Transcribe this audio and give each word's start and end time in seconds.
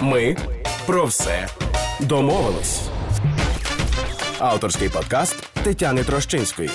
Ми 0.00 0.36
про 0.86 1.04
все 1.04 1.48
домовились. 2.00 2.88
Авторський 4.38 4.88
подкаст 4.88 5.50
Тетяни 5.64 6.04
Трощинської. 6.04 6.70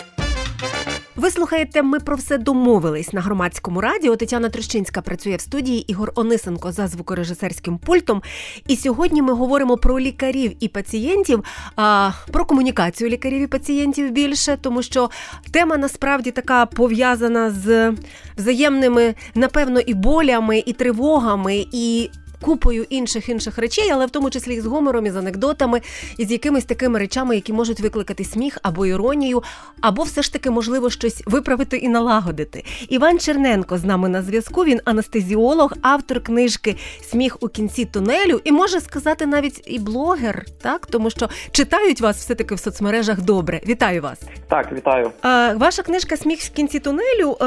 Ви 1.16 1.32
слухаєте, 1.32 1.84
ми 1.84 2.00
про 2.00 2.16
все 2.16 2.38
домовились 2.38 3.14
на 3.14 3.22
громадському 3.22 3.82
радіо. 3.82 4.16
Тетяна 4.16 4.50
Трощинська 4.50 5.02
працює 5.02 5.36
в 5.36 5.42
студії 5.42 5.92
Ігор 5.92 6.12
Онисенко 6.16 6.72
за 6.72 6.88
звукорежисерським 6.88 7.78
пультом. 7.78 8.22
І 8.68 8.76
сьогодні 8.76 9.22
ми 9.22 9.34
говоримо 9.34 9.78
про 9.78 10.00
лікарів 10.00 10.56
і 10.60 10.68
пацієнтів, 10.68 11.44
а, 11.76 12.12
про 12.32 12.46
комунікацію 12.46 13.10
лікарів 13.10 13.42
і 13.42 13.48
пацієнтів 13.48 14.12
більше, 14.12 14.58
тому 14.62 14.84
що 14.84 15.10
тема 15.52 15.78
насправді 15.78 16.32
така 16.32 16.66
пов'язана 16.66 17.50
з 17.52 17.94
взаємними, 18.38 19.16
напевно, 19.36 19.80
і 19.80 19.94
болями, 19.94 20.64
і 20.66 20.74
тривогами, 20.74 21.66
і 21.72 22.10
купою 22.44 22.86
інших 22.90 23.30
інших 23.30 23.58
речей, 23.58 23.90
але 23.92 24.06
в 24.06 24.10
тому 24.10 24.30
числі 24.30 24.56
і 24.56 24.62
з 24.62 24.66
гумором, 24.66 25.06
і 25.06 25.12
з 25.12 25.16
анекдотами, 25.16 25.82
і 26.18 26.26
з 26.26 26.32
якимись 26.32 26.66
такими 26.66 27.00
речами, 27.00 27.36
які 27.36 27.54
можуть 27.54 27.80
викликати 27.80 28.24
сміх 28.24 28.58
або 28.64 28.86
іронію, 28.86 29.44
або 29.82 30.04
все 30.04 30.22
ж 30.22 30.34
таки 30.34 30.50
можливо 30.50 30.90
щось 30.90 31.24
виправити 31.26 31.78
і 31.78 31.90
налагодити. 31.90 32.64
Іван 32.90 33.20
Черненко 33.20 33.78
з 33.78 33.84
нами 33.84 34.10
на 34.10 34.22
зв'язку. 34.22 34.64
Він 34.64 34.82
анестезіолог, 34.86 35.74
автор 35.82 36.24
книжки 36.24 36.76
Сміх 37.12 37.38
у 37.44 37.48
кінці 37.48 37.86
тунелю 37.86 38.42
і 38.44 38.52
може 38.52 38.82
сказати 38.82 39.26
навіть 39.26 39.62
і 39.66 39.80
блогер, 39.80 40.46
так 40.62 40.86
тому 40.86 41.10
що 41.10 41.30
читають 41.52 42.02
вас 42.02 42.18
все 42.18 42.36
таки 42.36 42.56
в 42.56 42.60
соцмережах 42.60 43.22
добре. 43.22 43.62
Вітаю 43.68 44.02
вас. 44.02 44.20
Так, 44.50 44.72
вітаю. 44.72 45.12
А, 45.22 45.54
Ваша 45.56 45.84
книжка 45.84 46.18
Сміх 46.18 46.40
в 46.40 46.50
кінці 46.50 46.80
тунелю. 46.80 47.38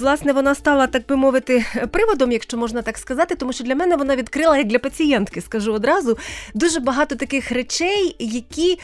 Власне, 0.00 0.32
вона 0.32 0.54
стала 0.54 0.86
так 0.86 1.06
би 1.08 1.16
мовити 1.16 1.64
приводом, 1.90 2.32
якщо 2.32 2.56
можна 2.56 2.82
так 2.82 2.98
сказати, 2.98 3.34
тому 3.34 3.52
що 3.52 3.64
для 3.64 3.74
мене 3.74 3.96
вона 3.96 4.11
вона 4.12 4.22
відкрила 4.22 4.58
як 4.58 4.66
для 4.66 4.78
пацієнтки, 4.78 5.40
скажу 5.40 5.72
одразу. 5.72 6.18
Дуже 6.54 6.80
багато 6.80 7.16
таких 7.16 7.52
речей, 7.52 8.16
які 8.18 8.78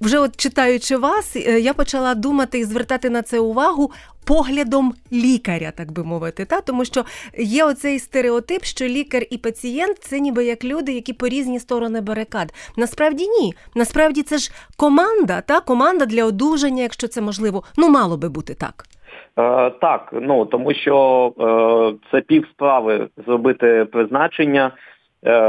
вже 0.00 0.18
от 0.18 0.36
читаючи 0.36 0.96
вас, 0.96 1.36
е, 1.36 1.60
я 1.60 1.74
почала 1.74 2.14
думати 2.14 2.58
і 2.58 2.64
звертати 2.64 3.10
на 3.10 3.22
це 3.22 3.38
увагу. 3.38 3.90
Поглядом 4.24 4.94
лікаря, 5.12 5.72
так 5.76 5.92
би 5.92 6.04
мовити, 6.04 6.44
та 6.44 6.60
тому 6.60 6.84
що 6.84 7.04
є 7.38 7.64
оцей 7.64 7.98
стереотип, 7.98 8.64
що 8.64 8.84
лікар 8.84 9.22
і 9.30 9.38
пацієнт 9.38 9.98
це 10.00 10.20
ніби 10.20 10.44
як 10.44 10.64
люди, 10.64 10.92
які 10.92 11.12
по 11.12 11.28
різні 11.28 11.60
сторони 11.60 12.00
барикад. 12.00 12.52
Насправді 12.76 13.26
ні. 13.26 13.54
Насправді 13.74 14.22
це 14.22 14.38
ж 14.38 14.52
команда, 14.76 15.40
та 15.40 15.60
команда 15.60 16.06
для 16.06 16.24
одужання, 16.24 16.82
якщо 16.82 17.08
це 17.08 17.20
можливо. 17.20 17.64
Ну 17.76 17.88
мало 17.88 18.16
би 18.16 18.28
бути 18.28 18.54
так. 18.54 18.86
Е, 19.38 19.70
так, 19.70 20.08
ну 20.12 20.46
тому 20.46 20.74
що 20.74 21.32
е, 21.40 22.08
це 22.10 22.20
пів 22.20 22.46
справи 22.46 23.08
зробити 23.26 23.84
призначення, 23.92 24.70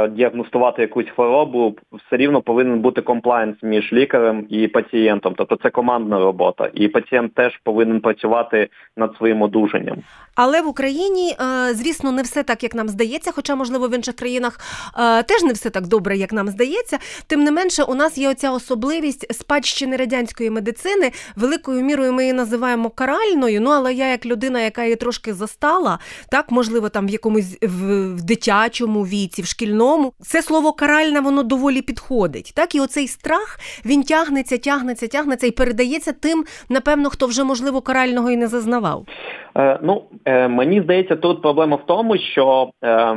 діагностувати 0.10 0.82
якусь 0.82 1.10
хворобу, 1.16 1.76
все 1.92 2.18
рівно 2.18 2.42
повинен 2.42 2.80
бути 2.80 3.02
комплайнс 3.02 3.58
між 3.64 3.94
лікарем 3.94 4.46
і 4.50 4.68
пацієнтом. 4.68 5.34
Тобто 5.38 5.56
це 5.64 5.70
командна 5.70 6.20
робота, 6.20 6.70
і 6.74 6.88
пацієнт 6.88 7.34
теж 7.34 7.60
повинен 7.64 8.02
працювати 8.02 8.70
над 8.98 9.16
своїм 9.18 9.42
одужанням. 9.42 9.98
Але 10.36 10.62
в 10.62 10.68
Україні, 10.68 11.36
е, 11.42 11.74
звісно, 11.74 12.12
не 12.12 12.22
все 12.22 12.44
так, 12.44 12.64
як 12.64 12.76
нам 12.76 12.90
здається, 12.90 13.32
хоча, 13.32 13.56
можливо, 13.56 13.88
в 13.88 13.96
інших 13.96 14.16
країнах 14.16 14.60
е, 14.98 15.24
теж 15.24 15.44
не 15.44 15.54
все 15.54 15.70
так 15.70 15.88
добре, 15.88 16.18
як 16.18 16.34
нам 16.34 16.48
здається. 16.48 16.98
Тим 17.28 17.44
не 17.44 17.52
менше, 17.52 17.84
у 17.84 17.96
нас 17.96 18.18
є 18.18 18.30
оця 18.30 18.52
особливість 18.52 19.34
спадщини 19.34 19.96
радянської 19.96 20.50
медицини. 20.50 21.12
Великою 21.36 21.84
мірою 21.84 22.14
ми 22.14 22.24
її 22.24 22.34
називаємо 22.34 22.90
каральною. 22.90 23.62
Ну 23.62 23.70
але 23.70 23.94
я, 23.94 24.12
як 24.12 24.26
людина, 24.26 24.62
яка 24.62 24.84
її 24.84 24.96
трошки 24.96 25.34
застала, 25.34 26.00
так 26.32 26.52
можливо, 26.52 26.90
там 26.90 27.08
в 27.08 27.10
якомусь 27.10 27.58
в 27.62 28.22
дитячому 28.24 29.04
віці, 29.04 29.42
в 29.42 29.48
шкільному, 29.58 30.14
це 30.20 30.42
слово 30.42 30.72
каральна, 30.74 31.22
воно 31.22 31.44
доволі 31.44 31.82
підходить. 31.82 32.54
Так, 32.56 32.76
і 32.76 32.80
оцей 32.80 33.08
страх 33.08 33.60
він 33.86 34.04
тягнеться, 34.04 34.58
тягнеться, 34.58 35.08
тягнеться 35.08 35.48
і 35.48 35.52
передається 35.52 36.14
тим, 36.14 36.44
напевно, 36.70 37.10
хто 37.10 37.28
вже 37.28 37.44
можливо 37.44 37.82
карального 37.82 38.32
і 38.32 38.38
не 38.38 38.48
зазнавав. 38.48 39.06
Е, 39.58 39.80
ну, 39.84 40.04
е, 40.26 40.48
мені 40.48 40.82
здається, 40.82 41.16
тут 41.16 41.42
проблема 41.42 41.76
в 41.76 41.86
тому, 41.86 42.18
що, 42.18 42.70
е, 42.84 43.16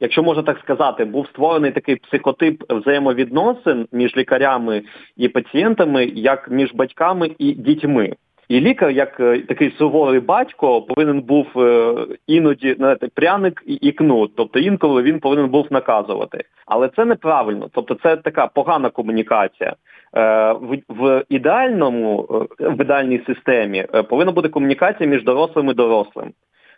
якщо 0.00 0.22
можна 0.22 0.42
так 0.42 0.58
сказати, 0.58 1.04
був 1.04 1.26
створений 1.26 1.70
такий 1.70 1.96
психотип 1.96 2.62
взаємовідносин 2.70 3.86
між 3.92 4.16
лікарями 4.16 4.82
і 5.16 5.28
пацієнтами, 5.28 6.04
як 6.04 6.50
між 6.50 6.74
батьками 6.74 7.30
і 7.38 7.52
дітьми. 7.52 8.12
І 8.52 8.60
лікар, 8.60 8.90
як 8.90 9.20
е, 9.20 9.38
такий 9.38 9.70
суворий 9.78 10.20
батько, 10.20 10.82
повинен 10.82 11.20
був 11.20 11.46
е, 11.56 11.94
іноді 12.26 12.74
знаєте, 12.74 13.08
пряник 13.14 13.62
і 13.66 13.92
кнут. 13.92 14.36
Тобто 14.36 14.58
інколи 14.58 15.02
він 15.02 15.20
повинен 15.20 15.48
був 15.48 15.66
наказувати. 15.70 16.44
Але 16.66 16.88
це 16.88 17.04
неправильно. 17.04 17.68
Тобто 17.72 17.94
це 17.94 18.16
така 18.16 18.46
погана 18.46 18.90
комунікація. 18.90 19.70
Е, 19.70 20.52
в, 20.52 20.78
в 20.88 21.24
ідеальному 21.28 22.22
в 22.60 22.82
ідеальній 22.82 23.20
системі 23.26 23.86
повинна 24.08 24.32
бути 24.32 24.48
комунікація 24.48 25.08
між 25.08 25.24
дорослим 25.24 25.70
і 25.70 25.74
дорослим. 25.74 26.32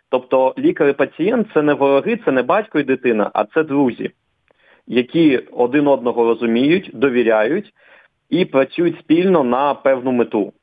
Тобто 0.09 0.53
лікар 0.57 0.87
і 0.89 0.93
пацієнт 0.93 1.47
це 1.53 1.61
не 1.61 1.73
вороги, 1.73 2.19
це 2.25 2.31
не 2.31 2.43
батько 2.43 2.79
і 2.79 2.83
дитина, 2.83 3.31
а 3.33 3.43
це 3.43 3.63
друзі, 3.63 4.11
які 4.87 5.37
один 5.37 5.87
одного 5.87 6.23
розуміють, 6.23 6.91
довіряють 6.93 7.73
і 8.29 8.45
працюють 8.45 8.99
спільно 8.99 9.43
на 9.43 9.73
певну 9.73 10.11
мету. 10.11 10.53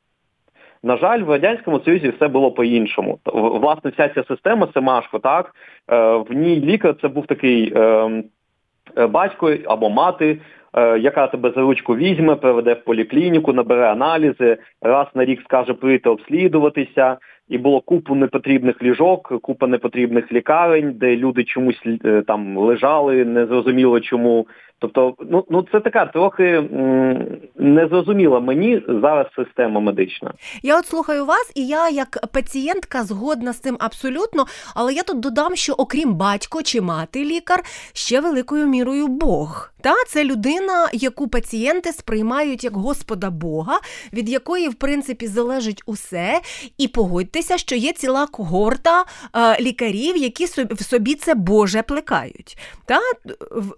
На 0.83 0.97
жаль, 0.97 1.23
в 1.23 1.29
радянському 1.29 1.79
союзі 1.79 2.09
все 2.09 2.27
було 2.27 2.51
по-іншому. 2.51 3.19
Власне, 3.33 3.89
вся 3.89 4.09
ця 4.09 4.23
система 4.23 4.67
Семашко, 4.73 5.19
так 5.19 5.55
е, 5.91 6.15
в 6.15 6.33
ній 6.33 6.61
лікар 6.61 6.95
це 7.01 7.07
був 7.07 7.27
такий 7.27 7.73
ем, 7.75 8.23
е, 8.97 9.07
батько 9.07 9.53
або 9.65 9.89
мати, 9.89 10.39
е, 10.73 10.99
яка 10.99 11.27
тебе 11.27 11.51
за 11.55 11.61
ручку 11.61 11.95
візьме, 11.95 12.35
приведе 12.35 12.73
в 12.73 12.83
поліклініку, 12.83 13.53
набере 13.53 13.91
аналізи, 13.91 14.57
раз 14.81 15.07
на 15.15 15.25
рік 15.25 15.41
скаже 15.41 15.73
прийти 15.73 16.09
обслідуватися. 16.09 17.17
І 17.49 17.57
було 17.57 17.81
купу 17.81 18.15
непотрібних 18.15 18.83
ліжок, 18.83 19.41
купа 19.41 19.67
непотрібних 19.67 20.31
лікарень, 20.31 20.91
де 20.95 21.15
люди 21.15 21.43
чомусь 21.43 21.83
там 22.27 22.57
лежали, 22.57 23.25
незрозуміло 23.25 23.99
чому. 23.99 24.47
Тобто, 24.79 25.15
ну 25.19 25.45
ну 25.49 25.65
це 25.71 25.79
така 25.79 26.05
трохи 26.05 26.63
незрозуміла 27.55 28.39
мені 28.39 28.81
зараз 28.87 29.27
система 29.35 29.79
медична. 29.79 30.33
Я 30.63 30.79
от 30.79 30.85
слухаю 30.85 31.25
вас, 31.25 31.51
і 31.55 31.67
я 31.67 31.89
як 31.89 32.27
пацієнтка 32.33 33.03
згодна 33.03 33.53
з 33.53 33.59
цим 33.59 33.77
абсолютно. 33.79 34.45
Але 34.75 34.93
я 34.93 35.03
тут 35.03 35.19
додам, 35.19 35.55
що 35.55 35.73
окрім 35.73 36.13
батько 36.13 36.61
чи 36.61 36.81
мати 36.81 37.25
лікар, 37.25 37.63
ще 37.93 38.21
великою 38.21 38.67
мірою 38.67 39.07
Бог. 39.07 39.73
Та 39.81 39.93
це 40.07 40.23
людина, 40.23 40.89
яку 40.93 41.27
пацієнти 41.27 41.91
сприймають 41.91 42.63
як 42.63 42.77
Господа 42.77 43.29
Бога, 43.29 43.79
від 44.13 44.29
якої 44.29 44.67
в 44.67 44.73
принципі 44.73 45.27
залежить 45.27 45.83
усе. 45.85 46.41
І 46.77 46.87
погодьтеся, 46.87 47.57
що 47.57 47.75
є 47.75 47.91
ціла 47.91 48.27
когорта 48.27 49.03
е, 49.35 49.61
лікарів, 49.61 50.17
які 50.17 50.45
в 50.45 50.83
собі 50.83 51.15
це 51.15 51.35
Боже 51.35 51.81
плекають. 51.81 52.57
Та 52.85 52.99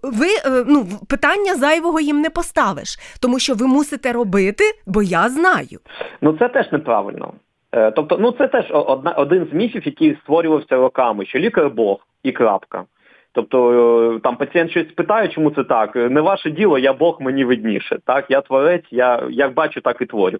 ви 0.02 0.26
е, 0.26 0.64
ну 0.66 0.86
питання 1.08 1.54
зайвого 1.54 2.00
їм 2.00 2.20
не 2.20 2.30
поставиш, 2.30 2.98
тому 3.22 3.38
що 3.38 3.54
ви 3.54 3.66
мусите 3.66 4.12
робити, 4.12 4.64
бо 4.86 5.02
я 5.02 5.28
знаю. 5.28 5.78
Ну 6.20 6.36
це 6.38 6.48
теж 6.48 6.72
неправильно. 6.72 7.32
Е, 7.76 7.90
тобто, 7.90 8.18
ну 8.20 8.32
це 8.32 8.48
теж 8.48 8.64
одна 8.70 9.12
один 9.12 9.48
з 9.52 9.54
міфів, 9.54 9.86
який 9.86 10.16
створювався 10.22 10.76
роками, 10.76 11.26
що 11.26 11.38
лікар 11.38 11.70
Бог 11.70 11.98
і 12.22 12.32
крапка. 12.32 12.84
Тобто 13.32 13.70
е, 14.16 14.20
там 14.20 14.36
пацієнт 14.36 14.70
щось 14.70 14.86
питає, 14.86 15.28
чому 15.28 15.50
це 15.50 15.64
так. 15.64 15.96
Не 15.96 16.20
ваше 16.20 16.50
діло, 16.50 16.78
я 16.78 16.92
Бог 16.92 17.16
мені 17.20 17.44
видніше. 17.44 17.98
Так, 18.04 18.24
я 18.28 18.40
творець, 18.40 18.86
я 18.90 19.22
як 19.30 19.54
бачу, 19.54 19.80
так 19.80 19.96
і 20.00 20.06
творю. 20.06 20.38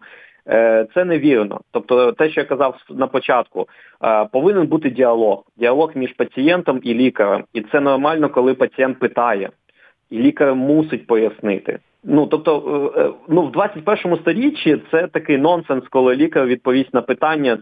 Е, 0.49 0.87
це 0.95 1.05
невірно. 1.05 1.61
Тобто, 1.71 2.13
те, 2.13 2.31
що 2.31 2.41
я 2.41 2.47
казав 2.47 2.77
на 2.91 3.07
початку, 3.07 3.69
повинен 4.33 4.67
бути 4.67 4.91
діалог. 4.91 5.45
Діалог 5.57 5.93
між 5.95 6.13
пацієнтом 6.13 6.81
і 6.83 6.95
лікарем. 6.95 7.45
І 7.53 7.61
це 7.61 7.81
нормально, 7.81 8.29
коли 8.29 8.55
пацієнт 8.55 8.99
питає 8.99 9.51
і 10.11 10.19
лікар 10.19 10.55
мусить 10.55 11.07
пояснити. 11.07 11.79
Ну 12.09 12.27
тобто, 12.27 12.93
е, 12.97 13.01
е, 13.01 13.13
ну 13.29 13.43
в 13.43 13.53
21 13.53 14.19
сторіччі 14.21 14.83
це 14.91 15.09
такий 15.13 15.39
нонсенс, 15.39 15.85
коли 15.91 16.17
лікар 16.17 16.47
відповість 16.47 16.95
на 16.95 17.03
питання, 17.03 17.59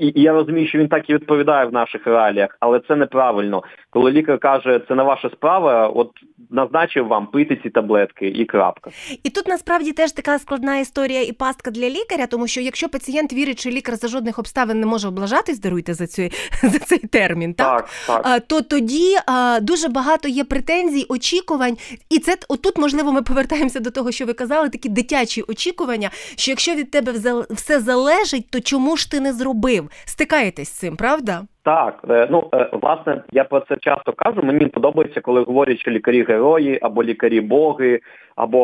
і 0.00 0.12
я 0.14 0.32
розумію, 0.32 0.68
що 0.68 0.78
він 0.78 0.88
так 0.88 1.10
і 1.10 1.14
відповідає 1.14 1.66
в 1.66 1.72
наших 1.72 2.06
реаліях, 2.06 2.56
але 2.60 2.80
це 2.88 2.96
неправильно. 2.96 3.62
Коли 3.90 4.10
лікар 4.10 4.38
каже, 4.38 4.80
це 4.88 4.94
не 4.94 5.02
ваша 5.02 5.30
справа, 5.30 5.88
от 5.88 6.10
назначив 6.50 7.06
вам 7.06 7.26
пити 7.26 7.60
ці 7.62 7.70
таблетки 7.70 8.28
і 8.28 8.44
крапка. 8.44 8.90
І 9.24 9.30
тут 9.30 9.48
насправді 9.48 9.92
теж 9.92 10.12
така 10.12 10.38
складна 10.38 10.78
історія 10.78 11.22
і 11.22 11.32
пастка 11.32 11.70
для 11.70 11.88
лікаря, 11.88 12.26
тому 12.30 12.46
що 12.46 12.60
якщо 12.60 12.88
пацієнт 12.88 13.32
вірить, 13.32 13.60
що 13.60 13.70
лікар 13.70 13.94
за 13.94 14.08
жодних 14.08 14.38
обставин 14.38 14.80
не 14.80 14.86
може 14.86 15.08
облажатись, 15.08 15.60
даруйте 15.60 15.94
за 15.94 16.06
цю 16.06 16.22
за 16.62 16.78
цей 16.78 16.98
термін, 16.98 17.54
так, 17.54 17.88
так, 18.06 18.22
так. 18.22 18.46
то 18.46 18.60
тоді 18.60 19.16
дуже 19.62 19.88
багато 19.88 20.28
є 20.28 20.44
претензій, 20.44 21.06
очікувань, 21.08 21.76
і 22.10 22.18
це 22.18 22.36
отут 22.48 22.78
можливо 22.78 23.12
ми 23.12 23.22
повертаємося 23.22 23.80
до 23.80 23.87
до 23.88 23.94
того, 23.94 24.12
що 24.12 24.26
ви 24.26 24.32
казали, 24.32 24.68
такі 24.68 24.88
дитячі 24.88 25.42
очікування, 25.42 26.08
що 26.36 26.50
якщо 26.50 26.74
від 26.74 26.90
тебе 26.90 27.12
все 27.50 27.80
залежить, 27.80 28.50
то 28.50 28.60
чому 28.60 28.96
ж 28.96 29.10
ти 29.10 29.20
не 29.20 29.32
зробив? 29.32 29.88
Стикаєтесь 30.04 30.68
з 30.68 30.78
цим, 30.78 30.96
правда? 30.96 31.42
Так, 31.64 32.04
е, 32.10 32.28
ну 32.30 32.48
е, 32.54 32.70
власне, 32.72 33.22
я 33.32 33.44
про 33.44 33.60
це 33.60 33.76
часто 33.80 34.12
кажу. 34.12 34.42
Мені 34.42 34.66
подобається, 34.66 35.20
коли 35.20 35.42
говорять, 35.42 35.80
що 35.80 35.90
лікарі 35.90 36.22
герої 36.22 36.78
або 36.82 37.02
лікарі 37.02 37.40
боги, 37.40 38.00
або 38.36 38.60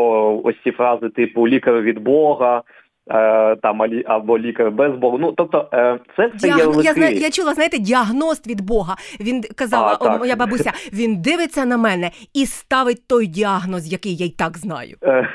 ось 0.47 0.57
ці 0.65 0.71
фрази 0.71 1.09
типу 1.09 1.49
лікар 1.49 1.81
від 1.81 1.99
Бога. 1.99 2.63
Е, 3.11 3.57
там 3.57 3.83
або 4.07 4.39
лікар 4.39 4.71
без 4.71 4.93
Бога. 4.93 5.19
Ну 5.21 5.33
тобто 5.37 5.69
це 6.17 6.27
все 6.27 6.49
Діаг... 6.49 6.85
є 6.85 6.93
я 6.97 7.11
я 7.11 7.31
чула, 7.31 7.55
знаєте, 7.55 7.79
діагност 7.79 8.47
від 8.47 8.61
Бога. 8.61 8.97
Він 9.21 9.43
казала, 9.57 9.99
а, 10.01 10.19
моя 10.19 10.37
бабуся, 10.37 10.73
він 10.93 11.23
дивиться 11.23 11.65
на 11.65 11.77
мене 11.77 12.11
і 12.35 12.47
ставить 12.47 13.09
той 13.09 13.27
діагноз, 13.27 13.93
який 13.93 14.17
я 14.17 14.27
й 14.27 14.31
так 14.39 14.59
знаю. 14.59 14.97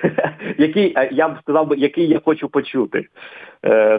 Який 0.57 0.95
я 1.11 1.29
б 1.29 1.37
сказав, 1.41 1.73
який 1.77 2.07
я 2.07 2.21
хочу 2.25 2.49
почути. 2.49 3.05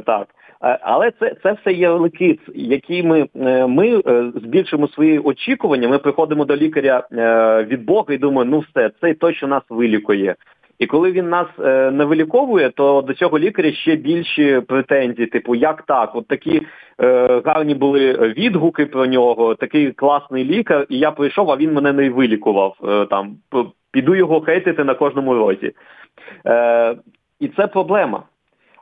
Так. 0.07 0.27
Але 0.61 1.11
це 1.11 1.35
це 1.43 1.53
все 1.53 1.73
є 1.73 1.91
великий, 1.91 2.41
які 2.55 3.03
ми 3.03 3.29
е, 3.37 3.67
ми 3.67 4.03
е, 4.07 4.33
збільшимо 4.35 4.89
свої 4.89 5.19
очікування. 5.19 5.89
Ми 5.89 5.99
приходимо 5.99 6.45
до 6.45 6.57
лікаря 6.57 7.07
е, 7.13 7.65
від 7.65 7.85
Бога 7.85 8.15
і 8.15 8.19
думаємо, 8.19 8.51
ну 8.57 8.65
все, 8.71 8.91
цей 9.01 9.15
точно 9.15 9.49
нас 9.49 9.63
вилікує. 9.69 10.35
І 10.81 10.87
коли 10.87 11.13
він 11.13 11.29
нас 11.29 11.47
не 11.93 12.05
виліковує, 12.05 12.71
то 12.71 13.03
до 13.03 13.15
цього 13.15 13.39
лікаря 13.39 13.73
ще 13.73 13.97
більші 13.97 14.61
претензії, 14.69 15.27
типу, 15.27 15.55
як 15.55 15.83
так? 15.83 16.15
От 16.15 16.29
такі 16.29 16.63
е, 17.01 17.43
гарні 17.45 17.75
були 17.75 18.13
відгуки 18.13 18.87
про 18.87 19.07
нього, 19.07 19.55
такий 19.55 19.93
класний 19.93 20.45
лікар, 20.45 20.87
і 20.89 20.99
я 20.99 21.11
прийшов, 21.11 21.51
а 21.51 21.57
він 21.57 21.73
мене 21.73 21.93
не 21.93 22.11
вилікував. 22.11 22.77
Е, 22.85 23.07
там 23.07 23.37
піду 23.93 24.15
його 24.15 24.41
хейтити 24.41 24.85
на 24.85 24.95
кожному 24.95 25.35
розі. 25.35 25.73
Е, 26.47 26.97
І 27.41 27.49
це 27.49 27.67
проблема. 27.67 28.23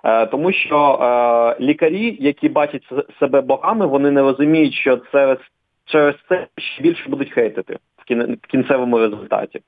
Е, 0.04 0.26
тому 0.26 0.52
що 0.52 0.98
е, 1.00 1.64
лікарі, 1.64 2.16
які 2.20 2.48
бачать 2.48 2.82
себе 3.20 3.40
богами, 3.40 3.86
вони 3.86 4.10
не 4.10 4.22
розуміють, 4.22 4.74
що 4.74 4.96
це 5.12 5.36
через 5.84 6.14
це 6.28 6.46
ще 6.56 6.82
більше 6.82 7.08
будуть 7.08 7.32
хейтити 7.32 7.78
в 8.42 8.46
кінцевому 8.48 8.98
результаті. 8.98 9.60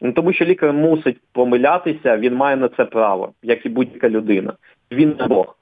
Ну, 0.00 0.12
тому 0.12 0.32
що 0.32 0.44
лікар 0.44 0.72
мусить 0.72 1.18
помилятися, 1.32 2.16
він 2.16 2.34
має 2.34 2.56
на 2.56 2.68
це 2.68 2.84
право, 2.84 3.32
як 3.42 3.66
і 3.66 3.68
будь-яка 3.68 4.08
людина. 4.08 4.52
Він 4.92 5.16
не 5.18 5.26
Бог. 5.26 5.56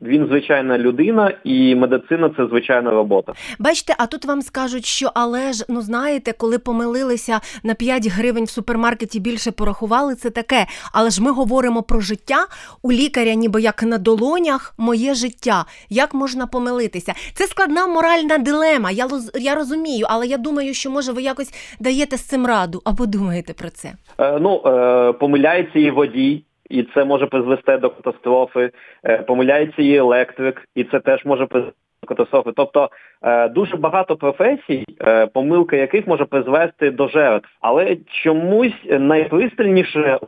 Він 0.00 0.26
звичайна 0.26 0.78
людина, 0.78 1.32
і 1.44 1.74
медицина 1.74 2.30
це 2.36 2.46
звичайна 2.46 2.90
робота. 2.90 3.32
Бачите, 3.58 3.94
а 3.98 4.06
тут 4.06 4.24
вам 4.24 4.42
скажуть, 4.42 4.84
що 4.84 5.10
але 5.14 5.52
ж 5.52 5.64
ну 5.68 5.80
знаєте, 5.80 6.32
коли 6.32 6.58
помилилися 6.58 7.40
на 7.62 7.74
5 7.74 8.06
гривень 8.06 8.44
в 8.44 8.50
супермаркеті 8.50 9.20
більше 9.20 9.50
порахували, 9.50 10.14
це 10.14 10.30
таке. 10.30 10.66
Але 10.92 11.10
ж 11.10 11.22
ми 11.22 11.30
говоримо 11.32 11.82
про 11.82 12.00
життя 12.00 12.46
у 12.82 12.92
лікаря, 12.92 13.34
ніби 13.34 13.60
як 13.62 13.82
на 13.82 13.98
долонях, 13.98 14.74
моє 14.78 15.14
життя. 15.14 15.64
Як 15.88 16.14
можна 16.14 16.46
помилитися? 16.46 17.12
Це 17.34 17.46
складна 17.46 17.86
моральна 17.86 18.38
дилема. 18.38 18.90
Я 18.90 19.08
я 19.34 19.54
розумію, 19.54 20.06
але 20.10 20.26
я 20.26 20.38
думаю, 20.38 20.74
що 20.74 20.90
може 20.90 21.12
ви 21.12 21.22
якось 21.22 21.54
даєте 21.80 22.16
з 22.16 22.22
цим 22.22 22.46
раду 22.46 22.82
або 22.84 23.06
думаєте 23.06 23.52
про 23.52 23.70
це? 23.70 23.92
Е, 24.18 24.38
Ну 24.40 24.62
е, 24.66 25.12
помиляється 25.12 25.78
і 25.78 25.90
водій 25.90 26.44
і 26.70 26.82
це 26.82 27.04
може 27.04 27.26
призвести 27.26 27.76
до 27.76 27.90
катастрофи. 27.90 28.70
Е, 29.04 29.18
помиляється 29.18 29.82
і 29.82 29.96
електрик, 29.96 30.68
і 30.74 30.84
це 30.84 31.00
теж 31.00 31.24
може 31.24 31.46
призвести 31.46 31.78
до 32.02 32.08
катастрофи. 32.08 32.50
Тобто 32.56 32.90
е, 33.22 33.48
дуже 33.48 33.76
багато 33.76 34.16
професій, 34.16 34.84
е, 35.00 35.26
помилка 35.26 35.76
яких 35.76 36.06
може 36.06 36.24
призвести 36.24 36.90
до 36.90 37.08
жертв, 37.08 37.48
але 37.60 37.96
чомусь 38.22 38.84
найпристальніше 38.90 40.18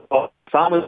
саме 0.52 0.82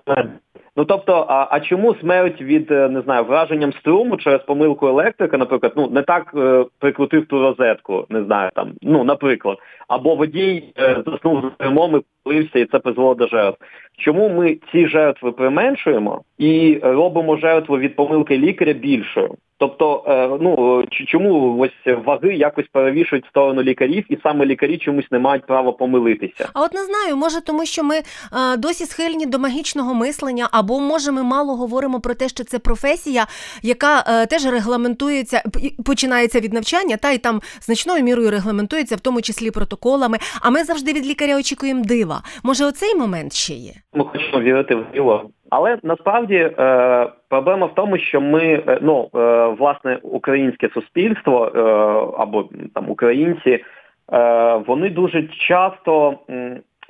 Ну 0.79 0.85
тобто, 0.85 1.27
а 1.29 1.49
а 1.51 1.61
чому 1.61 1.95
смерть 1.95 2.41
від 2.41 2.71
не 2.71 3.01
знаю 3.05 3.25
враженням 3.25 3.73
струму 3.73 4.17
через 4.17 4.41
помилку 4.41 4.87
електрика, 4.87 5.39
наприклад, 5.39 5.73
ну 5.77 5.91
не 5.91 6.03
так 6.03 6.33
е, 6.37 6.65
прикрутив 6.79 7.27
ту 7.27 7.43
розетку, 7.43 8.07
не 8.09 8.25
знаю 8.25 8.51
там, 8.55 8.73
ну 8.83 9.05
наприклад, 9.05 9.59
або 9.89 10.15
водій 10.15 10.65
е, 10.79 11.03
заснув 11.07 11.41
за 11.43 11.51
кермом 11.51 11.97
і 11.97 12.01
полився, 12.25 12.59
і 12.59 12.65
це 12.65 12.79
призвело 12.79 13.15
до 13.15 13.27
жертв. 13.27 13.65
Чому 13.97 14.29
ми 14.29 14.59
ці 14.73 14.89
жертви 14.89 15.33
применшуємо 15.33 16.23
і 16.39 16.81
робимо 16.83 17.37
жертву 17.37 17.79
від 17.79 17.97
помилки 17.97 18.39
лікаря 18.39 18.73
більшою? 18.73 19.35
Тобто, 19.61 20.05
е, 20.07 20.39
ну 20.41 20.85
чому 21.07 21.59
ось 21.59 21.97
ваги 22.05 22.35
якось 22.35 22.67
перевішують 22.73 23.25
в 23.25 23.29
сторону 23.29 23.63
лікарів, 23.63 24.05
і 24.09 24.19
саме 24.23 24.47
лікарі 24.47 24.79
чомусь 24.79 25.11
не 25.11 25.19
мають 25.19 25.47
права 25.47 25.73
помилитися? 25.73 26.49
А 26.55 26.63
от 26.63 26.75
не 26.75 26.85
знаю, 26.85 27.17
може 27.17 27.41
тому, 27.41 27.67
що 27.67 27.85
ми 27.85 27.95
а, 28.31 28.55
е, 28.55 28.57
досі 28.57 28.85
схильні 28.85 29.27
до 29.27 29.39
магічного 29.39 29.95
мислення, 29.95 30.49
або 30.53 30.81
може 30.81 31.13
ми 31.13 31.23
мало 31.23 31.57
говоримо 31.57 32.01
про 32.01 32.15
те, 32.15 32.29
що 32.29 32.45
це 32.45 32.59
професія, 32.59 33.27
яка 33.63 34.05
а, 34.07 34.23
е, 34.23 34.27
теж 34.27 34.47
регламентується, 34.47 35.43
починається 35.87 36.41
від 36.41 36.53
навчання, 36.53 36.97
та 36.97 37.11
й 37.11 37.19
там 37.19 37.41
значною 37.61 38.05
мірою 38.05 38.31
регламентується, 38.31 38.97
в 38.97 39.01
тому 39.01 39.23
числі 39.23 39.51
протоколами. 39.51 40.19
А 40.41 40.51
ми 40.51 40.65
завжди 40.65 40.93
від 40.93 41.07
лікаря 41.07 41.37
очікуємо 41.37 41.85
дива. 41.85 42.23
Може, 42.43 42.65
оцей 42.65 42.95
момент 42.95 43.33
ще 43.33 43.55
є? 43.55 43.73
Ми 43.95 44.05
хочемо 44.05 44.41
вірити 44.41 44.75
в 44.75 44.85
диво. 44.95 45.31
Але 45.51 45.79
насправді 45.83 46.35
е, 46.35 46.53
проблема 47.29 47.67
в 47.67 47.75
тому, 47.75 47.99
що 47.99 48.21
ми, 48.21 48.63
е, 48.69 48.79
ну 48.83 49.09
е, 49.15 49.47
власне, 49.59 49.99
українське 50.03 50.69
суспільство 50.69 51.45
або 52.19 52.49
там 52.75 52.91
українці, 52.91 53.65
вони 54.67 54.91
дуже 54.91 55.23
часто 55.23 56.19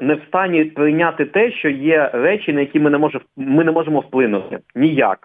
не 0.00 0.14
в 0.14 0.20
стані 0.28 0.64
прийняти 0.64 1.24
те, 1.24 1.52
що 1.52 1.68
є 1.68 2.10
речі, 2.12 2.52
на 2.52 2.60
які 2.60 2.80
ми 2.80 2.90
не 2.90 2.98
можемо 2.98 3.24
ми 3.36 3.64
не 3.64 3.72
можемо 3.72 4.00
вплинути 4.00 4.58
ніяк. 4.74 5.18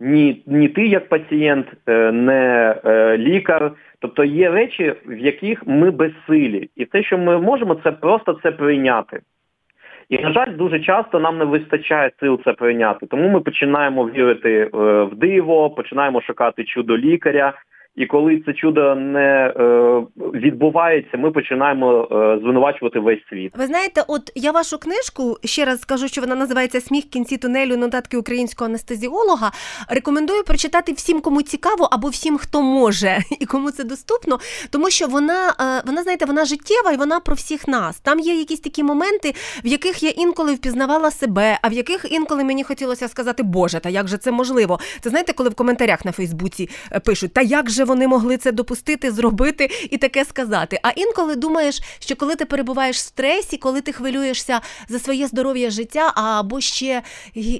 Ні, 0.00 0.42
ні 0.46 0.68
ти 0.68 0.86
як 0.86 1.08
пацієнт, 1.08 1.66
не 2.12 2.74
лікар. 3.18 3.72
Тобто 3.98 4.24
є 4.24 4.50
речі, 4.50 4.94
в 5.06 5.18
яких 5.18 5.66
ми 5.66 5.90
безсилі, 5.90 6.70
і 6.76 6.84
те, 6.84 7.02
що 7.02 7.18
ми 7.18 7.38
можемо, 7.38 7.74
це 7.74 7.92
просто 7.92 8.38
це 8.42 8.52
прийняти. 8.52 9.20
І, 10.12 10.18
на 10.18 10.32
жаль, 10.32 10.56
дуже 10.56 10.80
часто 10.80 11.20
нам 11.20 11.38
не 11.38 11.44
вистачає 11.44 12.10
сил 12.20 12.40
це 12.44 12.52
прийняти. 12.52 13.06
Тому 13.06 13.28
ми 13.28 13.40
починаємо 13.40 14.04
вірити 14.04 14.60
е, 14.60 14.68
в 15.02 15.14
диво, 15.14 15.70
починаємо 15.70 16.22
шукати 16.22 16.64
чудо 16.64 16.98
лікаря. 16.98 17.52
І 17.96 18.06
коли 18.06 18.42
це 18.46 18.52
чудо 18.52 18.94
не 18.94 19.54
е, 19.56 20.02
відбувається, 20.16 21.16
ми 21.16 21.30
починаємо 21.30 22.08
е, 22.12 22.38
звинувачувати 22.42 22.98
весь 22.98 23.18
світ. 23.28 23.52
Ви 23.56 23.66
знаєте, 23.66 24.02
от 24.08 24.32
я 24.34 24.52
вашу 24.52 24.78
книжку 24.78 25.36
ще 25.44 25.64
раз 25.64 25.80
скажу, 25.80 26.08
що 26.08 26.20
вона 26.20 26.34
називається 26.34 26.80
Сміх 26.80 27.04
кінці 27.04 27.36
тунелю 27.36 27.76
нотатки 27.76 28.16
українського 28.16 28.68
анестезіолога. 28.68 29.50
Рекомендую 29.88 30.44
прочитати 30.44 30.92
всім, 30.92 31.20
кому 31.20 31.42
цікаво, 31.42 31.88
або 31.92 32.08
всім, 32.08 32.38
хто 32.38 32.62
може 32.62 33.18
і 33.40 33.46
кому 33.46 33.70
це 33.70 33.84
доступно, 33.84 34.38
тому 34.70 34.90
що 34.90 35.06
вона, 35.06 35.48
е, 35.48 35.82
вона 35.86 36.02
знаєте, 36.02 36.24
вона 36.24 36.44
життєва 36.44 36.92
і 36.92 36.96
вона 36.96 37.20
про 37.20 37.34
всіх 37.34 37.68
нас. 37.68 38.00
Там 38.00 38.20
є 38.20 38.34
якісь 38.34 38.60
такі 38.60 38.82
моменти, 38.82 39.32
в 39.64 39.66
яких 39.66 40.02
я 40.02 40.10
інколи 40.10 40.54
впізнавала 40.54 41.10
себе, 41.10 41.58
а 41.62 41.68
в 41.68 41.72
яких 41.72 42.06
інколи 42.12 42.44
мені 42.44 42.64
хотілося 42.64 43.08
сказати, 43.08 43.42
Боже, 43.42 43.80
та 43.80 43.88
як 43.88 44.08
же 44.08 44.16
це 44.16 44.32
можливо? 44.32 44.78
Це 45.00 45.10
знаєте, 45.10 45.32
коли 45.32 45.48
в 45.48 45.54
коментарях 45.54 46.04
на 46.04 46.12
Фейсбуці 46.12 46.68
пишуть, 47.04 47.32
та 47.32 47.40
як 47.42 47.70
же 47.70 47.81
вони 47.84 48.08
могли 48.08 48.36
це 48.36 48.52
допустити, 48.52 49.12
зробити 49.12 49.70
і 49.90 49.98
таке 49.98 50.24
сказати. 50.24 50.78
А 50.82 50.90
інколи 50.90 51.36
думаєш, 51.36 51.82
що 51.98 52.16
коли 52.16 52.36
ти 52.36 52.44
перебуваєш 52.44 52.96
в 52.96 53.00
стресі, 53.00 53.56
коли 53.56 53.80
ти 53.80 53.92
хвилюєшся 53.92 54.60
за 54.88 54.98
своє 54.98 55.26
здоров'я 55.26 55.70
життя, 55.70 56.12
або 56.14 56.60
ще 56.60 57.02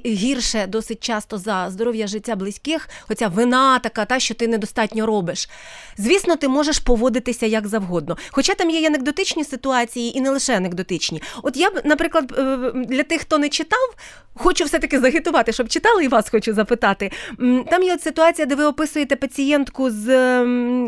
гірше 0.05 0.67
досить 0.67 1.03
часто 1.03 1.37
за 1.37 1.69
здоров'я 1.69 2.07
життя 2.07 2.35
близьких, 2.35 2.89
оця 3.09 3.27
вина 3.27 3.79
така, 3.79 4.05
та 4.05 4.19
що 4.19 4.33
ти 4.33 4.47
недостатньо 4.47 5.05
робиш. 5.05 5.49
Звісно, 5.97 6.35
ти 6.35 6.47
можеш 6.47 6.79
поводитися 6.79 7.45
як 7.45 7.67
завгодно. 7.67 8.17
Хоча 8.31 8.53
там 8.53 8.69
є 8.69 8.87
анекдотичні 8.87 9.43
ситуації 9.43 10.17
і 10.17 10.21
не 10.21 10.29
лише 10.29 10.57
анекдотичні. 10.57 11.21
От 11.43 11.57
я 11.57 11.69
б, 11.69 11.81
наприклад, 11.85 12.33
е, 12.37 12.71
для 12.75 13.03
тих, 13.03 13.21
хто 13.21 13.37
не 13.37 13.49
читав, 13.49 13.95
хочу 14.35 14.65
все-таки 14.65 14.99
загитувати, 14.99 15.51
щоб 15.51 15.69
читали 15.69 16.05
і 16.05 16.07
вас 16.07 16.29
хочу 16.29 16.53
запитати. 16.53 17.11
Там 17.69 17.83
є 17.83 17.93
от 17.93 18.01
ситуація, 18.01 18.45
де 18.45 18.55
ви 18.55 18.65
описуєте 18.65 19.15
пацієнтку 19.15 19.91
з 19.91 20.12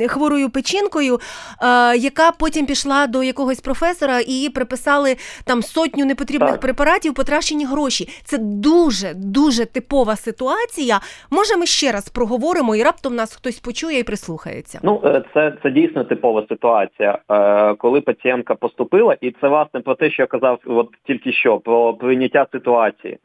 хворою 0.07 0.49
печінкою, 0.49 1.15
е, 1.15 1.97
яка 1.97 2.31
потім 2.39 2.65
пішла 2.65 3.07
до 3.07 3.23
якогось 3.23 3.61
професора 3.61 4.19
і 4.19 4.31
її 4.31 4.49
приписали 4.49 5.15
там 5.45 5.61
сотню 5.61 6.05
непотрібних 6.05 6.51
так. 6.51 6.59
препаратів, 6.59 7.13
потрачені 7.13 7.65
гроші. 7.65 8.07
Це 8.23 8.37
дуже 8.37 9.13
дуже 9.15 9.65
типова 9.65 10.15
ситуація. 10.15 10.99
Може, 11.31 11.57
ми 11.57 11.65
ще 11.65 11.91
раз 11.91 12.09
проговоримо 12.09 12.75
і 12.75 12.83
раптом 12.83 13.15
нас 13.15 13.35
хтось 13.35 13.59
почує 13.59 13.99
і 13.99 14.03
прислухається. 14.03 14.79
Ну 14.83 15.01
е, 15.05 15.23
це 15.33 15.53
це 15.63 15.71
дійсно 15.71 16.03
типова 16.03 16.45
ситуація, 16.49 17.19
е, 17.31 17.73
коли 17.73 18.01
пацієнтка 18.01 18.55
поступила, 18.55 19.17
і 19.21 19.31
це 19.31 19.47
власне 19.47 19.79
про 19.79 19.95
те, 19.95 20.11
що 20.11 20.23
я 20.23 20.27
казав, 20.27 20.59
от 20.65 20.89
тільки 21.07 21.33
що 21.33 21.57
про 21.57 21.93
прийняття 21.93 22.47
ситуації. 22.51 23.17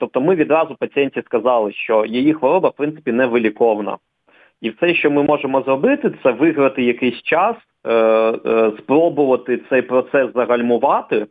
Тобто 0.00 0.20
ми 0.20 0.34
відразу 0.34 0.74
пацієнті 0.74 1.22
сказали, 1.26 1.72
що 1.72 2.04
її 2.04 2.34
хвороба 2.34 2.68
в 2.68 2.72
принципі 2.72 3.12
не 3.12 3.26
виліковна. 3.26 3.96
І 4.60 4.70
все, 4.70 4.94
що 4.94 5.10
ми 5.10 5.22
можемо 5.22 5.62
зробити, 5.62 6.12
це 6.22 6.30
виграти 6.30 6.82
якийсь 6.82 7.22
час, 7.22 7.56
е, 7.84 7.92
е, 7.94 8.72
спробувати 8.78 9.60
цей 9.70 9.82
процес 9.82 10.28
загальмувати, 10.34 11.26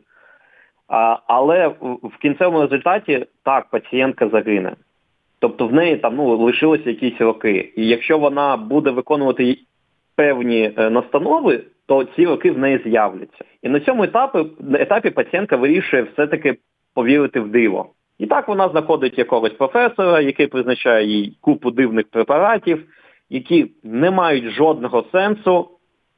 Але 1.26 1.68
в 2.02 2.16
кінцевому 2.22 2.60
результаті 2.60 3.26
так, 3.44 3.70
пацієнтка 3.70 4.28
загине. 4.28 4.72
Тобто 5.38 5.66
в 5.66 5.72
неї 5.72 5.96
там 5.96 6.16
ну, 6.16 6.36
лишилися 6.36 6.90
якісь 6.90 7.20
роки. 7.20 7.72
І 7.76 7.86
якщо 7.86 8.18
вона 8.18 8.56
буде 8.56 8.90
виконувати 8.90 9.58
певні 10.16 10.72
е, 10.76 10.90
настанови, 10.90 11.60
то 11.86 12.04
ці 12.04 12.26
роки 12.26 12.50
в 12.50 12.58
неї 12.58 12.80
з'являться. 12.84 13.44
І 13.62 13.68
на 13.68 13.80
цьому 13.80 14.04
етапі 14.04 14.38
етапі 14.74 15.10
пацієнтка 15.10 15.56
вирішує 15.56 16.02
все-таки 16.02 16.56
повірити 16.94 17.40
в 17.40 17.48
диво. 17.48 17.86
І 18.18 18.26
так 18.26 18.48
вона 18.48 18.68
знаходить 18.68 19.18
якогось 19.18 19.52
професора, 19.52 20.20
який 20.20 20.46
призначає 20.46 21.06
їй 21.06 21.36
купу 21.40 21.70
дивних 21.70 22.10
препаратів, 22.10 22.84
які 23.30 23.70
не 23.82 24.10
мають 24.10 24.50
жодного 24.50 25.04
сенсу. 25.12 25.68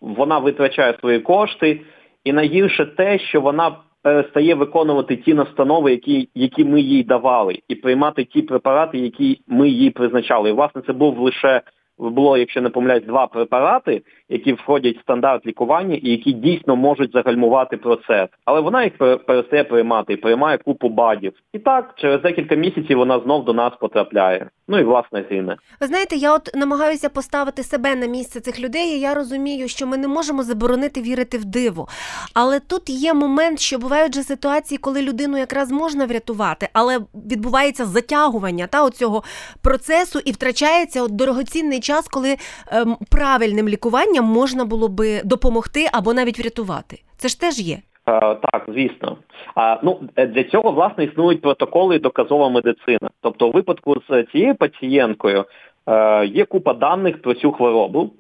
Вона 0.01 0.39
витрачає 0.39 0.97
свої 1.01 1.19
кошти, 1.19 1.81
і 2.25 2.33
найгірше 2.33 2.87
те, 2.87 3.19
що 3.19 3.41
вона 3.41 3.77
перестає 4.03 4.55
виконувати 4.55 5.17
ті 5.17 5.35
настанови, 5.35 5.91
які 5.91 6.29
які 6.35 6.65
ми 6.65 6.81
їй 6.81 7.03
давали, 7.03 7.59
і 7.69 7.75
приймати 7.75 8.25
ті 8.25 8.43
препарати, 8.43 8.99
які 8.99 9.41
ми 9.47 9.69
їй 9.69 9.91
призначали. 9.91 10.51
І 10.51 10.53
власне 10.53 10.83
це 10.87 10.93
був 10.93 11.19
лише 11.19 11.63
було, 11.99 12.37
якщо 12.37 12.61
не 12.61 12.69
помиляюсь, 12.69 13.05
два 13.05 13.27
препарати, 13.27 14.03
які 14.33 14.53
входять 14.53 14.99
в 14.99 15.01
стандарт 15.01 15.47
лікування 15.47 15.95
і 16.03 16.11
які 16.11 16.33
дійсно 16.33 16.77
можуть 16.77 17.13
загальмувати 17.13 17.77
процес. 17.77 18.29
Але 18.45 18.61
вона 18.61 18.85
їх 18.85 18.93
перестає 19.27 19.65
приймати 19.65 20.13
і 20.13 20.17
приймає 20.17 20.59
купу 20.59 20.89
бадів. 20.89 21.33
І 21.53 21.59
так, 21.59 21.95
через 21.97 22.23
декілька 22.23 22.55
місяців 22.55 22.99
вона 22.99 23.21
знов 23.21 23.45
до 23.45 23.53
нас 23.53 23.73
потрапляє. 23.81 24.47
Ну 24.69 24.79
і 24.79 24.85
власне 24.85 25.25
гине. 25.31 25.57
Ви 25.81 25.87
знаєте, 25.87 26.17
я 26.17 26.35
от 26.35 26.51
намагаюся 26.55 27.09
поставити 27.09 27.63
себе 27.63 27.97
на 27.97 28.07
місце 28.07 28.41
цих 28.41 28.61
людей. 28.61 28.97
і 28.97 29.01
Я 29.01 29.15
розумію, 29.15 29.69
що 29.69 29.87
ми 29.87 29.97
не 29.97 30.09
можемо 30.09 30.43
заборонити 30.43 31.03
вірити 31.03 31.39
в 31.39 31.45
диво. 31.45 31.89
Але 32.35 32.61
тут 32.61 32.91
є 32.91 33.15
момент, 33.15 33.61
що 33.61 33.79
бувають 33.79 34.15
же 34.15 34.23
ситуації, 34.23 34.79
коли 34.79 35.03
людину 35.03 35.39
якраз 35.39 35.71
можна 35.71 36.07
врятувати, 36.07 36.69
але 36.73 36.99
відбувається 37.31 37.85
затягування 37.85 38.67
та 38.67 38.85
оцього 38.85 39.23
процесу 39.63 40.19
і 40.25 40.33
втрачається 40.33 41.03
от 41.03 41.17
дорогоцінний 41.17 41.81
час, 41.81 42.09
коли 42.09 42.37
ем, 42.71 42.97
правильним 43.11 43.69
лікуванням 43.69 44.22
можна 44.23 44.65
було 44.65 44.89
би 44.89 45.21
допомогти 45.25 45.87
або 45.93 46.15
навіть 46.15 46.39
врятувати. 46.39 46.99
Це 47.17 47.29
ж 47.29 47.41
теж 47.41 47.59
є. 47.59 47.79
А, 48.05 48.35
так, 48.35 48.65
звісно. 48.69 49.17
А, 49.55 49.79
ну, 49.83 50.01
е, 50.17 50.27
Для 50.27 50.45
цього, 50.45 50.73
власне, 50.73 51.05
існують 51.05 51.43
протоколи 51.43 51.97
і 51.97 51.99
доказова 51.99 52.49
медицина. 52.49 53.11
Тобто, 53.21 53.49
у 53.49 53.53
випадку 53.53 53.95
з 54.09 54.25
цією 54.33 54.55
пацієнткою 54.55 55.45
е, 55.87 56.27
є 56.27 56.45
купа 56.45 56.75
даних 56.75 57.23
про 57.23 57.35
цю 57.35 57.53
хворобу, 57.53 58.11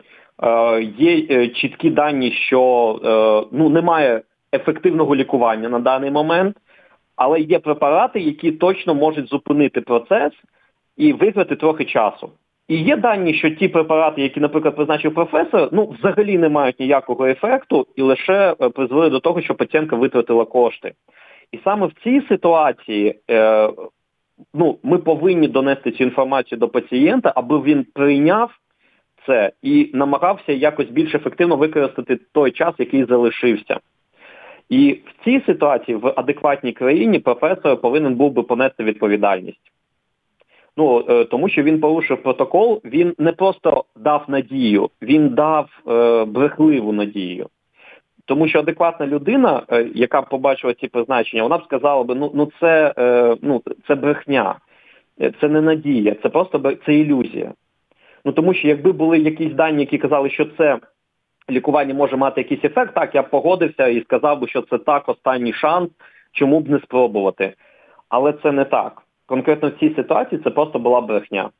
е, 0.43 0.83
є 0.99 1.27
е, 1.31 1.49
чіткі 1.49 1.91
дані, 1.91 2.33
що 2.33 2.61
е, 3.05 3.49
ну, 3.53 3.69
немає 3.69 4.23
ефективного 4.53 5.17
лікування 5.17 5.69
на 5.69 5.79
даний 5.79 6.11
момент, 6.11 6.57
але 7.17 7.41
є 7.41 7.59
препарати, 7.59 8.21
які 8.21 8.53
точно 8.53 8.95
можуть 8.95 9.29
зупинити 9.29 9.81
процес 9.81 10.33
і 10.97 11.13
виграти 11.13 11.57
трохи 11.57 11.85
часу. 11.85 12.31
І 12.69 12.77
є 12.77 12.97
дані, 12.97 13.35
що 13.35 13.51
ті 13.51 13.69
препарати, 13.69 14.23
які, 14.23 14.41
наприклад, 14.41 14.77
призначив 14.77 15.15
професор, 15.15 15.69
ну 15.73 15.95
взагалі 15.99 16.39
не 16.39 16.49
мають 16.49 16.81
ніякого 16.81 17.27
ефекту 17.27 17.87
і 17.97 18.03
лише 18.03 18.55
е, 18.61 18.69
призвели 18.69 19.11
до 19.11 19.21
того, 19.21 19.41
що 19.41 19.55
пацієнтка 19.55 19.97
витратила 19.97 20.45
кошти. 20.45 20.93
І 21.53 21.59
саме 21.65 21.87
в 21.87 21.93
цій 22.05 22.23
ситуації 22.29 23.21
е, 23.31 23.69
ну, 24.55 24.79
ми 24.83 24.99
повинні 24.99 25.49
донести 25.49 25.91
цю 25.91 26.05
інформацію 26.05 26.59
до 26.59 26.69
пацієнта, 26.69 27.33
аби 27.37 27.61
він 27.61 27.87
прийняв 27.95 28.51
це 29.27 29.53
і 29.63 29.91
намагався 29.95 30.53
якось 30.53 30.89
більш 30.89 31.15
ефективно 31.15 31.57
використати 31.57 32.19
той 32.33 32.51
час, 32.51 32.75
який 32.79 33.05
залишився. 33.05 33.81
І 34.69 34.93
в 34.93 35.25
цій 35.25 35.43
ситуації 35.47 35.97
в 35.97 36.13
адекватній 36.17 36.73
країні 36.73 37.19
професор 37.19 37.81
повинен 37.81 38.15
був 38.15 38.33
би 38.33 38.43
понести 38.43 38.85
відповідальність. 38.85 39.72
Ну 40.77 41.05
е, 41.09 41.25
тому, 41.25 41.49
що 41.49 41.63
він 41.63 41.81
порушив 41.81 42.23
протокол, 42.23 42.81
він 42.85 43.15
не 43.19 43.33
просто 43.33 43.85
дав 43.97 44.25
надію, 44.29 44.91
він 45.03 45.29
дав 45.29 45.69
е, 45.89 46.25
брехливу 46.25 46.93
надію. 46.93 47.49
Тому 48.25 48.49
що 48.49 48.59
адекватна 48.59 49.07
людина, 49.07 49.63
е, 49.73 49.89
яка 49.95 50.23
побачила 50.23 50.75
ці 50.75 50.89
призначення, 50.89 51.43
вона 51.43 51.59
б 51.59 51.65
сказала 51.65 52.05
би, 52.05 52.15
ну 52.15 52.31
ну 52.35 52.51
це 52.61 52.95
е, 52.99 53.37
ну 53.43 53.63
це 53.87 53.95
брехня, 53.95 54.55
е, 55.21 55.33
це 55.41 55.49
не 55.49 55.61
надія, 55.61 56.17
це 56.23 56.29
просто 56.29 56.77
це 56.87 56.95
ілюзія. 56.95 57.53
Ну 58.25 58.33
тому 58.33 58.55
що 58.55 58.69
якби 58.69 58.93
були 58.93 59.19
якісь 59.19 59.53
дані, 59.53 59.81
які 59.81 59.99
казали, 59.99 60.31
що 60.31 60.45
це 60.59 60.79
лікування 61.51 61.95
може 61.95 62.17
мати 62.17 62.41
якийсь 62.41 62.65
ефект, 62.65 62.95
так 62.95 63.15
я 63.15 63.23
б 63.23 63.31
погодився 63.31 63.87
і 63.87 64.01
сказав 64.01 64.41
би, 64.41 64.49
що 64.49 64.63
це 64.63 64.79
так 64.79 65.09
останній 65.09 65.53
шанс, 65.53 65.91
чому 66.33 66.61
б 66.61 66.69
не 66.69 66.79
спробувати. 66.79 67.55
Але 68.09 68.33
це 68.33 68.53
не 68.53 68.65
так 68.65 69.03
конкретно 69.33 69.69
в 69.69 69.81
цій 69.81 69.95
ситуації 69.97 70.41
це 70.45 70.51
просто 70.51 70.79
була 70.79 71.01
брехня. 71.01 71.51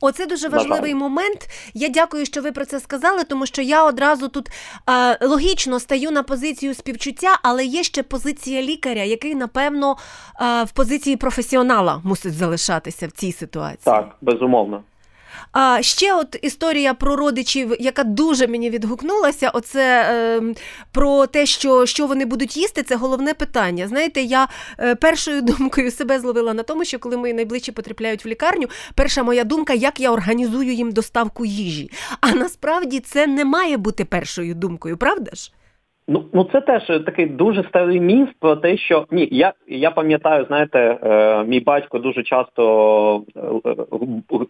Оце 0.00 0.26
дуже 0.26 0.48
важливий 0.48 0.94
момент. 0.94 1.48
Я 1.74 1.88
дякую, 1.88 2.26
що 2.26 2.42
ви 2.42 2.52
про 2.52 2.64
це 2.64 2.80
сказали, 2.80 3.24
тому 3.24 3.46
що 3.46 3.62
я 3.62 3.84
одразу 3.84 4.28
тут 4.28 4.48
е, 4.48 5.26
логічно 5.26 5.80
стаю 5.80 6.10
на 6.10 6.22
позицію 6.22 6.74
співчуття, 6.74 7.28
але 7.42 7.64
є 7.64 7.82
ще 7.82 8.02
позиція 8.02 8.62
лікаря, 8.62 9.02
який, 9.02 9.34
напевно, 9.34 9.96
е, 10.40 10.64
в 10.64 10.72
позиції 10.72 11.16
професіонала 11.16 12.00
мусить 12.04 12.32
залишатися 12.32 13.06
в 13.06 13.10
цій 13.10 13.32
ситуації. 13.32 13.84
Так, 13.84 14.16
безумовно. 14.20 14.82
А 15.52 15.82
ще 15.82 16.14
от 16.14 16.36
історія 16.42 16.94
про 16.94 17.16
родичів, 17.16 17.76
яка 17.80 18.04
дуже 18.04 18.46
мені 18.46 18.70
відгукнулася, 18.70 19.50
оце 19.50 20.06
е, 20.10 20.42
про 20.92 21.26
те, 21.26 21.46
що 21.46 21.86
що 21.86 22.06
вони 22.06 22.24
будуть 22.24 22.56
їсти, 22.56 22.82
це 22.82 22.96
головне 22.96 23.34
питання. 23.34 23.88
Знаєте, 23.88 24.22
я 24.22 24.48
е, 24.78 24.94
першою 24.94 25.42
думкою 25.42 25.90
себе 25.90 26.20
зловила 26.20 26.54
на 26.54 26.62
тому, 26.62 26.84
що 26.84 26.98
коли 26.98 27.16
мої 27.16 27.34
найближчі 27.34 27.72
потрапляють 27.72 28.24
в 28.24 28.28
лікарню, 28.28 28.68
перша 28.94 29.22
моя 29.22 29.44
думка, 29.44 29.74
як 29.74 30.00
я 30.00 30.10
організую 30.10 30.72
їм 30.72 30.92
доставку 30.92 31.44
їжі. 31.44 31.90
А 32.20 32.32
насправді 32.32 33.00
це 33.00 33.26
не 33.26 33.44
має 33.44 33.76
бути 33.76 34.04
першою 34.04 34.54
думкою, 34.54 34.96
правда 34.96 35.30
ж? 35.34 35.52
Ну 36.12 36.24
ну 36.32 36.44
це 36.52 36.60
теж 36.60 36.86
такий 36.86 37.26
дуже 37.26 37.64
старий 37.64 38.00
міф 38.00 38.28
про 38.40 38.56
те, 38.56 38.76
що 38.76 39.06
ні, 39.10 39.28
я 39.30 39.52
я 39.68 39.90
пам'ятаю, 39.90 40.44
знаєте, 40.44 40.98
е, 41.02 41.44
мій 41.44 41.60
батько 41.60 41.98
дуже 41.98 42.22
часто 42.22 43.22
е, 43.36 43.74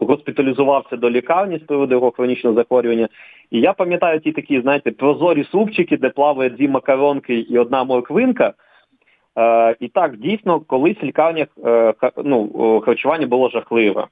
госпіталізувався 0.00 0.96
до 0.96 1.10
лікарні 1.10 1.58
з 1.58 1.62
приводу 1.62 1.94
його 1.94 2.10
хронічного 2.10 2.56
захворювання. 2.56 3.08
І 3.50 3.60
я 3.60 3.72
пам'ятаю 3.72 4.20
ті 4.20 4.32
такі, 4.32 4.60
знаєте, 4.60 4.90
прозорі 4.90 5.44
супчики, 5.44 5.96
де 5.96 6.08
плаває 6.08 6.50
дві 6.50 6.68
макаронки 6.68 7.34
і 7.34 7.58
одна 7.58 7.84
морквинка. 7.84 8.52
Е, 9.38 9.76
І 9.80 9.88
так, 9.88 10.16
дійсно, 10.16 10.60
колись 10.60 11.02
в 11.02 11.04
лікарнях 11.04 11.48
е, 11.64 11.94
ну, 12.24 12.80
харчування 12.80 13.26
було 13.26 13.48
жахливе. 13.48 14.06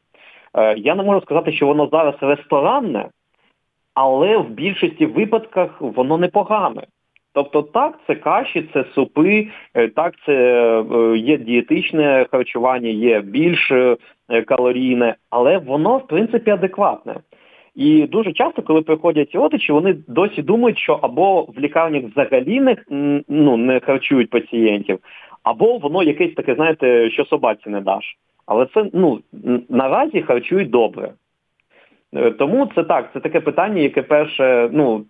Е, 0.54 0.74
Я 0.78 0.94
не 0.94 1.02
можу 1.02 1.20
сказати, 1.20 1.52
що 1.52 1.66
воно 1.66 1.88
зараз 1.92 2.14
ресторанне, 2.20 3.08
але 3.94 4.36
в 4.36 4.48
більшості 4.48 5.06
випадках 5.06 5.80
воно 5.80 6.18
непогане. 6.18 6.82
Тобто 7.32 7.62
так, 7.62 7.98
це 8.06 8.14
каші, 8.14 8.68
це 8.72 8.84
супи, 8.94 9.48
е, 9.74 9.88
так, 9.88 10.14
це 10.26 10.32
е, 10.92 11.18
є 11.18 11.38
дієтичне 11.38 12.26
харчування, 12.30 12.88
є 12.88 13.20
більш 13.20 13.70
е, 13.70 13.96
калорійне, 14.46 15.14
але 15.30 15.58
воно 15.58 15.98
в 15.98 16.06
принципі 16.06 16.50
адекватне. 16.50 17.14
І 17.74 18.06
дуже 18.06 18.32
часто, 18.32 18.62
коли 18.62 18.82
приходять 18.82 19.34
родичі, 19.34 19.72
вони 19.72 19.96
досі 20.08 20.42
думають, 20.42 20.78
що 20.78 20.98
або 21.02 21.42
в 21.42 21.58
лікарнях 21.58 22.04
взагалі 22.04 22.60
не 22.60 22.76
ну, 23.28 23.56
не 23.56 23.80
харчують 23.80 24.30
пацієнтів, 24.30 24.98
або 25.42 25.78
воно 25.78 26.02
якесь 26.02 26.34
таке, 26.34 26.54
знаєте, 26.54 27.10
що 27.10 27.24
собаці 27.24 27.70
не 27.70 27.80
даш. 27.80 28.16
Але 28.46 28.66
це 28.74 28.90
ну 28.92 29.20
наразі 29.68 30.22
харчують 30.22 30.70
добре. 30.70 31.12
Е, 32.14 32.30
тому 32.30 32.68
це 32.74 32.84
так, 32.84 33.10
це 33.12 33.20
таке 33.20 33.40
питання, 33.40 33.82
яке 33.82 34.02
перше 34.02 34.68
ну, 34.72 35.04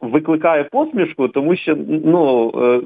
викликає 0.00 0.64
посмішку, 0.64 1.28
тому 1.28 1.56
що 1.56 1.76
ну, 2.04 2.52
е, 2.56 2.80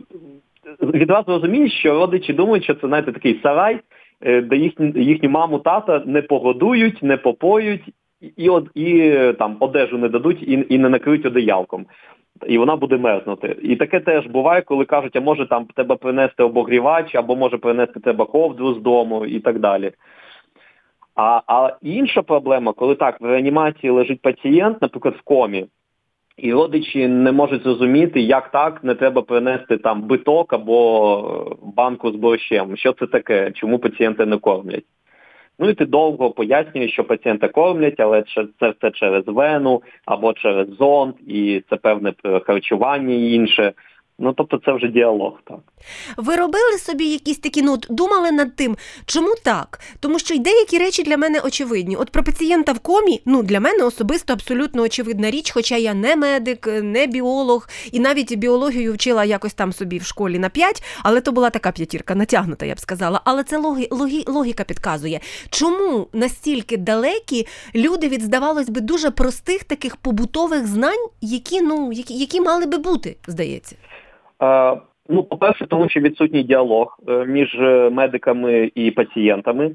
відразу 0.87 1.32
розумієш, 1.32 1.73
що 1.73 1.94
родичі 1.94 2.32
думають, 2.32 2.64
що 2.64 2.75
це 2.75 2.87
знаєте, 2.87 3.12
такий 3.12 3.40
сарай, 3.42 3.80
е, 4.20 4.40
де 4.40 4.56
їхню, 4.56 4.92
їхню 4.97 5.30
маму, 5.30 5.59
тата 5.59 6.02
не 6.06 6.23
погодують, 6.23 7.02
не 7.02 7.16
попоють 7.16 7.92
і 8.37 8.49
от, 8.49 8.68
і 8.75 9.12
там 9.38 9.56
одежу 9.61 9.99
не 9.99 10.09
дадуть 10.09 10.42
і 10.42 10.66
і 10.68 10.78
не 10.78 10.88
накриють 10.88 11.26
одеялком. 11.26 11.87
І 12.47 12.59
вона 12.59 12.76
буде 12.76 12.97
мерзнути. 12.97 13.56
І 13.62 13.76
таке 13.76 14.00
теж 14.00 14.26
буває, 14.26 14.62
коли 14.62 14.85
кажуть, 14.85 15.16
а 15.16 15.20
може 15.20 15.47
там 15.49 15.66
тебе 15.75 15.97
принести 15.97 16.42
обогрівач, 16.42 17.14
або 17.14 17.37
може 17.37 17.59
принести 17.59 18.00
тебе 18.00 18.25
ковдру 18.25 18.75
з 18.75 18.78
дому 18.78 19.26
і 19.26 19.40
так 19.40 19.59
далі. 19.59 19.92
А 21.23 21.43
а 21.47 21.77
інша 21.83 22.23
проблема, 22.23 22.73
коли 22.73 22.95
так 22.95 23.21
в 23.21 23.25
реанімації 23.25 23.91
лежить 23.91 24.23
пацієнт, 24.23 24.83
наприклад, 24.83 25.15
в 25.19 25.23
комі, 25.23 25.67
і 26.37 26.53
родичі 26.53 27.09
не 27.09 27.33
можуть 27.33 27.62
зрозуміти, 27.62 28.21
як 28.21 28.50
так 28.50 28.85
не 28.85 28.95
треба 28.95 29.23
принести 29.23 29.77
там 29.77 30.03
биток 30.03 30.53
або 30.53 31.57
банку 31.77 32.12
з 32.12 32.15
борщем. 32.17 32.77
Що 32.77 32.93
це 32.93 33.07
таке? 33.07 33.53
Чому 33.53 33.79
пацієнти 33.79 34.27
не 34.27 34.37
кормлять? 34.37 34.85
Ну 35.59 35.69
і 35.69 35.75
ти 35.75 35.87
довго 35.87 36.31
пояснюєш, 36.31 36.93
що 36.93 37.05
пацієнта 37.05 37.49
кормлять, 37.49 38.00
але 38.00 38.25
це 38.61 38.71
все 38.71 38.91
через 38.91 39.25
вену 39.27 39.83
або 40.07 40.33
через 40.33 40.69
зонд, 40.69 41.15
і 41.27 41.62
це 41.71 41.77
певне 41.77 42.12
харчування 42.47 43.15
і 43.15 43.33
інше. 43.33 43.73
Ну 44.23 44.33
тобто 44.33 44.61
це 44.65 44.73
вже 44.73 44.89
діалог, 44.89 45.33
так. 45.45 45.59
Ви 46.17 46.37
робили 46.37 46.79
собі 46.79 47.07
якісь 47.07 47.39
такі, 47.39 47.62
ну 47.62 47.79
думали 47.89 48.31
над 48.31 48.57
тим, 48.57 48.77
чому 49.07 49.35
так? 49.45 49.81
Тому 50.00 50.19
що 50.19 50.35
й 50.35 50.39
деякі 50.39 50.79
речі 50.79 51.03
для 51.03 51.17
мене 51.17 51.41
очевидні. 51.41 51.97
От 51.97 52.11
про 52.11 52.25
пацієнта 52.25 52.73
в 52.73 52.79
комі, 52.79 53.23
ну 53.25 53.43
для 53.43 53.61
мене 53.61 53.85
особисто 53.85 54.33
абсолютно 54.33 54.83
очевидна 54.83 55.31
річ, 55.31 55.50
хоча 55.50 55.77
я 55.77 55.95
не 55.95 56.17
медик, 56.17 56.67
не 56.83 57.07
біолог, 57.07 57.69
і 57.93 58.00
навіть 58.00 58.35
біологію 58.35 58.93
вчила 58.93 59.25
якось 59.25 59.55
там 59.55 59.73
собі 59.73 59.99
в 59.99 60.05
школі 60.05 60.39
на 60.39 60.49
п'ять, 60.49 60.83
але 61.03 61.21
то 61.21 61.33
була 61.33 61.50
така 61.50 61.73
п'ятірка, 61.73 62.15
натягнута, 62.15 62.67
я 62.67 62.75
б 62.75 62.81
сказала. 62.81 63.21
Але 63.25 63.43
це 63.43 63.59
логі, 63.59 63.89
логі, 63.91 64.25
логіка 64.27 64.65
підказує, 64.65 65.21
чому 65.50 66.07
настільки 66.12 66.77
далекі 66.77 67.47
люди 67.75 68.09
від, 68.09 68.23
здавалось 68.23 68.69
би, 68.69 68.81
дуже 68.81 69.11
простих 69.11 69.65
таких 69.65 69.97
побутових 69.97 70.67
знань, 70.67 71.07
які 71.21 71.61
ну 71.61 71.93
які, 71.93 72.19
які 72.19 72.41
мали 72.41 72.67
би 72.67 72.79
бути, 72.79 73.17
здається. 73.27 73.77
Е, 74.42 74.76
ну, 75.09 75.23
по-перше, 75.23 75.66
тому 75.66 75.88
що 75.88 76.00
відсутній 76.00 76.42
діалог 76.42 76.99
е, 77.09 77.26
між 77.26 77.54
е, 77.54 77.90
медиками 77.90 78.70
і 78.75 78.90
пацієнтами. 78.90 79.70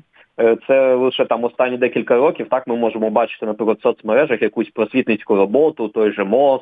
Це 0.68 0.94
лише 0.94 1.26
там 1.26 1.44
останні 1.44 1.78
декілька 1.78 2.16
років. 2.16 2.48
Так 2.50 2.68
ми 2.68 2.76
можемо 2.76 3.10
бачити, 3.10 3.46
наприклад, 3.46 3.78
в 3.80 3.82
соцмережах 3.82 4.42
якусь 4.42 4.70
просвітницьку 4.70 5.36
роботу, 5.36 5.88
той 5.88 6.12
же 6.12 6.24
МОЗ. 6.24 6.62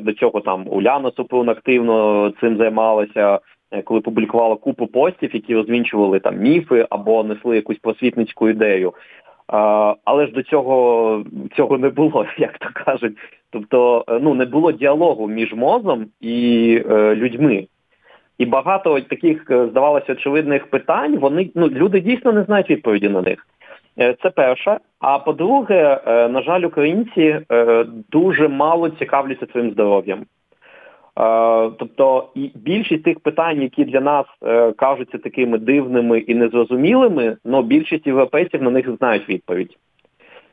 До 0.00 0.12
цього 0.12 0.40
там 0.40 0.64
Уляна 0.68 1.10
Супрун 1.16 1.48
активно 1.48 2.32
цим 2.40 2.56
займалася, 2.56 3.38
коли 3.84 4.00
публікувала 4.00 4.56
купу 4.56 4.86
постів, 4.86 5.34
які 5.34 5.54
розвінчували 5.54 6.20
там 6.20 6.36
міфи 6.36 6.86
або 6.90 7.24
несли 7.24 7.56
якусь 7.56 7.78
просвітницьку 7.78 8.48
ідею. 8.48 8.94
Але 10.04 10.26
ж 10.26 10.32
до 10.32 10.42
цього 10.42 11.24
цього 11.56 11.78
не 11.78 11.88
було, 11.88 12.26
як 12.38 12.58
то 12.58 12.68
кажуть. 12.84 13.16
Тобто, 13.50 14.04
ну 14.20 14.34
не 14.34 14.44
було 14.44 14.72
діалогу 14.72 15.28
між 15.28 15.54
мозом 15.54 16.06
і 16.20 16.82
е, 16.90 17.14
людьми. 17.14 17.66
І 18.38 18.46
багато 18.46 19.00
таких, 19.00 19.50
е, 19.50 19.66
здавалося, 19.66 20.12
очевидних 20.12 20.66
питань, 20.66 21.18
вони 21.18 21.50
ну 21.54 21.68
люди 21.68 22.00
дійсно 22.00 22.32
не 22.32 22.42
знають 22.42 22.70
відповіді 22.70 23.08
на 23.08 23.22
них. 23.22 23.46
Е, 23.98 24.14
це 24.22 24.30
перше. 24.30 24.78
А 25.00 25.18
по-друге, 25.18 26.00
е, 26.06 26.28
на 26.28 26.42
жаль, 26.42 26.60
українці 26.60 27.40
е, 27.52 27.84
дуже 28.10 28.48
мало 28.48 28.90
цікавляться 28.90 29.46
своїм 29.46 29.70
здоров'ям. 29.70 30.24
Е, 31.18 31.70
тобто 31.78 32.28
і 32.34 32.50
більшість 32.54 33.02
тих 33.02 33.20
питань, 33.20 33.62
які 33.62 33.84
для 33.84 34.00
нас 34.00 34.26
е, 34.42 34.72
кажуться 34.72 35.18
такими 35.18 35.58
дивними 35.58 36.18
і 36.18 36.34
незрозумілими, 36.34 37.36
ну 37.44 37.62
більшість 37.62 38.06
європейців 38.06 38.62
на 38.62 38.70
них 38.70 38.96
знають 38.96 39.28
відповідь. 39.28 39.76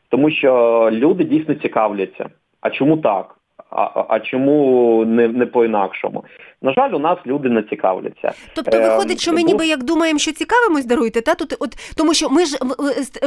Тому 0.09 0.31
що 0.31 0.89
люди 0.91 1.23
дійсно 1.23 1.55
цікавляться. 1.55 2.29
А 2.61 2.69
чому 2.69 2.97
так? 2.97 3.35
А 3.71 4.05
а 4.09 4.19
чому 4.19 5.05
не 5.05 5.27
не 5.27 5.45
по-інакшому? 5.45 6.23
На 6.61 6.73
жаль, 6.73 6.91
у 6.91 6.99
нас 6.99 7.17
люди 7.25 7.49
не 7.49 7.63
цікавляться. 7.63 8.31
Тобто 8.55 8.79
виходить, 8.79 9.19
що 9.21 9.33
ми 9.33 9.43
ніби 9.43 9.67
як 9.67 9.83
думаємо, 9.83 10.19
що 10.19 10.31
цікавимось, 10.31 10.85
даруйте, 10.85 11.21
та 11.21 11.35
тут 11.35 11.53
от 11.59 11.95
тому, 11.97 12.13
що 12.13 12.29
ми 12.29 12.45
ж 12.45 12.57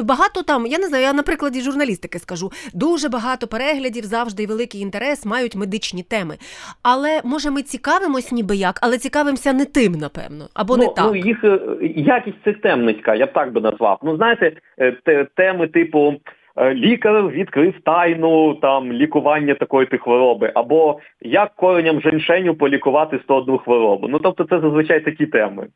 багато 0.03 0.43
там, 0.43 0.67
я 0.67 0.79
не 0.79 0.87
знаю, 0.87 1.05
я 1.05 1.13
на 1.13 1.23
прикладі 1.23 1.61
журналістики 1.61 2.19
скажу, 2.19 2.51
дуже 2.75 3.09
багато 3.09 3.47
переглядів, 3.47 4.05
завжди 4.05 4.43
і 4.43 4.47
великий 4.47 4.81
інтерес 4.81 5.27
мають 5.27 5.57
медичні 5.57 6.03
теми. 6.03 6.35
Але 6.83 7.21
може 7.25 7.51
ми 7.51 7.63
цікавимось 7.63 8.33
ніби 8.33 8.57
як, 8.57 8.81
але 8.83 8.99
цікавимося 8.99 9.53
не 9.53 9.65
тим, 9.65 9.93
напевно, 9.93 10.45
або 10.55 10.77
ну, 10.77 10.83
не 10.83 10.89
так. 10.89 11.07
Ну 11.07 11.17
їх 11.17 11.45
е, 11.45 11.59
якість 11.97 12.45
цих 12.45 12.61
тем 12.61 12.85
низька, 12.85 13.15
я 13.15 13.27
б 13.27 13.33
так 13.33 13.53
би 13.53 13.61
назвав. 13.61 13.99
Ну 14.03 14.17
знаєте, 14.17 14.53
е, 14.79 15.27
теми 15.37 15.69
типу. 15.69 16.15
Е, 16.57 16.75
лікар 16.75 17.29
відкрив 17.29 17.75
тайну 17.85 18.55
там 18.55 18.93
лікування 18.93 19.55
такої 19.55 19.87
ти 19.87 19.99
хвороби, 19.99 20.53
або 20.55 21.01
як 21.21 21.55
коренням 21.55 22.01
женьшеню 22.01 22.55
полікувати 22.55 23.19
101 23.23 23.59
хворобу. 23.59 24.09
Ну 24.09 24.19
тобто 24.19 24.45
це 24.45 24.61
зазвичай 24.61 25.01
такі 25.01 25.27
теми. 25.27 25.67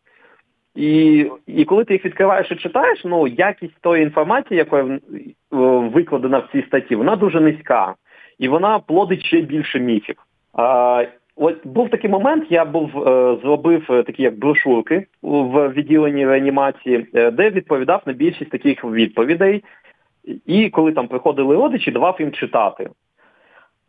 І 0.75 1.27
і 1.47 1.65
коли 1.65 1.85
ти 1.85 1.93
їх 1.93 2.05
відкриваєш 2.05 2.51
і 2.51 2.57
читаєш, 2.57 3.05
ну 3.05 3.27
якість 3.27 3.81
тої 3.81 4.03
інформації, 4.03 4.59
яка 4.59 4.81
е, 4.81 4.99
викладена 5.95 6.39
в 6.39 6.49
цій 6.53 6.63
статті, 6.63 6.97
вона 6.97 7.17
дуже 7.17 7.41
низька. 7.41 7.95
І 8.39 8.49
вона 8.49 8.79
плодить 8.79 9.25
ще 9.25 9.41
більше 9.41 9.81
міфів. 9.81 10.17
А, 10.53 11.05
От 11.41 11.67
був 11.67 11.91
такий 11.91 12.11
момент, 12.11 12.45
я 12.51 12.65
був 12.65 13.09
е, 13.09 13.37
зробив 13.43 13.87
такі 13.87 14.23
як 14.23 14.39
брошурки 14.39 15.07
в 15.23 15.69
відділенні 15.69 16.27
реанімації, 16.27 17.07
де 17.13 17.51
відповідав 17.51 18.03
на 18.07 18.13
більшість 18.13 18.51
таких 18.51 18.85
відповідей. 18.85 19.65
І 20.47 20.71
коли 20.71 20.93
там 20.93 21.09
приходили 21.09 21.57
родичі, 21.57 21.91
давав 21.91 22.17
їм 22.21 22.33
читати. 22.33 22.91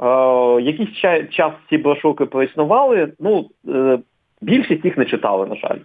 Е, 0.01 0.61
Якийсь 0.61 0.89
час 1.29 1.53
ці 1.69 1.77
брошурки 1.77 2.25
проіснували, 2.25 3.13
ну, 3.19 3.49
е, 3.69 3.99
більшість 4.41 4.85
їх 4.85 4.97
не 4.97 5.05
читали, 5.05 5.47
на 5.47 5.55
жаль. 5.55 5.79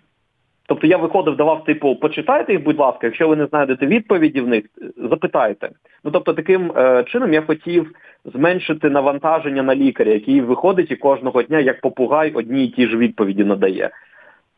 Тобто 0.66 0.86
я 0.86 0.96
виходив, 0.96 1.36
давав, 1.36 1.64
типу, 1.64 1.96
почитайте 1.96 2.52
їх, 2.52 2.62
будь 2.62 2.78
ласка, 2.78 3.06
якщо 3.06 3.28
ви 3.28 3.36
не 3.36 3.46
знайдете 3.46 3.86
відповіді 3.86 4.40
в 4.40 4.48
них, 4.48 4.64
запитайте. 4.96 5.70
Ну 6.04 6.10
тобто, 6.10 6.34
таким 6.34 6.72
е, 6.76 7.04
чином 7.04 7.32
я 7.32 7.42
хотів 7.42 7.92
зменшити 8.24 8.90
навантаження 8.90 9.62
на 9.62 9.74
лікаря, 9.74 10.12
який 10.12 10.40
виходить 10.40 10.90
і 10.90 10.96
кожного 10.96 11.42
дня, 11.42 11.60
як 11.60 11.80
попугай, 11.80 12.32
одні 12.32 12.64
й 12.64 12.68
ті 12.68 12.86
ж 12.86 12.96
відповіді 12.96 13.44
надає. 13.44 13.90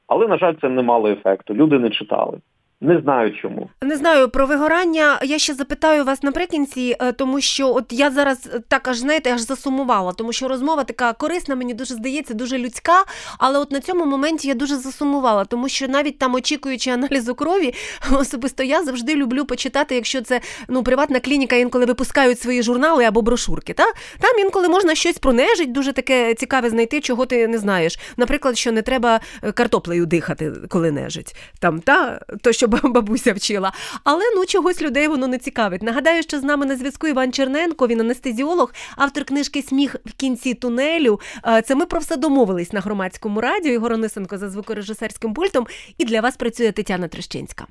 Але, 0.07 0.29
на 0.29 0.39
жаль, 0.39 0.55
це 0.61 0.69
не 0.69 0.83
мало 0.83 1.11
ефекту. 1.11 1.55
Люди 1.55 1.79
не 1.79 1.91
читали. 1.91 2.39
Не 2.81 3.01
знаю 3.01 3.33
чому. 3.43 3.71
Не 3.83 3.97
знаю 3.97 4.29
про 4.29 4.47
вигорання. 4.47 5.21
Я 5.23 5.39
ще 5.39 5.55
запитаю 5.55 6.05
вас 6.05 6.23
наприкінці, 6.23 6.97
е, 7.01 7.13
тому 7.13 7.41
що 7.41 7.75
от 7.75 7.85
я 7.91 8.11
зараз 8.11 8.49
так 8.69 8.89
аж 8.89 8.99
знаєте, 8.99 9.33
аж 9.33 9.41
засумувала, 9.41 10.13
тому 10.13 10.33
що 10.33 10.49
розмова 10.49 10.85
така 10.85 11.13
корисна, 11.13 11.55
мені 11.55 11.75
дуже 11.75 11.95
здається, 11.95 12.35
дуже 12.35 12.59
людська. 12.59 13.05
Але 13.39 13.59
от 13.59 13.73
на 13.73 13.81
цьому 13.81 14.07
моменті 14.07 14.49
я 14.49 14.55
дуже 14.55 14.77
засумувала, 14.77 15.45
тому 15.45 15.69
що 15.69 15.89
навіть 15.89 16.19
там, 16.19 16.35
очікуючи 16.35 16.91
аналізу 16.91 17.35
крові, 17.35 17.75
особисто 18.13 18.63
я 18.63 18.83
завжди 18.83 19.15
люблю 19.15 19.45
почитати, 19.45 19.95
якщо 19.95 20.23
це 20.23 20.41
ну 20.69 20.83
приватна 20.83 21.21
клініка, 21.21 21.57
інколи 21.57 21.85
випускають 21.85 22.41
свої 22.41 22.63
журнали 22.63 23.05
або 23.05 23.23
брошурки. 23.23 23.73
Та 23.73 23.85
там 24.21 24.39
інколи 24.39 24.69
можна 24.69 24.95
щось 24.95 25.19
про 25.19 25.33
нежить, 25.33 25.73
дуже 25.73 25.93
таке 25.93 26.35
цікаве 26.35 26.71
знайти, 26.71 27.01
чого 27.01 27.27
ти 27.27 27.49
не 27.49 27.59
знаєш. 27.59 27.99
Наприклад, 28.17 28.59
що 28.59 28.73
не 28.73 28.83
треба 28.83 29.21
е, 29.43 29.53
картоплею 29.53 30.07
дихати, 30.07 30.53
коли 30.69 30.91
нежить. 30.91 31.37
Там 31.61 31.81
та 31.81 32.21
то 32.43 32.53
що 32.53 32.66
що 32.67 32.89
бабуся 32.89 33.33
вчила. 33.33 33.73
Але 34.05 34.23
ну 34.37 34.47
чогось 34.47 34.83
людей 34.83 35.09
воно 35.09 35.27
не 35.27 35.39
цікавить. 35.39 35.83
Нагадаю, 35.83 36.23
що 36.23 36.41
з 36.41 36.43
нами 36.43 36.67
на 36.67 36.77
зв'язку 36.77 37.07
Іван 37.07 37.33
Черненко, 37.33 37.87
він 37.87 38.01
анестезіолог, 38.01 38.73
автор 38.97 39.25
книжки 39.25 39.63
Сміх 39.63 39.97
в 40.07 40.13
кінці 40.13 40.55
тунелю. 40.55 41.21
Це 41.65 41.75
ми 41.75 41.87
про 41.87 42.01
все 42.01 42.17
домовились 42.17 42.73
на 42.73 42.81
громадському 42.81 43.41
радіо. 43.41 43.73
Ігор 43.73 43.93
Онисенко 43.93 44.39
за 44.39 44.51
звукорежисерським 44.51 45.35
пультом. 45.35 45.67
І 45.99 46.05
для 46.05 46.21
вас 46.21 46.37
працює 46.37 46.73
Тетяна 46.73 47.09
Трещинська. 47.09 47.67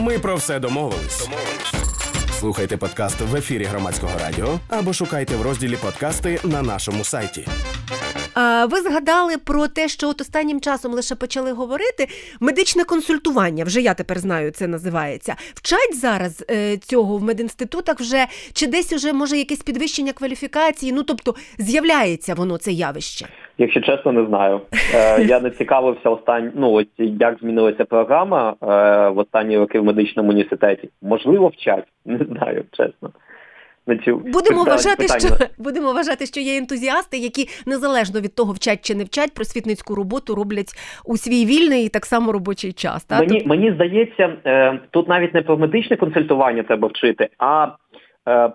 Ми 0.00 0.18
про 0.18 0.36
все 0.36 0.58
домовились. 0.58 1.28
Слухайте 2.40 2.76
подкаст 2.76 3.20
в 3.20 3.36
ефірі 3.36 3.64
громадського 3.64 4.18
радіо 4.18 4.60
або 4.68 4.92
шукайте 4.92 5.36
в 5.36 5.42
розділі 5.42 5.76
подкасти 5.76 6.40
на 6.44 6.62
нашому 6.62 7.04
сайті. 7.04 7.46
Ви 8.70 8.82
згадали 8.82 9.38
про 9.38 9.68
те, 9.68 9.88
що 9.88 10.08
от 10.08 10.20
останнім 10.20 10.60
часом 10.60 10.92
лише 10.92 11.14
почали 11.14 11.52
говорити. 11.52 12.08
Медичне 12.40 12.84
консультування, 12.84 13.64
вже 13.64 13.80
я 13.80 13.94
тепер 13.94 14.18
знаю, 14.18 14.50
це 14.50 14.66
називається. 14.66 15.36
Вчать 15.54 16.00
зараз 16.00 16.44
е, 16.50 16.76
цього 16.76 17.16
в 17.16 17.22
медінститутах 17.22 18.00
вже 18.00 18.26
чи 18.52 18.66
десь 18.66 18.92
уже 18.92 19.12
може 19.12 19.38
якесь 19.38 19.62
підвищення 19.62 20.12
кваліфікації? 20.12 20.92
Ну 20.92 21.02
тобто 21.02 21.34
з'являється 21.58 22.34
воно 22.34 22.58
це 22.58 22.72
явище. 22.72 23.28
Якщо 23.58 23.80
чесно, 23.80 24.12
не 24.12 24.26
знаю. 24.26 24.60
Е, 24.94 25.24
Я 25.24 25.40
не 25.40 25.50
цікавився 25.50 26.10
останні, 26.10 26.50
ну 26.54 26.72
от 26.72 26.88
як 26.98 27.38
змінилася 27.40 27.84
програма 27.84 28.50
е, 28.62 28.66
в 29.08 29.18
останні 29.18 29.58
роки 29.58 29.80
в 29.80 29.84
медичному 29.84 30.30
університеті. 30.30 30.88
Можливо, 31.02 31.48
вчать, 31.48 31.84
не 32.04 32.18
знаю, 32.24 32.64
чесно 32.72 33.10
будемо 34.14 34.64
вважати, 34.64 35.06
що 35.18 35.28
будемо 35.58 35.92
вважати, 35.92 36.26
що 36.26 36.40
є 36.40 36.58
ентузіасти, 36.58 37.18
які 37.18 37.48
незалежно 37.66 38.20
від 38.20 38.34
того, 38.34 38.52
вчать 38.52 38.80
чи 38.82 38.94
не 38.94 39.04
вчать, 39.04 39.34
просвітницьку 39.34 39.94
роботу 39.94 40.34
роблять 40.34 40.72
у 41.04 41.16
свій 41.16 41.44
вільний 41.44 41.84
і 41.86 41.88
так 41.88 42.06
само 42.06 42.32
робочий 42.32 42.72
час. 42.72 43.04
Так? 43.04 43.20
Мені 43.20 43.42
мені 43.46 43.72
здається, 43.72 44.36
е, 44.46 44.80
тут 44.90 45.08
навіть 45.08 45.34
не 45.34 45.42
про 45.42 45.58
медичне 45.58 45.96
консультування 45.96 46.62
треба 46.62 46.88
вчити, 46.88 47.28
а 47.38 47.66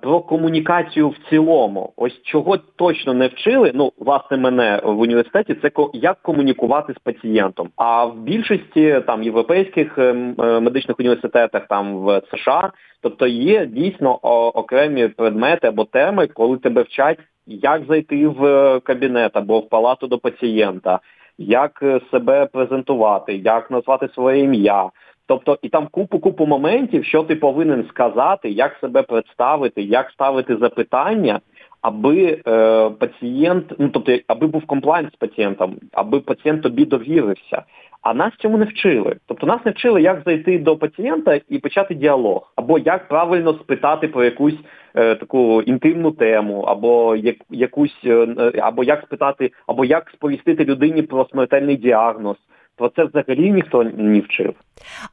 про 0.01 0.19
комунікацію 0.19 1.09
в 1.09 1.15
цілому. 1.29 1.93
Ось 1.95 2.21
чого 2.23 2.57
точно 2.57 3.13
не 3.13 3.27
вчили. 3.27 3.71
Ну, 3.75 3.91
власне, 3.97 4.37
мене 4.37 4.81
в 4.83 4.99
університеті 4.99 5.55
це 5.61 5.71
як 5.93 6.21
комунікувати 6.21 6.93
з 6.93 6.97
пацієнтом. 6.97 7.69
А 7.75 8.05
в 8.05 8.17
більшості 8.17 9.01
там 9.07 9.23
європейських 9.23 9.97
е, 9.97 10.01
е, 10.39 10.59
медичних 10.59 10.99
університетах, 10.99 11.67
там 11.67 11.97
в 11.97 12.21
США, 12.31 12.71
тобто 13.01 13.27
є 13.27 13.65
дійсно 13.65 14.15
окремі 14.53 15.07
предмети 15.07 15.67
або 15.67 15.85
теми, 15.85 16.27
коли 16.27 16.57
тебе 16.57 16.81
вчать, 16.81 17.19
як 17.47 17.81
зайти 17.85 18.27
в 18.27 18.79
кабінет 18.79 19.31
або 19.33 19.59
в 19.59 19.69
палату 19.69 20.07
до 20.07 20.17
пацієнта, 20.17 20.99
як 21.37 21.83
себе 22.11 22.45
презентувати, 22.45 23.35
як 23.35 23.71
назвати 23.71 24.07
своє 24.07 24.43
ім'я. 24.43 24.89
Тобто 25.27 25.57
і 25.61 25.69
там 25.69 25.87
купу-купу 25.91 26.45
моментів, 26.45 27.05
що 27.05 27.23
ти 27.23 27.35
повинен 27.35 27.85
сказати, 27.89 28.49
як 28.49 28.77
себе 28.81 29.01
представити, 29.01 29.81
як 29.81 30.11
ставити 30.11 30.57
запитання. 30.57 31.39
аби 31.81 32.41
е, 32.47 32.89
пацієнт, 32.89 33.73
ну 33.79 33.89
тобто, 33.89 34.17
аби 34.27 34.47
був 34.47 34.65
комплайн 34.65 35.09
з 35.13 35.15
пацієнтом, 35.15 35.75
аби 35.93 36.19
пацієнт 36.19 36.61
тобі 36.61 36.85
довірився. 36.85 37.63
А 38.01 38.13
нас 38.13 38.33
цьому 38.39 38.57
не 38.57 38.65
вчили. 38.65 39.15
Тобто 39.27 39.47
нас 39.47 39.65
не 39.65 39.71
вчили, 39.71 40.01
як 40.01 40.21
зайти 40.25 40.59
до 40.59 40.77
пацієнта 40.77 41.39
і 41.49 41.59
почати 41.59 41.95
діалог, 41.95 42.53
або 42.55 42.77
як 42.79 43.07
правильно 43.07 43.53
спитати 43.53 44.07
про 44.07 44.23
якусь 44.23 44.57
е, 44.95 45.15
таку 45.15 45.61
інтимну 45.61 46.11
тему, 46.11 46.61
або 46.61 47.15
як, 47.15 47.35
якусь, 47.49 47.99
е, 48.05 48.27
або 48.61 48.83
як 48.83 49.01
спитати, 49.01 49.51
або 49.67 49.85
як 49.85 50.09
сповістити 50.09 50.65
людині 50.65 51.01
про 51.01 51.27
смертельний 51.31 51.77
діагноз. 51.77 52.35
Про 52.75 52.89
це 52.89 53.03
взагалі 53.03 53.51
ніхто 53.51 53.83
не 53.83 54.19
вчив. 54.19 54.53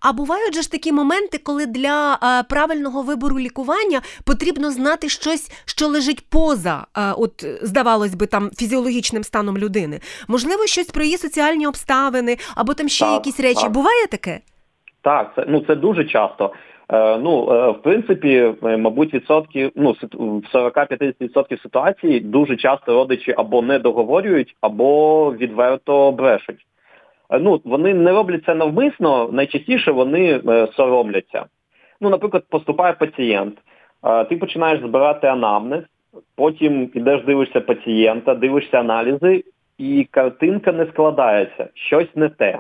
А 0.01 0.13
бувають 0.13 0.55
же 0.55 0.63
ж 0.63 0.73
такі 0.73 0.93
моменти, 0.93 1.39
коли 1.39 1.67
для 1.67 2.19
а, 2.21 2.43
правильного 2.43 3.03
вибору 3.03 3.39
лікування 3.39 4.01
потрібно 4.27 4.71
знати 4.71 5.09
щось, 5.09 5.65
що 5.67 5.87
лежить 5.87 6.31
поза, 6.31 6.87
а, 6.95 7.13
от 7.13 7.45
здавалось 7.63 8.15
би, 8.15 8.27
там 8.27 8.51
фізіологічним 8.51 9.25
станом 9.25 9.59
людини. 9.59 10.01
Можливо, 10.29 10.67
щось 10.67 10.91
про 10.91 11.05
її 11.05 11.17
соціальні 11.17 11.67
обставини 11.67 12.37
або 12.57 12.75
там 12.75 12.89
ще 12.89 13.05
так, 13.05 13.15
якісь 13.15 13.41
речі. 13.41 13.63
Так. 13.63 13.73
Буває 13.73 14.07
таке? 14.07 14.41
Так, 15.03 15.33
це 15.37 15.45
ну 15.49 15.61
це 15.61 15.75
дуже 15.75 16.05
часто. 16.05 16.53
Е, 16.93 17.19
ну, 17.19 17.53
е, 17.53 17.71
в 17.71 17.83
принципі, 17.83 18.55
е, 18.63 18.77
мабуть, 18.77 19.15
відсотки, 19.15 19.71
ну, 19.77 19.97
в 20.13 20.57
40-50% 20.57 21.63
ситуацій 21.63 22.21
дуже 22.21 22.57
часто 22.57 22.95
родичі 22.95 23.35
або 23.37 23.63
не 23.63 23.79
договорюють, 23.79 24.57
або 24.61 25.35
відверто 25.35 26.13
брешуть. 26.13 26.67
Е, 27.31 27.39
ну, 27.39 27.61
вони 27.65 27.95
не 27.95 28.13
роблять 28.13 28.45
це 28.45 28.55
навмисно, 28.55 29.29
найчастіше 29.33 29.93
вони 29.93 30.41
е, 30.49 30.69
соромляться. 30.73 31.45
Ну, 32.01 32.11
наприклад, 32.11 32.45
поступає 32.51 32.93
пацієнт, 32.93 33.59
е, 34.05 34.25
ти 34.25 34.37
починаєш 34.37 34.81
збирати 34.81 35.27
анамнез, 35.27 35.85
потім 36.37 36.91
ідеш, 36.95 37.25
дивишся 37.25 37.61
пацієнта, 37.61 38.35
дивишся 38.35 38.81
аналізи, 38.81 39.45
і 39.79 40.07
картинка 40.11 40.73
не 40.73 40.87
складається, 40.87 41.69
щось 41.75 42.17
не 42.17 42.29
те. 42.29 42.59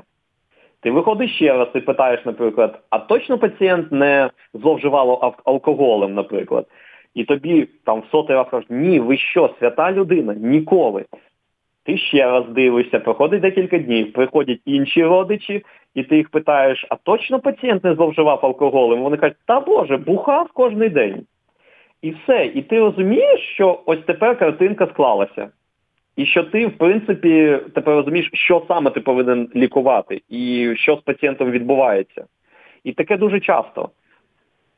Ти 0.83 0.91
виходиш 0.91 1.35
ще 1.35 1.53
раз 1.53 1.69
і 1.75 1.81
питаєш, 1.81 2.25
наприклад, 2.25 2.81
а 2.91 2.99
точно 2.99 3.39
пацієнт 3.39 3.93
не 3.93 4.31
зловживало 4.55 5.35
алкоголем, 5.45 6.15
наприклад. 6.15 6.67
І 7.15 7.25
тобі 7.25 7.69
там 7.85 8.01
в 8.01 8.05
сотий 8.11 8.37
раз 8.37 8.47
кажуть, 8.51 8.71
ні, 8.71 9.01
ви 9.01 9.17
що, 9.17 9.55
свята 9.59 9.93
людина? 9.93 10.35
Ніколи. 10.35 11.05
Ти 11.85 11.99
ще 11.99 12.25
раз 12.25 12.45
дивишся, 12.49 13.01
проходить 13.01 13.41
декілька 13.41 13.79
днів, 13.79 14.13
приходять 14.13 14.61
інші 14.65 15.05
родичі, 15.05 15.65
і 15.95 16.03
ти 16.03 16.17
їх 16.17 16.31
питаєш, 16.31 16.87
а 16.89 16.97
точно 16.97 17.41
пацієнт 17.41 17.85
не 17.85 17.95
зловживав 17.95 18.41
алкоголем? 18.43 19.03
Вони 19.03 19.17
кажуть, 19.17 19.37
та 19.47 19.61
Боже, 19.61 19.97
бухав 19.97 20.51
кожний 20.53 20.89
день. 20.89 21.27
І 22.03 22.11
все. 22.11 22.51
І 22.55 22.63
ти 22.63 22.79
розумієш, 22.79 23.41
що 23.55 23.81
ось 23.87 23.99
тепер 24.07 24.39
картинка 24.39 24.87
склалася. 24.87 25.49
І 26.17 26.27
що 26.27 26.45
ти, 26.45 26.67
в 26.67 26.79
принципі, 26.79 27.59
тепер 27.75 27.95
розумієш, 27.95 28.31
що 28.33 28.65
саме 28.69 28.91
ти 28.91 29.01
повинен 29.01 29.49
лікувати, 29.57 30.23
і 30.29 30.73
що 30.77 30.97
з 30.97 31.01
пацієнтом 31.01 31.51
відбувається. 31.51 32.25
І 32.85 32.93
таке 32.93 33.17
дуже 33.17 33.41
часто. 33.41 33.89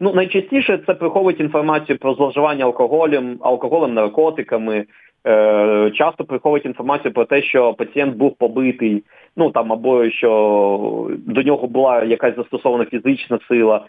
Ну, 0.00 0.14
найчастіше 0.14 0.78
це 0.86 0.94
приховують 0.94 1.40
інформацію 1.40 1.98
про 1.98 2.14
зловживання 2.14 2.64
алкоголем, 2.64 3.38
алкоголем, 3.40 3.94
наркотиками, 3.94 4.84
Е, 5.26 5.90
часто 5.94 6.24
приховують 6.24 6.66
інформацію 6.66 7.12
про 7.12 7.24
те, 7.24 7.42
що 7.42 7.74
пацієнт 7.74 8.16
був 8.16 8.36
побитий, 8.36 9.04
ну 9.36 9.50
там 9.50 9.72
або 9.72 10.10
що 10.10 11.10
до 11.26 11.42
нього 11.42 11.66
була 11.66 12.04
якась 12.04 12.36
застосована 12.36 12.84
фізична 12.84 13.38
сила. 13.48 13.86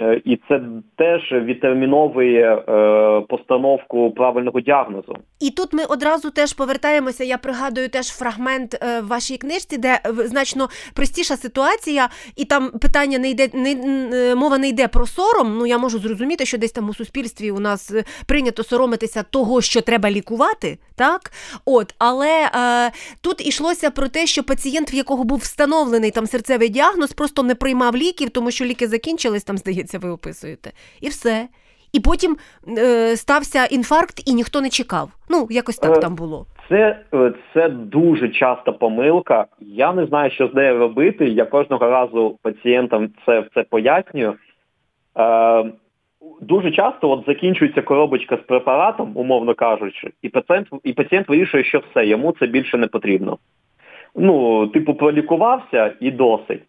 Е, 0.00 0.22
і 0.24 0.38
це 0.48 0.60
теж 0.96 1.32
відтерміновує 1.32 2.54
е, 2.54 3.20
постановку 3.28 4.10
правильного 4.10 4.60
діагнозу. 4.60 5.16
І 5.40 5.50
тут 5.50 5.72
ми 5.72 5.84
одразу 5.84 6.30
теж 6.30 6.52
повертаємося. 6.52 7.24
Я 7.24 7.38
пригадую 7.38 7.88
теж 7.88 8.06
фрагмент 8.06 8.74
е, 8.82 9.00
в 9.00 9.06
вашій 9.06 9.36
книжці, 9.36 9.78
де 9.78 10.00
значно 10.04 10.68
простіша 10.94 11.36
ситуація, 11.36 12.08
і 12.36 12.44
там 12.44 12.70
питання 12.70 13.18
не 13.18 13.30
йде 13.30 13.48
не 13.54 14.34
мова 14.34 14.58
не 14.58 14.68
йде 14.68 14.88
про 14.88 15.06
сором. 15.06 15.58
Ну 15.58 15.66
я 15.66 15.78
можу 15.78 15.98
зрозуміти, 15.98 16.46
що 16.46 16.58
десь 16.58 16.72
там 16.72 16.88
у 16.88 16.94
суспільстві 16.94 17.50
у 17.50 17.60
нас 17.60 17.94
прийнято 18.26 18.64
соромитися 18.64 19.22
того, 19.22 19.60
що 19.60 19.80
треба 19.80 20.10
лікувати, 20.10 20.78
так 20.96 21.32
от, 21.64 21.94
але 21.98 22.50
е, 22.54 22.90
тут 23.20 23.46
ішлося 23.46 23.90
про 23.90 24.08
те, 24.08 24.26
що 24.26 24.42
пацієнт, 24.42 24.92
в 24.92 24.94
якого 24.94 25.24
був 25.24 25.38
встановлений 25.38 26.10
там 26.10 26.26
серцевий 26.26 26.68
діагноз, 26.68 27.12
просто 27.12 27.42
не 27.42 27.54
приймав 27.54 27.96
ліків, 27.96 28.30
тому 28.30 28.50
що 28.50 28.64
ліки 28.64 28.88
закінчились 28.88 29.44
там, 29.44 29.58
здається 29.58 29.81
здається, 29.82 29.98
ви 29.98 30.10
описуєте. 30.10 30.70
І 31.00 31.08
все. 31.08 31.48
І 31.92 32.00
потім 32.00 32.36
е, 32.78 33.16
стався 33.16 33.64
інфаркт, 33.64 34.28
і 34.28 34.34
ніхто 34.34 34.60
не 34.60 34.68
чекав. 34.68 35.08
Ну, 35.30 35.46
якось 35.50 35.78
так 35.78 35.96
е, 35.96 36.00
там 36.00 36.14
було. 36.14 36.46
Це 36.68 36.98
е, 37.14 37.32
це 37.54 37.68
дуже 37.68 38.28
часта 38.28 38.72
помилка. 38.72 39.46
Я 39.60 39.92
не 39.92 40.06
знаю, 40.06 40.30
що 40.30 40.48
з 40.48 40.54
нею 40.54 40.78
робити. 40.78 41.28
Я 41.28 41.44
кожного 41.44 41.90
разу 41.90 42.38
пацієнтам 42.42 43.08
це 43.26 43.44
це 43.54 43.62
пояснюю. 43.62 44.34
Е, 45.18 45.64
Дуже 46.40 46.70
часто 46.70 47.10
от 47.10 47.24
закінчується 47.26 47.82
коробочка 47.82 48.36
з 48.36 48.40
препаратом, 48.40 49.12
умовно 49.14 49.54
кажучи, 49.54 50.10
і 50.22 50.28
пацієнт 50.28 50.68
і 50.84 50.92
пацієнт 50.92 51.28
вирішує, 51.28 51.64
що 51.64 51.82
все, 51.90 52.06
йому 52.06 52.34
це 52.40 52.46
більше 52.46 52.78
не 52.78 52.86
потрібно. 52.86 53.38
Ну, 54.14 54.66
типу, 54.66 54.94
пролікувався 54.94 55.92
і 56.00 56.10
досить. 56.10 56.62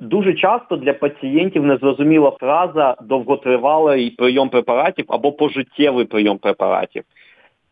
Дуже 0.00 0.34
часто 0.34 0.76
для 0.76 0.92
пацієнтів 0.92 1.64
незрозуміла 1.64 2.30
фраза 2.30 2.96
довготривалий 3.02 4.10
прийом 4.10 4.48
препаратів 4.48 5.04
або 5.08 5.32
пожиттєвий 5.32 6.04
прийом 6.04 6.38
препаратів. 6.38 7.02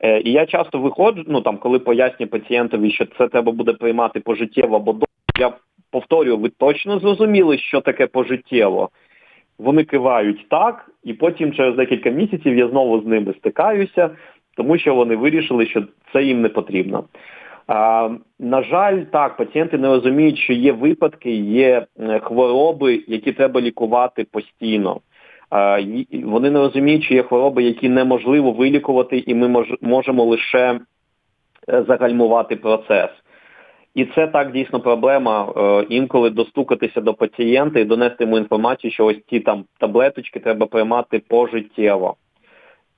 Е, 0.00 0.20
і 0.20 0.32
я 0.32 0.46
часто 0.46 0.78
виходжу, 0.78 1.24
ну 1.26 1.40
там, 1.40 1.56
коли 1.56 1.78
пояснюю 1.78 2.30
пацієнтові, 2.30 2.90
що 2.90 3.06
це 3.18 3.28
треба 3.28 3.52
буде 3.52 3.72
приймати 3.72 4.20
пожиттєво 4.20 4.76
або 4.76 4.92
до 4.92 5.06
я 5.38 5.52
повторюю, 5.90 6.36
ви 6.36 6.48
точно 6.48 6.98
зрозуміли, 6.98 7.58
що 7.58 7.80
таке 7.80 8.06
пожиттєво? 8.06 8.90
Вони 9.58 9.84
кивають 9.84 10.48
так, 10.48 10.90
і 11.04 11.12
потім 11.12 11.52
через 11.52 11.76
декілька 11.76 12.10
місяців 12.10 12.56
я 12.56 12.68
знову 12.68 13.00
з 13.00 13.06
ними 13.06 13.34
стикаюся, 13.38 14.10
тому 14.56 14.78
що 14.78 14.94
вони 14.94 15.16
вирішили, 15.16 15.66
що 15.66 15.82
це 16.12 16.22
їм 16.22 16.42
не 16.42 16.48
потрібно. 16.48 17.04
На 18.38 18.62
жаль, 18.62 19.03
так, 19.12 19.37
пацієнти 19.37 19.79
не 19.79 19.88
розуміють, 19.88 20.38
що 20.38 20.53
є 20.53 20.72
випадки, 20.72 21.31
є 21.37 21.87
е, 22.01 22.18
хвороби, 22.18 23.05
які 23.07 23.33
треба 23.33 23.61
лікувати 23.61 24.25
постійно. 24.25 25.01
Вони 26.25 26.51
не 26.51 26.59
розуміють, 26.59 27.05
що 27.05 27.14
є 27.14 27.22
хвороби, 27.22 27.62
які 27.62 27.88
неможливо 27.88 28.53
вилікувати, 28.53 29.25
і 29.27 29.35
ми 29.35 29.64
можемо 29.81 30.25
лише 30.25 30.81
е, 31.68 31.85
загальмувати 31.88 32.57
процес. 32.57 33.11
І 33.94 34.05
це 34.05 34.27
так 34.27 34.53
дійсно 34.53 34.81
проблема. 34.81 35.53
Е, 35.57 35.87
інколи 35.88 36.31
достукатися 36.31 37.01
до 37.01 37.14
пацієнта 37.14 37.81
і 37.81 37.85
донести 37.85 38.25
йому 38.25 38.38
інформацію, 38.38 38.90
що 38.90 39.05
ось 39.05 39.20
ці 39.31 39.40
там 39.40 39.64
таблеточки 39.79 40.40
треба 40.40 40.66
приймати 40.66 41.22
пожиттєво. 41.29 42.16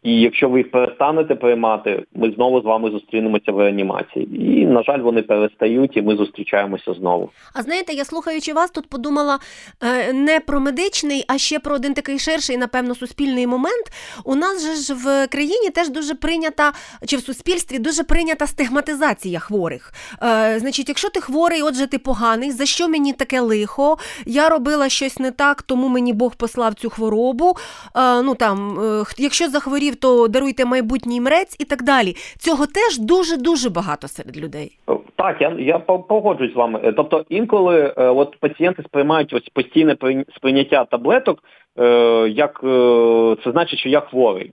І 0.04 0.20
якщо 0.20 0.48
ви 0.48 0.58
їх 0.58 0.70
перестанете 0.70 1.34
приймати, 1.34 2.04
ми 2.14 2.32
знову 2.36 2.60
з 2.60 2.64
вами 2.64 2.90
зустрінемося 2.90 3.52
в 3.52 3.58
реанімації. 3.58 4.28
І, 4.60 4.66
на 4.66 4.82
жаль, 4.82 5.00
вони 5.00 5.22
перестають, 5.22 5.96
і 5.96 6.02
ми 6.02 6.16
зустрічаємося 6.16 6.94
знову. 6.94 7.30
А 7.54 7.62
знаєте, 7.62 7.92
я 7.92 8.04
слухаючи 8.04 8.52
вас, 8.52 8.70
тут 8.70 8.88
подумала 8.88 9.38
е, 9.82 10.12
не 10.12 10.40
про 10.40 10.60
медичний, 10.60 11.24
а 11.28 11.38
ще 11.38 11.58
про 11.58 11.74
один 11.74 11.94
такий 11.94 12.18
ширший, 12.18 12.56
напевно, 12.56 12.94
суспільний 12.94 13.46
момент. 13.46 13.86
У 14.24 14.34
нас 14.34 14.66
же 14.66 14.74
ж 14.74 14.94
в 14.94 15.26
країні 15.26 15.70
теж 15.70 15.88
дуже 15.88 16.14
прийнята, 16.14 16.72
чи 17.06 17.16
в 17.16 17.20
суспільстві 17.20 17.78
дуже 17.78 18.04
прийнята 18.04 18.46
стигматизація 18.46 19.38
хворих. 19.38 19.92
Е, 20.22 20.58
Значить, 20.58 20.88
якщо 20.88 21.08
ти 21.08 21.20
хворий, 21.20 21.62
отже, 21.62 21.86
ти 21.86 21.98
поганий, 21.98 22.50
за 22.50 22.66
що 22.66 22.88
мені 22.88 23.12
таке 23.12 23.40
лихо? 23.40 23.96
Я 24.26 24.48
робила 24.48 24.88
щось 24.88 25.18
не 25.18 25.30
так, 25.30 25.62
тому 25.62 25.88
мені 25.88 26.12
Бог 26.12 26.36
послав 26.36 26.74
цю 26.74 26.90
хворобу. 26.90 27.56
Е, 27.96 28.22
ну 28.22 28.34
там, 28.34 28.78
Якщо 29.18 29.48
захворів 29.48 29.93
років, 29.94 30.00
то 30.00 30.28
даруйте 30.28 30.64
майбутній 30.64 31.20
мрець 31.20 31.56
і 31.58 31.64
так 31.64 31.82
далі. 31.82 32.14
Цього 32.38 32.66
теж 32.66 32.98
дуже 32.98 33.36
дуже 33.36 33.70
багато 33.70 34.08
серед 34.08 34.36
людей. 34.36 34.78
Так, 35.16 35.40
я 35.40 35.52
я 35.58 35.78
погоджуюсь 35.78 36.52
з 36.52 36.56
вами. 36.56 36.92
Тобто 36.96 37.24
інколи 37.28 37.94
е, 37.96 38.08
от 38.08 38.36
пацієнти 38.40 38.82
сприймають 38.82 39.32
ось 39.32 39.48
постійне 39.54 39.96
сприйняття 40.36 40.84
таблеток, 40.84 41.38
е, 41.78 41.84
як 42.28 42.60
е, 42.64 43.36
це 43.44 43.52
значить, 43.52 43.78
що 43.78 43.88
я 43.88 44.00
хворий. 44.00 44.52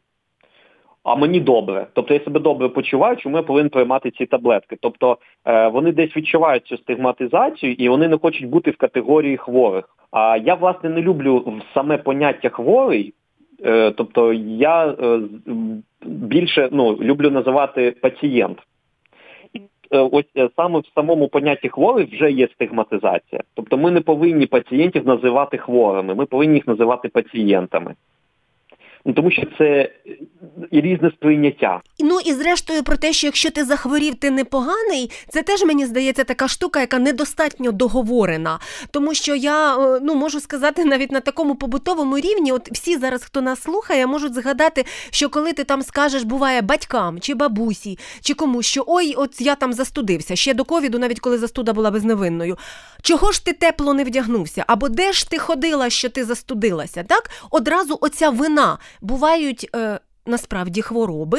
А 1.04 1.15
мені 1.15 1.39
добре. 1.39 1.88
Тобто 1.93 2.13
я 2.13 2.19
себе 2.19 2.39
добре 2.39 2.69
почуваю, 2.69 3.17
чому 3.17 3.38
я 3.38 3.43
повинен 3.43 3.69
приймати 3.69 4.12
ці 4.12 4.25
таблетки. 4.25 4.77
Тобто 4.82 5.17
вони 5.45 5.91
десь 5.91 6.17
відчувають 6.17 6.67
цю 6.67 6.77
стигматизацію 6.77 7.73
і 7.73 7.89
вони 7.89 8.08
не 8.08 8.17
хочуть 8.17 8.49
бути 8.49 8.71
в 8.71 8.77
категорії 8.77 9.38
хворих. 9.38 9.86
А 10.12 10.38
я, 10.38 10.56
власне, 10.56 10.89
не 10.89 11.01
люблю 11.01 11.62
саме 11.73 11.97
поняття 11.97 12.49
хворий, 12.49 13.13
тобто 13.95 14.34
я 14.34 14.88
е, 14.88 15.21
більше 16.06 16.69
ну, 16.71 16.97
люблю 17.02 17.30
називати 17.32 17.91
пацієнт. 18.02 18.58
Е, 19.91 20.00
ось 20.00 20.26
саме 20.56 20.80
в 20.80 20.86
самому 20.95 21.28
понятті 21.28 21.69
хворий 21.69 22.10
вже 22.12 22.32
є 22.32 22.47
стигматизація. 22.47 23.41
Тобто 23.54 23.78
ми 23.78 23.91
не 23.91 24.02
повинні 24.02 24.45
пацієнтів 24.45 25.08
називати 25.08 25.58
хворими, 25.58 26.15
ми 26.15 26.26
повинні 26.26 26.56
їх 26.56 26.67
називати 26.67 27.10
пацієнтами. 27.10 27.95
Ну 29.05 29.13
тому 29.13 29.31
що 29.31 29.43
це 29.57 29.89
різне 30.71 31.11
сприйняття. 31.17 31.81
Ну 31.99 32.19
і 32.25 32.33
зрештою 32.33 32.83
про 32.83 32.97
те, 32.97 33.13
що 33.13 33.27
якщо 33.27 33.51
ти 33.51 33.65
захворів, 33.65 34.15
ти 34.15 34.31
непоганий, 34.31 35.11
це 35.29 35.41
теж 35.41 35.63
мені 35.63 35.85
здається 35.85 36.23
така 36.23 36.47
штука, 36.47 36.79
яка 36.79 36.99
недостатньо 36.99 37.71
договорена. 37.71 38.59
Тому 38.91 39.13
що 39.13 39.35
я 39.35 39.77
е, 39.77 39.99
ну 40.03 40.15
можу 40.15 40.39
сказати 40.39 40.85
навіть 40.85 41.11
на 41.11 41.19
такому 41.19 41.55
побутовому 41.55 42.19
рівні, 42.19 42.51
от 42.51 42.71
всі 42.71 42.97
зараз, 42.97 43.23
хто 43.23 43.41
нас 43.41 43.61
слухає, 43.61 44.07
можуть 44.07 44.33
згадати, 44.33 44.85
що 45.11 45.29
коли 45.29 45.53
ти 45.53 45.63
там 45.63 45.81
скажеш, 45.81 46.23
буває 46.23 46.61
батькам 46.61 47.19
чи 47.19 47.33
бабусі, 47.33 47.99
чи 48.21 48.33
комусь, 48.33 48.65
що 48.65 48.83
ой, 48.87 49.13
от 49.17 49.41
я 49.41 49.55
там 49.55 49.73
застудився 49.73 50.35
ще 50.35 50.53
до 50.53 50.63
ковіду, 50.63 50.99
навіть 50.99 51.19
коли 51.19 51.37
застуда 51.37 51.73
була 51.73 51.91
безневинною. 51.91 52.57
Чого 53.01 53.31
ж 53.31 53.45
ти 53.45 53.53
тепло 53.53 53.93
не 53.93 54.03
вдягнувся? 54.03 54.63
Або 54.67 54.89
де 54.89 55.13
ж 55.13 55.29
ти 55.29 55.37
ходила, 55.37 55.89
що 55.89 56.09
ти 56.09 56.25
застудилася? 56.25 57.03
Так 57.03 57.29
одразу 57.51 57.97
оця 58.01 58.29
вина 58.29 58.77
бувають. 59.01 59.69
Е, 59.75 59.99
насправді 60.25 60.82
хвороби 60.82 61.38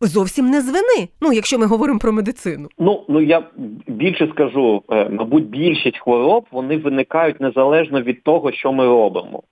зовсім 0.00 0.46
не 0.50 0.60
з 0.60 0.66
вини. 0.66 1.08
Ну, 1.20 1.32
якщо 1.32 1.58
ми 1.58 1.66
говоримо 1.66 1.98
про 1.98 2.12
медицину. 2.12 2.68
Ну 2.78 3.04
ну 3.08 3.20
я 3.20 3.42
більше 3.86 4.28
скажу, 4.34 4.82
е, 4.90 5.08
мабуть, 5.08 5.48
більшість 5.48 5.98
хвороб 5.98 6.46
вони 6.50 6.76
виникають 6.76 7.40
незалежно 7.40 8.02
від 8.02 8.22
того, 8.22 8.52
що 8.52 8.72
ми 8.72 8.84
робимо. 8.84 9.42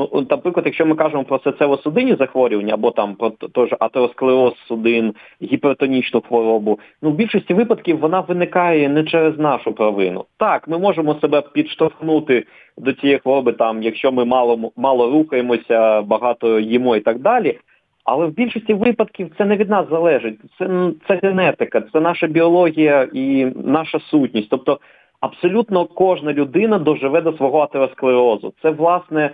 Ну, 0.00 0.26
наприклад, 0.30 0.66
якщо 0.66 0.86
ми 0.86 0.94
кажемо 0.94 1.24
про 1.24 1.36
серцево-судинні 1.36 2.18
захворювання, 2.18 2.74
або 2.74 2.90
там 2.90 3.14
про 3.14 3.30
тож 3.30 3.74
атеросклероз 3.78 4.54
судин, 4.68 5.14
гіпертонічну 5.42 6.20
хворобу, 6.20 6.78
ну 7.02 7.10
в 7.10 7.14
більшості 7.14 7.54
випадків 7.54 7.98
вона 7.98 8.20
виникає 8.20 8.88
не 8.88 9.04
через 9.04 9.38
нашу 9.38 9.72
провину. 9.72 10.24
Так, 10.38 10.68
ми 10.68 10.78
можемо 10.78 11.14
себе 11.14 11.42
підштовхнути 11.52 12.46
до 12.78 12.92
цієї 12.92 13.18
хвороби, 13.18 13.52
там, 13.52 13.82
якщо 13.82 14.12
ми 14.12 14.24
мало 14.24 14.72
мало 14.76 15.10
рухаємося, 15.10 16.02
багато 16.02 16.60
їмо 16.60 16.96
і 16.96 17.00
так 17.00 17.18
далі. 17.18 17.58
Але 18.04 18.26
в 18.26 18.30
більшості 18.30 18.74
випадків 18.74 19.30
це 19.38 19.44
не 19.44 19.56
від 19.56 19.70
нас 19.70 19.88
залежить. 19.90 20.38
Це 20.58 20.90
це 21.08 21.20
генетика, 21.22 21.82
це 21.92 22.00
наша 22.00 22.26
біологія 22.26 23.08
і 23.12 23.46
наша 23.64 23.98
сутність. 24.00 24.50
Тобто 24.50 24.78
абсолютно 25.20 25.86
кожна 25.86 26.32
людина 26.32 26.78
доживе 26.78 27.20
до 27.20 27.32
свого 27.32 27.60
атеросклерозу. 27.60 28.52
Це 28.62 28.70
власне, 28.70 29.30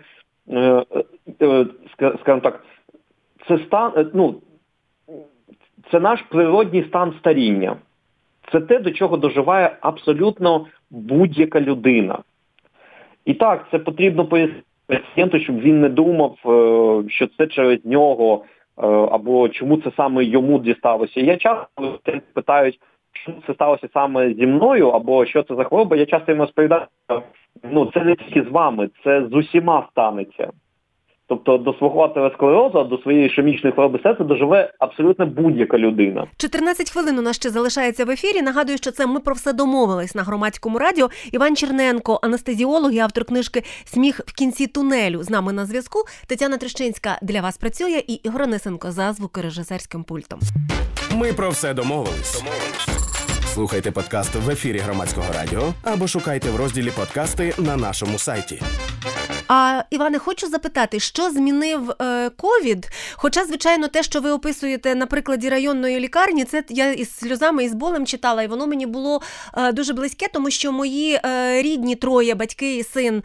скажімо 2.21 2.41
так, 2.43 2.65
це 3.49 3.59
стан, 3.59 3.93
е, 3.97 4.07
ну, 4.15 4.35
це 5.91 6.01
наш 6.01 6.23
природній 6.23 6.85
стан 6.85 7.15
старіння. 7.19 7.77
Це 8.53 8.61
те, 8.61 8.79
до 8.79 8.91
чого 8.91 9.17
доживає 9.17 9.77
абсолютно 9.81 10.67
будь-яка 10.91 11.61
людина. 11.61 12.19
І 13.25 13.35
так, 13.35 13.67
це 13.71 13.79
потрібно 13.79 14.27
пояснити 14.27 14.63
пацієнту, 14.87 15.41
щоб 15.41 15.61
він 15.61 15.81
не 15.81 15.89
думав, 15.89 16.37
що 17.09 17.27
це 17.39 17.47
через 17.47 17.85
нього. 17.85 18.45
Е, 18.79 18.87
або 18.87 19.49
чому 19.49 19.77
це 19.77 19.91
саме 19.97 20.25
йому 20.25 20.59
дісталося. 20.59 21.21
Я 21.21 21.37
часто 21.37 21.99
питають, 22.35 22.81
чому 23.25 23.43
це 23.47 23.55
сталося 23.55 23.89
саме 23.93 24.35
зі 24.35 24.47
мною, 24.47 24.89
або 24.89 25.27
що 25.27 25.43
це 25.43 25.55
за 25.55 25.65
хвороба, 25.65 25.97
я 25.97 26.07
часто 26.07 26.33
їм 26.33 26.41
розповідаю, 26.41 26.87
ну 27.63 27.91
це 27.95 28.05
не 28.05 28.17
тільки 28.17 28.43
з 28.43 28.53
вами, 28.53 28.91
це 29.05 29.27
з 29.31 29.35
усіма 29.35 29.89
станеться. 29.91 30.51
Тобто 31.29 31.59
до 31.59 31.75
свого 31.75 32.05
атеросклерозу, 32.05 32.85
до 32.85 32.99
своєї 32.99 33.27
ішемічної 33.27 33.75
хвороби 33.75 34.01
серця 34.03 34.25
доживе 34.25 34.73
абсолютно 34.79 35.27
будь-яка 35.27 35.79
людина. 35.79 36.27
14 36.37 36.91
хвилин 36.91 37.19
у 37.19 37.23
нас 37.23 37.37
ще 37.37 37.51
залишається 37.51 38.05
в 38.05 38.11
ефірі. 38.11 38.43
Нагадую, 38.43 38.79
що 38.79 38.91
це 38.91 39.07
ми 39.07 39.21
про 39.21 39.35
все 39.35 39.53
домовились 39.53 40.15
на 40.15 40.23
громадському 40.23 40.79
радіо. 40.79 41.09
Іван 41.33 41.57
Черненко, 41.57 42.21
анестезіолог 42.23 42.93
і 42.93 42.99
автор 42.99 43.25
книжки 43.25 43.63
Сміх 43.85 44.21
в 44.27 44.35
кінці 44.35 44.67
тунелю 44.67 45.23
з 45.23 45.31
нами 45.31 45.53
на 45.53 45.65
зв'язку. 45.65 45.99
Тетяна 46.29 46.57
Трещинська 46.57 47.19
для 47.23 47.41
вас 47.41 47.59
працює 47.59 48.03
і 48.09 48.13
Ігор 48.13 48.43
Онисенко 48.43 48.91
за 48.91 49.13
звукорежисерським 49.13 50.05
пультом. 50.05 50.39
Ми 51.17 51.33
про 51.33 51.51
все 51.51 51.75
домовились. 51.75 52.43
Слухайте 53.55 53.91
подкаст 53.91 54.35
в 54.35 54.51
ефірі 54.51 54.79
громадського 54.79 55.27
радіо 55.35 55.75
або 55.83 56.09
шукайте 56.09 56.51
в 56.51 56.57
розділі 56.57 56.91
подкасти 56.91 57.55
на 57.59 57.77
нашому 57.77 58.19
сайті. 58.19 58.63
А 59.49 59.83
Іване, 59.91 60.19
хочу 60.19 60.49
запитати, 60.49 61.01
що 61.01 61.31
змінив 61.31 61.91
е, 61.91 62.31
ковід? 62.31 62.89
Хоча, 63.15 63.45
звичайно, 63.45 63.89
те, 63.89 64.03
що 64.03 64.21
ви 64.21 64.31
описуєте 64.31 64.95
на 64.95 65.07
прикладі 65.07 65.49
районної 65.49 66.01
лікарні, 66.01 66.45
це 66.45 66.65
я 66.69 66.93
із 66.93 67.17
сльозами 67.17 67.65
і 67.65 67.69
з 67.69 67.75
болем 67.75 68.07
читала, 68.07 68.43
і 68.43 68.47
воно 68.47 68.67
мені 68.67 68.87
було 68.87 69.23
е, 69.57 69.73
дуже 69.73 69.93
близьке, 69.93 70.27
тому 70.33 70.51
що 70.51 70.73
мої 70.73 71.21
е, 71.25 71.63
рідні 71.63 71.95
троє 71.95 72.35
батьки 72.35 72.77
і 72.77 72.85
син 72.85 73.23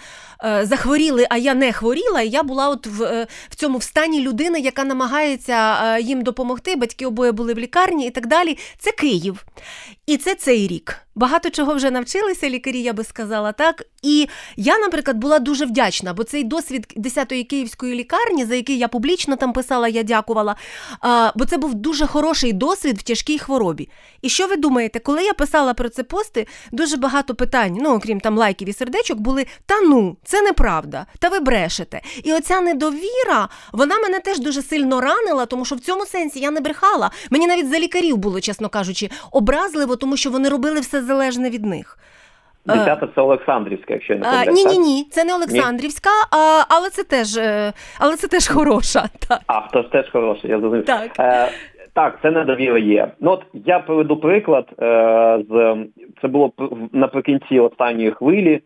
захворіли, 0.61 1.27
а 1.29 1.37
я 1.37 1.53
не 1.53 1.73
хворіла. 1.73 2.21
І 2.21 2.29
я 2.29 2.43
була 2.43 2.69
от 2.69 2.87
в, 2.87 3.27
в 3.49 3.55
цьому 3.55 3.77
в 3.77 3.83
стані 3.83 4.21
людини, 4.21 4.59
яка 4.59 4.83
намагається 4.83 5.97
їм 5.97 6.21
допомогти. 6.21 6.75
Батьки 6.75 7.05
обоє 7.05 7.31
були 7.31 7.53
в 7.53 7.59
лікарні 7.59 8.07
і 8.07 8.09
так 8.09 8.27
далі. 8.27 8.57
Це 8.79 8.91
Київ. 8.91 9.45
І 10.05 10.17
це 10.17 10.35
цей 10.35 10.67
рік. 10.67 10.97
Багато 11.15 11.49
чого 11.49 11.73
вже 11.73 11.91
навчилися 11.91 12.49
лікарі, 12.49 12.81
я 12.81 12.93
би 12.93 13.03
сказала 13.03 13.51
так. 13.51 13.83
І 14.01 14.27
я, 14.57 14.77
наприклад, 14.77 15.17
була 15.17 15.39
дуже 15.39 15.65
вдячна, 15.65 16.13
бо 16.13 16.23
цей 16.23 16.43
досвід 16.43 16.93
10-ї 16.97 17.43
київської 17.43 17.95
лікарні, 17.95 18.45
за 18.45 18.55
який 18.55 18.77
я 18.77 18.87
публічно 18.87 19.35
там 19.35 19.53
писала, 19.53 19.87
я 19.87 20.03
дякувала. 20.03 20.55
Бо 21.35 21.45
це 21.45 21.57
був 21.57 21.73
дуже 21.73 22.07
хороший 22.07 22.53
досвід 22.53 22.97
в 22.97 23.03
тяжкій 23.03 23.39
хворобі. 23.39 23.89
І 24.21 24.29
що 24.29 24.47
ви 24.47 24.55
думаєте, 24.55 24.99
коли 24.99 25.23
я 25.23 25.33
писала 25.33 25.73
про 25.73 25.89
це 25.89 26.03
пости, 26.03 26.47
дуже 26.71 26.97
багато 26.97 27.35
питань, 27.35 27.77
ну 27.81 27.95
окрім 27.95 28.19
там 28.19 28.37
лайків 28.37 28.69
і 28.69 28.73
сердечок, 28.73 29.19
були 29.19 29.45
та 29.65 29.81
ну, 29.81 30.17
це 30.23 30.41
неправда, 30.41 31.05
та 31.19 31.29
ви 31.29 31.39
брешете. 31.39 32.01
І 32.23 32.33
оця 32.33 32.61
недовіра, 32.61 33.49
вона 33.71 33.99
мене 33.99 34.19
теж 34.19 34.39
дуже 34.39 34.61
сильно 34.61 35.01
ранила, 35.01 35.45
тому 35.45 35.65
що 35.65 35.75
в 35.75 35.79
цьому 35.79 36.05
сенсі 36.05 36.39
я 36.39 36.51
не 36.51 36.61
брехала. 36.61 37.11
Мені 37.29 37.47
навіть 37.47 37.69
за 37.69 37.79
лікарів 37.79 38.17
було, 38.17 38.41
чесно 38.41 38.69
кажучи, 38.69 39.09
образливо, 39.31 39.95
тому 39.95 40.17
що 40.17 40.29
вони 40.29 40.49
робили 40.49 40.79
все 40.79 41.00
залежне 41.01 41.49
від 41.49 41.65
них. 41.65 41.97
Десята 42.65 43.07
це 43.15 43.21
Олександрівська, 43.21 43.93
якщо 43.93 44.15
не 44.15 44.19
помиляюсь. 44.19 44.65
Ні, 44.65 44.65
ні, 44.65 44.79
ні, 44.79 45.07
це 45.11 45.23
не 45.23 45.35
Олександрівська, 45.35 46.09
а, 46.31 46.63
але 46.69 46.89
це 46.89 47.03
теж 47.03 47.37
е, 47.37 47.73
але 47.99 48.15
це 48.15 48.27
теж 48.27 48.47
хороша. 48.47 49.03
Так. 49.27 49.41
А, 49.47 49.61
то 49.61 49.83
теж 49.83 50.11
хороша, 50.11 50.47
я 50.47 50.59
зрозумів. 50.59 50.85
Так. 50.85 51.11
Е, 51.19 51.49
так, 51.93 52.19
це 52.21 52.31
недовіра 52.31 52.79
є. 52.79 53.11
Ну 53.19 53.31
от 53.31 53.43
я 53.53 53.79
приведу 53.79 54.17
приклад. 54.17 54.65
Е, 54.81 55.43
з 55.49 55.77
Це 56.21 56.27
було 56.27 56.51
наприкінці 56.91 57.59
останньої 57.59 58.11
хвилі. 58.11 58.61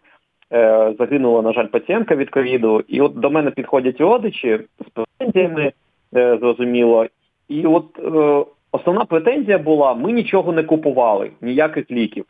Е, 0.54 0.93
загинула, 1.00 1.41
на 1.41 1.54
жаль, 1.54 1.67
пацієнтка 1.67 2.15
від 2.15 2.30
ковіду. 2.30 2.84
І 2.88 3.02
от 3.02 3.19
до 3.19 3.30
мене 3.30 3.52
підходять 3.52 4.02
родичі 4.02 4.60
з 4.80 4.89
претензіями, 4.93 5.71
е, 6.15 6.38
зрозуміло. 6.41 7.06
І 7.48 7.65
от 7.65 7.86
е, 8.00 8.45
основна 8.76 9.06
претензія 9.06 9.58
була: 9.58 9.94
ми 9.94 10.12
нічого 10.12 10.52
не 10.52 10.64
купували, 10.64 11.32
ніяких 11.42 11.92
ліків. 11.92 12.26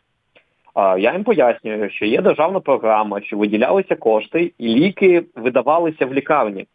Я 0.76 1.14
їм 1.14 1.24
пояснюю, 1.24 1.90
що 1.90 2.06
є 2.06 2.22
державна 2.22 2.60
програма, 2.60 3.22
що 3.22 3.38
виділялися 3.38 3.96
кошти, 3.96 4.52
і 4.58 4.68
ліки 4.68 5.24
видавалися 5.36 6.06
в 6.06 6.14
лікарні. 6.14 6.66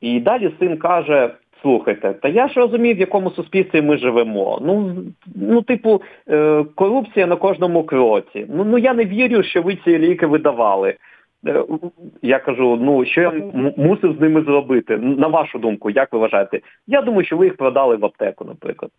І 0.00 0.20
далі 0.20 0.50
син 0.60 0.76
каже: 0.76 1.30
слухайте, 1.62 2.12
та 2.12 2.28
я 2.28 2.48
ж 2.48 2.60
розумію, 2.60 2.94
в 2.94 2.98
якому 2.98 3.30
суспільстві 3.30 3.82
ми 3.82 3.96
живемо. 3.96 4.58
Ну, 4.62 4.96
ну 5.34 5.62
типу, 5.62 6.02
е, 6.28 6.64
корупція 6.74 7.26
на 7.26 7.36
кожному 7.36 7.84
кроці. 7.84 8.46
Ну, 8.54 8.64
ну 8.64 8.78
я 8.78 8.94
не 8.94 9.04
вірю, 9.04 9.42
що 9.42 9.62
ви 9.62 9.78
ці 9.84 9.98
ліки 9.98 10.26
видавали. 10.26 10.94
Е, 11.46 11.64
я 12.22 12.38
кажу, 12.38 12.78
ну 12.80 13.04
що 13.04 13.20
я 13.20 13.32
мусив 13.76 14.16
з 14.18 14.20
ними 14.20 14.42
зробити? 14.42 14.96
На 14.96 15.26
вашу 15.26 15.58
думку, 15.58 15.90
як 15.90 16.12
ви 16.12 16.18
вважаєте? 16.18 16.60
Я 16.86 17.02
думаю, 17.02 17.24
що 17.24 17.36
ви 17.36 17.44
їх 17.44 17.56
продали 17.56 17.96
в 17.96 18.04
аптеку, 18.04 18.44
наприклад. 18.44 18.90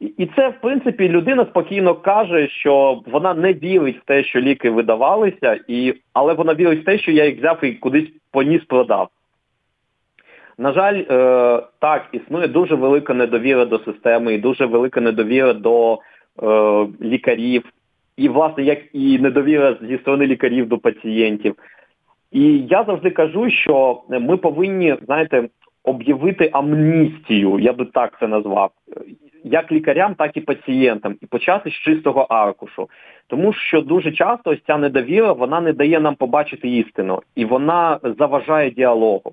І 0.00 0.28
це, 0.36 0.48
в 0.48 0.60
принципі, 0.60 1.08
людина 1.08 1.44
спокійно 1.44 1.94
каже, 1.94 2.48
що 2.48 3.00
вона 3.06 3.34
не 3.34 3.52
вірить 3.52 3.98
в 3.98 4.04
те, 4.04 4.24
що 4.24 4.40
ліки 4.40 4.70
видавалися, 4.70 5.60
і, 5.68 5.94
але 6.12 6.32
вона 6.32 6.54
вірить 6.54 6.82
в 6.82 6.84
те, 6.84 6.98
що 6.98 7.10
я 7.10 7.24
їх 7.24 7.38
взяв 7.38 7.64
і 7.64 7.72
кудись 7.72 8.08
поніс 8.30 8.64
продав. 8.64 9.08
На 10.58 10.72
жаль, 10.72 11.02
е, 11.10 11.62
так, 11.78 12.08
існує 12.12 12.48
дуже 12.48 12.74
велика 12.74 13.14
недовіра 13.14 13.64
до 13.64 13.78
системи 13.78 14.34
і 14.34 14.38
дуже 14.38 14.66
велика 14.66 15.00
недовіра 15.00 15.52
до 15.52 15.98
е, 16.42 16.86
лікарів, 17.02 17.62
і, 18.16 18.28
власне, 18.28 18.64
як 18.64 18.78
і 18.92 19.18
недовіра 19.18 19.76
зі 19.82 19.98
сторони 19.98 20.26
лікарів 20.26 20.68
до 20.68 20.78
пацієнтів. 20.78 21.54
І 22.34 22.58
я 22.58 22.84
завжди 22.84 23.10
кажу, 23.10 23.50
що 23.50 24.02
ми 24.08 24.36
повинні, 24.36 24.96
знаєте, 25.06 25.48
об'явити 25.84 26.50
амністію, 26.52 27.58
я 27.58 27.72
би 27.72 27.84
так 27.84 28.16
це 28.20 28.26
назвав 28.26 28.70
як 29.44 29.72
лікарям, 29.72 30.14
так 30.14 30.36
і 30.36 30.40
пацієнтам, 30.40 31.16
і 31.20 31.26
почати 31.26 31.70
з 31.70 31.72
чистого 31.72 32.20
аркушу. 32.20 32.88
Тому 33.26 33.52
що 33.52 33.80
дуже 33.80 34.12
часто 34.12 34.50
ось 34.50 34.62
ця 34.66 34.78
недовіра 34.78 35.32
вона 35.32 35.60
не 35.60 35.72
дає 35.72 36.00
нам 36.00 36.14
побачити 36.14 36.68
істину, 36.68 37.22
і 37.34 37.44
вона 37.44 37.98
заважає 38.18 38.70
діалогу. 38.70 39.32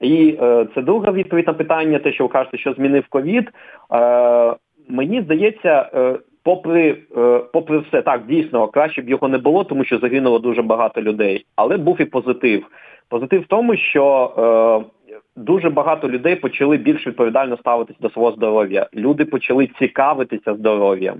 І 0.00 0.38
е, 0.42 0.66
це 0.74 0.82
друга 0.82 1.12
відповідь 1.12 1.46
на 1.46 1.52
питання, 1.52 1.98
те, 1.98 2.12
що 2.12 2.24
ви 2.24 2.32
кажете, 2.32 2.58
що 2.58 2.72
змінив 2.72 3.06
ковід. 3.08 3.50
Е, 3.92 4.54
мені 4.88 5.22
здається, 5.22 5.90
е, 5.94 6.18
попри 6.46 6.96
е, 7.16 7.40
попри 7.52 7.78
все, 7.78 8.02
так, 8.02 8.26
дійсно, 8.26 8.68
краще 8.68 9.02
б 9.02 9.08
його 9.08 9.28
не 9.28 9.38
було, 9.38 9.64
тому 9.64 9.84
що 9.84 9.98
загинуло 9.98 10.38
дуже 10.38 10.62
багато 10.62 11.02
людей. 11.02 11.46
Але 11.56 11.76
був 11.76 12.00
і 12.00 12.04
позитив. 12.04 12.66
Позитив 13.08 13.42
в 13.42 13.46
тому, 13.46 13.76
що 13.76 14.04
е, 14.38 15.12
дуже 15.36 15.70
багато 15.70 16.08
людей 16.08 16.36
почали 16.36 16.76
більш 16.76 17.06
відповідально 17.06 17.56
ставитися 17.56 17.98
до 18.02 18.10
свого 18.10 18.32
здоров'я. 18.32 18.86
Люди 18.94 19.24
почали 19.24 19.68
цікавитися 19.78 20.54
здоров'ям. 20.54 21.16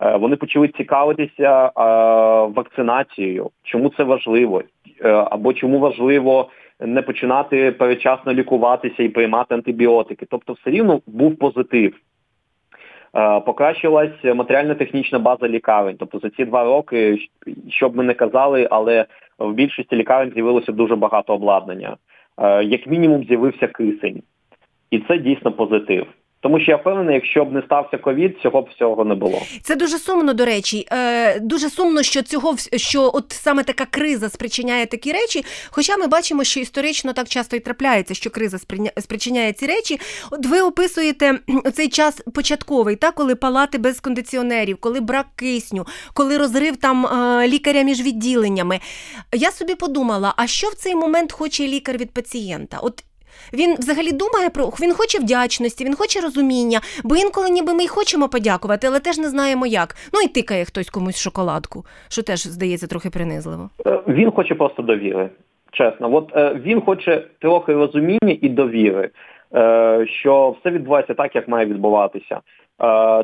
Е, 0.00 0.16
вони 0.16 0.36
почали 0.36 0.68
цікавитися 0.68 1.66
е, 1.66 1.72
вакцинацією. 2.54 3.50
Чому 3.62 3.90
це 3.96 4.02
важливо? 4.02 4.62
Е, 5.04 5.08
або 5.10 5.52
чому 5.52 5.78
важливо 5.78 6.48
не 6.80 7.02
починати 7.02 7.72
передчасно 7.72 8.32
лікуватися 8.32 9.02
і 9.02 9.08
приймати 9.08 9.54
антибіотики? 9.54 10.26
Тобто, 10.30 10.52
все 10.52 10.70
рівно 10.70 11.00
був 11.06 11.36
позитив. 11.36 11.94
Покращилась 13.46 14.24
матеріально-технічна 14.24 15.18
база 15.18 15.48
лікарень. 15.48 15.96
Тобто 15.98 16.18
за 16.18 16.30
ці 16.30 16.44
два 16.44 16.64
роки, 16.64 17.18
що 17.68 17.88
б 17.88 17.96
ми 17.96 18.04
не 18.04 18.14
казали, 18.14 18.68
але 18.70 19.06
в 19.38 19.52
більшості 19.52 19.96
лікарень 19.96 20.32
з'явилося 20.34 20.72
дуже 20.72 20.96
багато 20.96 21.34
обладнання. 21.34 21.96
Як 22.62 22.86
мінімум, 22.86 23.24
з'явився 23.24 23.66
кисень, 23.66 24.22
і 24.90 24.98
це 24.98 25.18
дійсно 25.18 25.52
позитив. 25.52 26.06
Тому 26.40 26.60
що 26.60 26.70
я 26.70 26.76
впевнений, 26.76 27.14
якщо 27.14 27.44
б 27.44 27.52
не 27.52 27.62
стався 27.62 27.98
ковід, 27.98 28.38
цього 28.42 28.62
б 28.62 28.68
всього 28.74 29.04
не 29.04 29.14
було. 29.14 29.42
Це 29.62 29.76
дуже 29.76 29.98
сумно, 29.98 30.32
до 30.32 30.44
речі. 30.44 30.86
Е, 30.92 31.40
Дуже 31.40 31.70
сумно, 31.70 32.02
що 32.02 32.22
цього 32.22 32.56
що 32.76 33.10
от 33.14 33.32
саме 33.32 33.62
така 33.62 33.84
криза 33.84 34.28
спричиняє 34.28 34.86
такі 34.86 35.12
речі. 35.12 35.44
Хоча 35.70 35.96
ми 35.96 36.06
бачимо, 36.06 36.44
що 36.44 36.60
історично 36.60 37.12
так 37.12 37.28
часто 37.28 37.56
і 37.56 37.60
трапляється, 37.60 38.14
що 38.14 38.30
криза 38.30 38.58
спричиняє 38.98 39.52
ці 39.52 39.66
речі. 39.66 40.00
От 40.30 40.46
ви 40.46 40.60
описуєте 40.60 41.38
цей 41.72 41.88
час 41.88 42.22
початковий, 42.34 42.96
та 42.96 43.10
коли 43.10 43.34
палати 43.34 43.78
без 43.78 44.00
кондиціонерів, 44.00 44.76
коли 44.76 45.00
брак 45.00 45.26
кисню, 45.36 45.86
коли 46.14 46.38
розрив 46.38 46.76
там 46.76 47.06
е, 47.06 47.48
лікаря 47.48 47.82
між 47.82 48.02
відділеннями. 48.02 48.80
Я 49.32 49.50
собі 49.50 49.74
подумала: 49.74 50.34
а 50.36 50.46
що 50.46 50.68
в 50.68 50.74
цей 50.74 50.94
момент 50.94 51.32
хоче 51.32 51.66
лікар 51.66 51.96
від 51.96 52.10
пацієнта? 52.10 52.78
От 52.82 53.04
він 53.52 53.74
взагалі 53.78 54.12
думає 54.12 54.50
про 54.50 54.66
він 54.66 54.92
хоче 54.92 55.18
вдячності, 55.18 55.84
він 55.84 55.94
хоче 55.94 56.20
розуміння, 56.20 56.80
бо 57.04 57.16
інколи 57.16 57.50
ніби 57.50 57.74
ми 57.74 57.84
й 57.84 57.88
хочемо 57.88 58.28
подякувати, 58.28 58.86
але 58.86 59.00
теж 59.00 59.18
не 59.18 59.28
знаємо 59.28 59.66
як. 59.66 59.96
Ну 60.14 60.20
і 60.20 60.28
тикає 60.28 60.64
хтось 60.64 60.90
комусь 60.90 61.20
шоколадку, 61.20 61.84
що 62.08 62.22
теж 62.22 62.40
здається 62.42 62.86
трохи 62.86 63.10
принизливо. 63.10 63.70
Е, 63.86 64.00
він 64.08 64.30
хоче 64.30 64.54
просто 64.54 64.82
довіри. 64.82 65.28
Чесно, 65.72 66.14
от 66.14 66.36
е, 66.36 66.60
він 66.64 66.80
хоче 66.80 67.24
трохи 67.38 67.72
розуміння 67.72 68.36
і 68.40 68.48
довіри, 68.48 69.10
е, 69.54 70.06
що 70.10 70.56
все 70.60 70.70
відбувається 70.70 71.14
так, 71.14 71.34
як 71.34 71.48
має 71.48 71.66
відбуватися. 71.66 72.40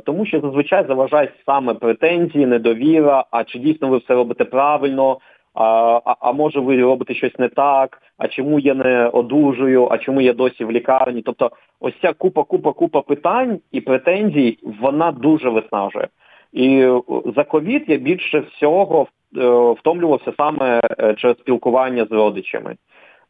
Тому 0.05 0.27
що 0.27 0.41
зазвичай 0.41 0.85
заважають 0.89 1.31
саме 1.47 1.75
претензії, 1.75 2.47
недовіра, 2.47 3.25
а 3.31 3.45
чи 3.45 3.59
дійсно 3.59 3.89
ви 3.89 3.99
все 3.99 4.15
робите 4.15 4.45
правильно, 4.45 5.19
а, 5.55 6.01
а 6.21 6.33
може 6.33 6.61
ви 6.61 6.83
робите 6.83 7.15
щось 7.15 7.39
не 7.39 7.49
так, 7.49 8.03
а 8.19 8.29
чому 8.29 8.59
я 8.59 8.75
не 8.75 9.07
одужую, 9.07 9.89
а 9.91 9.99
чому 9.99 10.21
я 10.21 10.33
досі 10.33 10.65
в 10.65 10.73
лікарні? 10.73 11.23
Тобто 11.23 11.51
ось 11.81 11.95
ця 12.03 12.13
купа, 12.13 12.45
купа, 12.45 12.73
купа 12.73 13.03
питань 13.03 13.59
і 13.73 13.81
претензій, 13.81 14.59
вона 14.81 15.13
дуже 15.13 15.49
виснажує. 15.49 16.09
І 16.53 16.79
е, 16.79 17.01
за 17.37 17.45
ковід 17.45 17.85
я 17.87 17.97
більше 17.97 18.41
всього 18.41 19.07
е, 19.37 19.75
втомлювався 19.79 20.33
саме 20.37 20.81
е, 21.01 21.15
через 21.15 21.39
спілкування 21.39 22.05
з 22.05 22.13
родичами. 22.13 22.77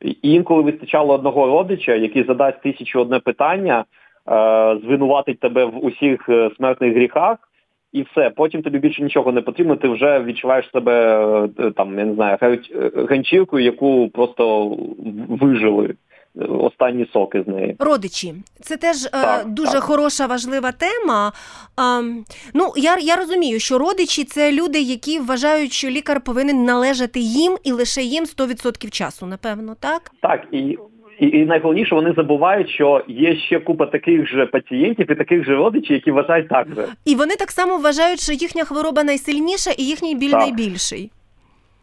І 0.01 0.17
інколи 0.23 0.63
вистачало 0.63 1.15
одного 1.15 1.47
родича, 1.47 1.95
який 1.95 2.25
задасть 2.25 2.63
тисячу 2.63 3.01
одне 3.01 3.19
питання, 3.21 3.85
звинуватить 4.83 5.41
тебе 5.41 5.65
в 5.65 5.85
усіх 5.85 6.29
смертних 6.57 6.95
гріхах 6.95 7.39
і 7.93 8.03
все. 8.03 8.31
Потім 8.31 8.63
тобі 8.63 8.79
більше 8.79 9.03
нічого 9.03 9.33
не 9.33 9.41
потрібно, 9.41 9.77
ти 9.77 9.89
вже 9.89 10.23
відчуваєш 10.23 10.71
себе 10.73 11.27
е, 11.59 11.71
там, 11.71 11.99
я 11.99 12.05
не 12.05 12.15
знаю, 12.15 12.39
е, 12.43 12.91
ганчіркою, 13.11 13.65
яку 13.65 14.09
просто 14.09 14.77
вижили. 15.29 15.95
Е, 16.37 16.45
останні 16.45 17.07
соки 17.13 17.43
з 17.47 17.49
неї 17.49 17.77
родичі, 17.79 18.35
це 18.61 18.77
теж 18.77 19.03
так, 19.03 19.49
дуже 19.49 19.73
так. 19.73 19.83
хороша 19.83 20.27
важлива 20.27 20.73
тема. 20.73 21.33
А, 21.77 22.03
Ну 22.55 22.73
я 22.77 22.97
я 22.99 23.17
розумію, 23.17 23.61
що 23.61 23.79
родичі 23.79 24.25
це 24.25 24.53
люди, 24.53 24.81
які 24.81 25.19
вважають, 25.21 25.73
що 25.73 25.89
лікар 25.89 26.21
повинен 26.21 26.65
належати 26.65 27.21
їм 27.21 27.57
і 27.65 27.73
лише 27.73 28.03
їм 28.03 28.25
100% 28.25 28.91
часу, 28.91 29.27
напевно, 29.27 29.77
так 29.81 30.11
так 30.23 30.47
і 30.53 30.79
і 31.23 31.39
і 31.39 31.45
найголовніше, 31.45 31.95
вони 31.95 32.13
забувають, 32.17 32.71
що 32.71 33.05
є 33.09 33.37
ще 33.37 33.61
купа 33.61 33.87
таких 33.87 34.29
же 34.29 34.47
пацієнтів 34.47 35.11
і 35.11 35.15
таких 35.15 35.45
же 35.45 35.55
родичів, 35.55 35.93
які 35.93 36.11
вважають 36.11 36.49
так 36.49 36.67
же. 36.75 36.87
І 37.05 37.15
вони 37.15 37.37
так 37.37 37.51
само 37.51 37.79
вважають, 37.79 38.21
що 38.21 38.33
їхня 38.33 38.65
хвороба 38.65 39.05
найсильніша 39.05 39.71
і 39.79 39.85
їхній 39.85 40.15
біль 40.15 40.31
так. 40.31 40.41
найбільший. 40.41 41.11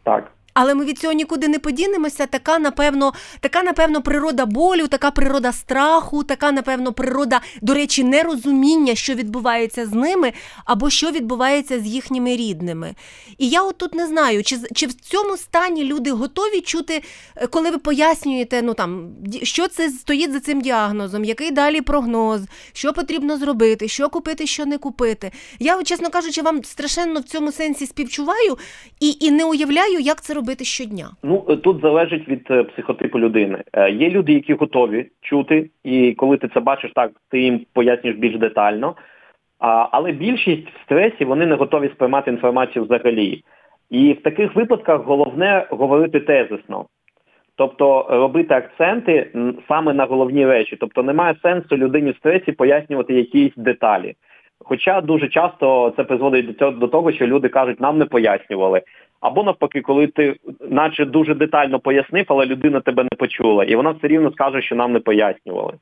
Так. 0.02 0.32
Але 0.62 0.74
ми 0.74 0.84
від 0.84 0.98
цього 0.98 1.12
нікуди 1.12 1.48
не 1.48 1.58
подінемося. 1.58 2.26
Така, 2.26 2.58
напевно, 2.58 3.12
така, 3.40 3.62
напевно, 3.62 4.02
природа 4.02 4.46
болю, 4.46 4.86
така 4.86 5.10
природа 5.10 5.52
страху, 5.52 6.24
така, 6.24 6.52
напевно, 6.52 6.92
природа, 6.92 7.40
до 7.62 7.74
речі, 7.74 8.04
нерозуміння, 8.04 8.94
що 8.94 9.14
відбувається 9.14 9.86
з 9.86 9.92
ними, 9.92 10.32
або 10.64 10.90
що 10.90 11.10
відбувається 11.10 11.80
з 11.80 11.86
їхніми 11.86 12.36
рідними. 12.36 12.94
І 13.38 13.48
я 13.48 13.62
от 13.62 13.78
тут 13.78 13.94
не 13.94 14.06
знаю, 14.06 14.42
чи 14.42 14.58
чи 14.74 14.86
в 14.86 14.94
цьому 14.94 15.36
стані 15.36 15.84
люди 15.84 16.10
готові 16.12 16.60
чути, 16.60 17.02
е, 17.36 17.46
коли 17.46 17.70
ви 17.70 17.78
пояснюєте, 17.78 18.62
ну 18.62 18.74
там 18.74 19.10
що 19.42 19.68
це 19.68 19.90
стоїть 19.90 20.32
за 20.32 20.40
цим 20.40 20.60
діагнозом, 20.60 21.24
який 21.24 21.50
далі 21.50 21.80
прогноз, 21.80 22.40
що 22.72 22.92
потрібно 22.92 23.36
зробити, 23.36 23.88
що 23.88 24.08
купити, 24.08 24.46
що 24.46 24.66
не 24.66 24.78
купити. 24.78 25.30
Я, 25.58 25.82
чесно 25.82 26.10
кажучи, 26.10 26.42
вам 26.42 26.64
страшенно 26.64 27.20
в 27.20 27.24
цьому 27.24 27.52
сенсі 27.52 27.86
співчуваю 27.86 28.58
і, 29.00 29.16
і 29.20 29.30
не 29.30 29.44
уявляю, 29.44 29.98
як 29.98 30.22
це 30.22 30.34
робити 30.34 30.49
робити 30.50 30.64
щодня? 30.64 31.10
Ну 31.22 31.44
е, 31.48 31.56
тут 31.56 31.80
залежить 31.80 32.28
від 32.28 32.46
е, 32.50 32.64
психотипу 32.64 33.18
людини. 33.18 33.62
Е, 33.72 33.90
є 33.90 34.10
люди, 34.10 34.32
які 34.32 34.54
готові 34.54 35.06
чути, 35.20 35.70
і 35.84 36.12
коли 36.12 36.36
ти 36.36 36.48
це 36.54 36.60
бачиш, 36.60 36.92
так 36.94 37.10
ти 37.30 37.40
їм 37.40 37.60
пояснюєш 37.72 38.18
більш 38.18 38.38
детально. 38.38 38.94
Але 39.92 40.12
більшість 40.12 40.68
в 40.68 40.82
стресі 40.84 41.24
вони 41.24 41.46
не 41.46 41.54
готові 41.54 41.88
сприймати 41.88 42.30
інформацію 42.30 42.84
взагалі. 42.84 43.42
І 43.90 44.12
в 44.12 44.22
таких 44.22 44.56
випадках 44.56 45.04
головне 45.04 45.66
говорити 45.70 46.20
тезисно. 46.20 46.86
Тобто 47.56 48.06
робити 48.10 48.54
акценти 48.54 49.30
саме 49.68 49.92
на 49.92 50.04
головні 50.04 50.46
речі. 50.46 50.76
Тобто 50.80 51.02
немає 51.02 51.34
сенсу 51.42 51.76
людині 51.76 52.10
в 52.10 52.16
стресі 52.16 52.52
пояснювати 52.52 53.14
якісь 53.14 53.52
деталі. 53.56 54.14
Хоча 54.64 55.00
дуже 55.00 55.28
часто 55.28 55.92
це 55.96 56.04
призводить 56.04 56.56
до 56.56 56.88
того, 56.88 57.12
що 57.12 57.26
люди 57.26 57.48
кажуть, 57.48 57.80
нам 57.80 57.98
не 57.98 58.04
пояснювали. 58.04 58.82
Або 59.20 59.42
навпаки, 59.42 59.80
коли 59.80 60.06
ти 60.06 60.36
наче 60.70 61.04
дуже 61.04 61.34
детально 61.34 61.80
пояснив, 61.80 62.24
але 62.28 62.46
людина 62.46 62.80
тебе 62.80 63.02
не 63.02 63.16
почула, 63.18 63.64
і 63.64 63.76
вона 63.76 63.90
все 63.90 64.08
рівно 64.08 64.32
скаже, 64.32 64.62
що 64.62 64.76
нам 64.76 64.92
не 64.92 65.00
пояснювали. 65.00 65.74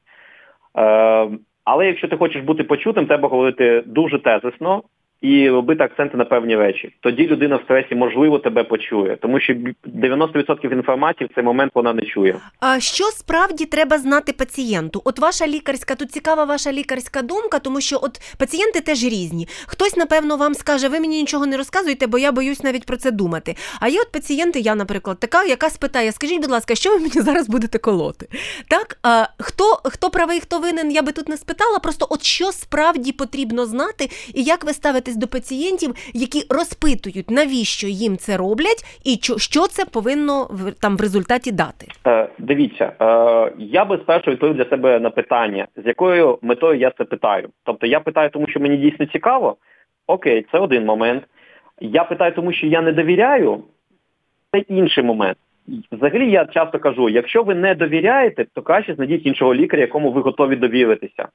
Е, 0.79 1.29
Але 1.65 1.87
якщо 1.87 2.09
ти 2.09 2.17
хочеш 2.17 2.43
бути 2.43 2.65
почутим, 2.65 3.07
треба 3.07 3.29
говорити 3.29 3.83
дуже 3.87 4.19
тезисно, 4.19 4.83
і 5.21 5.51
робити 5.51 5.85
акценти 5.85 6.17
на 6.17 6.25
певні 6.25 6.57
речі. 6.57 6.95
Тоді 7.01 7.27
людина 7.27 7.57
в 7.57 7.63
стресі 7.63 7.95
можливо 7.95 8.39
тебе 8.39 8.65
почує, 8.65 9.17
тому 9.17 9.41
що 9.41 9.53
90% 9.53 10.73
інформації 10.73 11.29
в 11.31 11.35
цей 11.35 11.45
момент 11.45 11.73
вона 11.75 11.93
не 11.93 12.03
чує. 12.03 12.37
А 12.61 12.81
що 12.81 13.05
справді 13.05 13.65
треба 13.65 13.99
знати 13.99 14.33
пацієнту? 14.33 15.03
От 15.05 15.19
ваша 15.19 15.47
лікарська, 15.47 15.95
тут 15.95 16.11
цікава 16.11 16.45
ваша 16.45 16.73
лікарська 16.73 17.23
думка, 17.23 17.59
тому 17.59 17.81
що 17.81 17.99
от 18.03 18.37
пацієнти 18.39 18.81
теж 18.81 19.05
різні. 19.05 19.49
Хтось, 19.67 19.97
напевно, 19.97 20.37
вам 20.37 20.55
скаже, 20.55 20.89
ви 20.89 21.01
мені 21.01 21.21
нічого 21.21 21.47
не 21.47 21.57
розказуєте, 21.57 22.07
бо 22.07 22.19
я 22.19 22.33
боюсь 22.33 22.63
навіть 22.63 22.87
про 22.87 22.97
це 22.97 23.11
думати. 23.11 23.57
А 23.81 23.89
є 23.89 24.01
от 24.01 24.13
пацієнти, 24.13 24.61
я, 24.61 24.75
наприклад, 24.75 25.21
така, 25.21 25.45
яка 25.45 25.71
спитає: 25.71 26.13
скажіть, 26.13 26.41
будь 26.41 26.51
ласка, 26.51 26.75
що 26.75 26.91
ви 26.91 26.99
мені 26.99 27.11
зараз 27.11 27.49
будете 27.49 27.79
колоти? 27.79 28.29
Так, 28.69 28.99
а 29.03 29.27
хто 29.39 29.81
хто 29.85 30.11
правий, 30.11 30.41
хто 30.41 30.59
винен, 30.59 30.91
я 30.91 31.03
би 31.03 31.13
тут 31.13 31.29
не 31.29 31.37
спитала. 31.37 31.79
Просто 31.79 32.07
от 32.11 32.23
що 32.23 32.53
справді 32.53 33.13
потрібно 33.13 33.67
знати, 33.67 34.11
і 34.35 34.43
як 34.43 34.65
ви 34.65 34.73
ставите 34.73 35.08
звертатись 35.09 35.17
до 35.17 35.27
пацієнтів, 35.27 35.91
які 36.15 36.41
розпитують, 36.51 37.31
навіщо 37.31 37.87
їм 37.87 38.17
це 38.17 38.37
роблять, 38.37 38.85
і 39.05 39.39
що 39.39 39.67
це 39.67 39.85
повинно 39.85 40.49
там 40.83 40.97
в 40.97 41.01
результаті 41.01 41.53
дати? 41.53 41.87
Е, 42.07 42.29
Дивіться, 42.39 42.93
е, 43.01 43.53
я 43.59 43.85
би 43.85 43.97
спершу 43.97 44.31
відповів 44.31 44.55
для 44.55 44.65
себе 44.65 45.01
на 45.01 45.11
питання, 45.11 45.67
з 45.77 45.87
якою 45.87 46.39
метою 46.43 46.79
я 46.79 46.91
це 46.91 47.05
питаю. 47.05 47.49
Тобто 47.65 47.87
я 47.87 48.01
питаю, 48.01 48.31
тому 48.31 48.47
що 48.49 48.61
мені 48.61 48.77
дійсно 48.77 49.07
цікаво. 49.07 49.57
Окей, 50.07 50.47
це 50.53 50.59
один 50.59 50.85
момент. 50.85 51.23
Я 51.81 52.05
питаю, 52.05 52.33
тому 52.33 52.53
що 52.53 52.67
я 52.67 52.83
не 52.83 52.93
довіряю. 52.93 53.63
Це 54.53 54.59
інший 54.59 55.05
момент. 55.05 55.39
Взагалі 55.93 56.31
я 56.31 56.45
часто 56.45 56.79
кажу, 56.79 57.09
якщо 57.09 57.43
ви 57.43 57.55
не 57.55 57.75
довіряєте, 57.75 58.47
то 58.55 58.63
краще 58.63 58.95
знайдіть 58.95 59.27
іншого 59.27 59.55
лікаря, 59.55 59.83
якому 59.83 60.13
ви 60.13 60.21
готові 60.21 60.57
довіритися. 60.57 61.29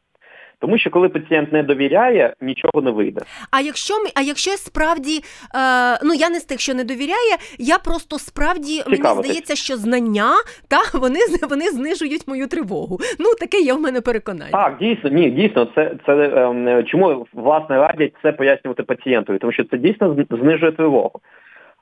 Тому 0.63 0.77
що 0.77 0.89
коли 0.89 1.09
пацієнт 1.09 1.53
не 1.53 1.63
довіряє, 1.63 2.33
нічого 2.41 2.81
не 2.81 2.91
вийде. 2.91 3.21
А 3.51 3.61
якщо 3.61 3.93
а 4.15 4.21
якщо 4.21 4.51
справді 4.51 5.15
е, 5.17 5.99
ну 6.03 6.13
я 6.13 6.29
не 6.29 6.39
з 6.39 6.45
тих, 6.45 6.59
що 6.59 6.73
не 6.73 6.83
довіряє, 6.83 7.35
я 7.59 7.77
просто 7.77 8.19
справді 8.19 8.77
Цікавитись. 8.77 9.03
мені 9.03 9.23
здається, 9.23 9.55
що 9.55 9.75
знання 9.75 10.31
та 10.67 10.99
вони 10.99 11.19
вони 11.49 11.65
знижують 11.65 12.27
мою 12.27 12.47
тривогу. 12.47 12.99
Ну 13.19 13.25
таке 13.39 13.57
є 13.57 13.73
в 13.73 13.81
мене 13.81 14.01
переконання. 14.01 14.51
Так, 14.51 14.77
дійсно, 14.79 15.09
ні, 15.09 15.29
дійсно, 15.29 15.67
це 15.75 15.91
це 16.05 16.13
е, 16.13 16.83
чому 16.87 17.27
власне 17.33 17.77
радять 17.77 18.13
це 18.21 18.31
пояснювати 18.31 18.83
пацієнтові, 18.83 19.37
тому 19.37 19.53
що 19.53 19.63
це 19.63 19.77
дійсно 19.77 20.25
знижує 20.29 20.71
тривогу. 20.71 21.19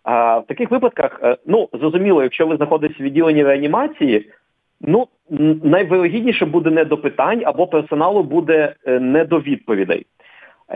А 0.04 0.38
в 0.38 0.48
таких 0.48 0.72
випадках, 0.72 1.20
е, 1.24 1.38
ну 1.46 1.70
зрозуміло, 1.74 2.24
якщо 2.24 2.48
ви 2.48 2.58
знаходитесь 2.58 3.00
в 3.00 3.04
відділенні 3.04 3.44
реанімації 3.44 4.30
Ну, 4.84 5.08
найвирогідніше 5.64 6.46
буде 6.46 6.70
не 6.70 6.86
до 6.86 6.98
питань, 6.98 7.42
або 7.46 7.68
персоналу 7.68 8.24
буде 8.24 8.76
е, 8.86 9.00
не 9.00 9.26
до 9.26 9.40
відповідей. 9.40 10.06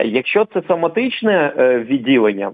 Якщо 0.04 0.44
це 0.44 0.62
соматичне 0.68 1.52
е, 1.58 1.78
відділення, 1.78 2.52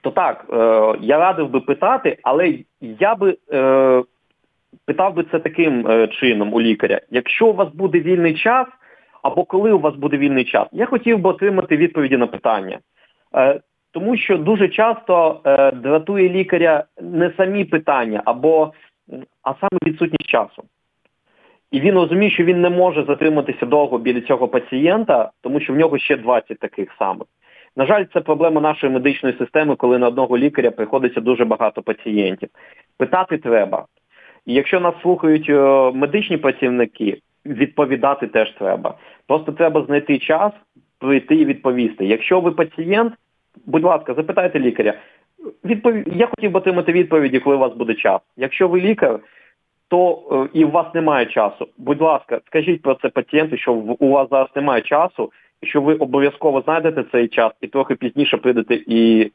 то 0.00 0.10
так, 0.10 0.46
е, 0.52 0.54
я 1.00 1.18
радив 1.18 1.50
би 1.50 1.60
питати, 1.60 2.18
але 2.22 2.54
я 2.80 3.14
би 3.14 3.36
питав 4.86 5.14
би 5.14 5.24
це 5.30 5.38
таким 5.38 6.08
чином 6.10 6.54
у 6.54 6.60
лікаря. 6.60 7.00
Якщо 7.10 7.46
у 7.46 7.52
вас 7.52 7.68
буде 7.74 8.00
вільний 8.00 8.34
час, 8.34 8.66
або 9.22 9.44
коли 9.44 9.72
у 9.72 9.78
вас 9.78 9.94
буде 9.94 10.16
вільний 10.16 10.44
час, 10.44 10.66
я 10.72 10.86
хотів 10.86 11.18
би 11.18 11.30
отримати 11.30 11.76
відповіді 11.76 12.16
на 12.16 12.26
питання. 12.26 12.78
Тому 13.92 14.16
що 14.16 14.38
дуже 14.38 14.68
часто 14.68 15.40
дратує 15.74 16.28
лікаря 16.28 16.84
не 17.00 17.32
самі 17.36 17.64
питання, 17.64 18.22
або 18.24 18.72
а 19.42 19.54
саме 19.54 19.78
відсутність 19.86 20.30
часу. 20.30 20.62
І 21.70 21.80
він 21.80 21.94
розуміє, 21.94 22.30
що 22.30 22.44
він 22.44 22.60
не 22.60 22.70
може 22.70 23.04
затриматися 23.04 23.66
довго 23.66 23.98
біля 23.98 24.20
цього 24.20 24.48
пацієнта, 24.48 25.30
тому 25.40 25.60
що 25.60 25.72
в 25.72 25.76
нього 25.76 25.98
ще 25.98 26.16
20 26.16 26.58
таких 26.58 26.88
самих. 26.98 27.26
На 27.76 27.86
жаль, 27.86 28.04
це 28.12 28.20
проблема 28.20 28.60
нашої 28.60 28.92
медичної 28.92 29.38
системи, 29.38 29.76
коли 29.76 29.98
на 29.98 30.08
одного 30.08 30.38
лікаря 30.38 30.70
приходиться 30.70 31.20
дуже 31.20 31.44
багато 31.44 31.82
пацієнтів. 31.82 32.48
Питати 32.96 33.38
треба. 33.38 33.86
І 34.46 34.54
якщо 34.54 34.80
нас 34.80 34.94
слухають 35.02 35.48
е, 35.48 35.90
медичні 35.94 36.36
працівники, 36.36 37.18
відповідати 37.46 38.26
теж 38.26 38.50
треба. 38.50 38.94
Просто 39.26 39.52
треба 39.52 39.84
знайти 39.84 40.18
час, 40.18 40.52
прийти 40.98 41.34
і 41.34 41.44
відповісти. 41.44 42.06
Якщо 42.06 42.40
ви 42.40 42.50
пацієнт, 42.50 43.12
будь 43.66 43.84
ласка, 43.84 44.14
запитайте 44.14 44.60
лікаря. 44.60 44.94
Відпов... 45.64 45.94
Я 46.06 46.26
хотів 46.26 46.50
би 46.50 46.58
отримати 46.58 46.92
відповіді, 46.92 47.38
коли 47.38 47.56
у 47.56 47.58
вас 47.58 47.74
буде 47.74 47.94
час. 47.94 48.20
Якщо 48.36 48.68
ви 48.68 48.80
лікар, 48.80 49.20
то 49.88 50.22
е, 50.32 50.58
і 50.58 50.64
у 50.64 50.70
вас 50.70 50.94
немає 50.94 51.26
часу. 51.26 51.68
Будь 51.78 52.00
ласка, 52.00 52.40
скажіть 52.46 52.82
про 52.82 52.94
це 52.94 53.08
пацієнту, 53.08 53.56
що 53.56 53.72
у 53.74 54.08
вас 54.08 54.28
зараз 54.30 54.48
немає 54.56 54.82
часу, 54.82 55.32
і 55.62 55.66
що 55.66 55.80
ви 55.80 55.94
обов'язково 55.94 56.60
знайдете 56.60 57.04
цей 57.12 57.28
час 57.28 57.52
і 57.60 57.66
трохи 57.66 57.94
пізніше 57.94 58.36
прийдете 58.36 58.74
і 58.86 59.30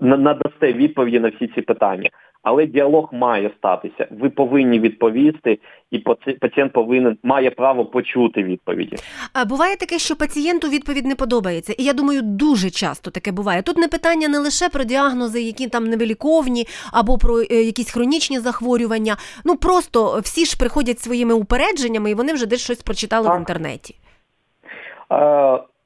надасте 0.00 0.72
відповіді 0.72 1.20
на 1.20 1.28
всі 1.28 1.46
ці 1.46 1.62
питання. 1.62 2.10
Але 2.42 2.66
діалог 2.66 3.08
має 3.12 3.50
статися. 3.58 4.06
Ви 4.10 4.30
повинні 4.30 4.80
відповісти, 4.80 5.58
і 5.90 5.98
пацієнт 6.40 6.72
повинен 6.72 7.18
має 7.22 7.50
право 7.50 7.84
почути 7.84 8.42
відповіді. 8.42 8.96
А 9.32 9.44
буває 9.44 9.76
таке, 9.76 9.98
що 9.98 10.16
пацієнту 10.16 10.68
відповідь 10.68 11.06
не 11.06 11.14
подобається, 11.14 11.74
і 11.78 11.84
я 11.84 11.92
думаю, 11.92 12.22
дуже 12.22 12.70
часто 12.70 13.10
таке 13.10 13.32
буває. 13.32 13.62
Тут 13.62 13.76
не 13.76 13.88
питання 13.88 14.28
не 14.28 14.38
лише 14.38 14.68
про 14.68 14.84
діагнози, 14.84 15.42
які 15.42 15.68
там 15.68 15.84
невеликовні, 15.84 16.66
або 16.92 17.18
про 17.18 17.40
е, 17.40 17.44
якісь 17.50 17.90
хронічні 17.90 18.38
захворювання. 18.38 19.16
Ну 19.44 19.56
просто 19.56 20.20
всі 20.22 20.44
ж 20.44 20.58
приходять 20.58 21.00
своїми 21.00 21.34
упередженнями, 21.34 22.10
і 22.10 22.14
вони 22.14 22.32
вже 22.32 22.46
десь 22.46 22.64
щось 22.64 22.82
прочитали 22.82 23.26
так. 23.26 23.36
в 23.36 23.38
інтернеті. 23.38 23.94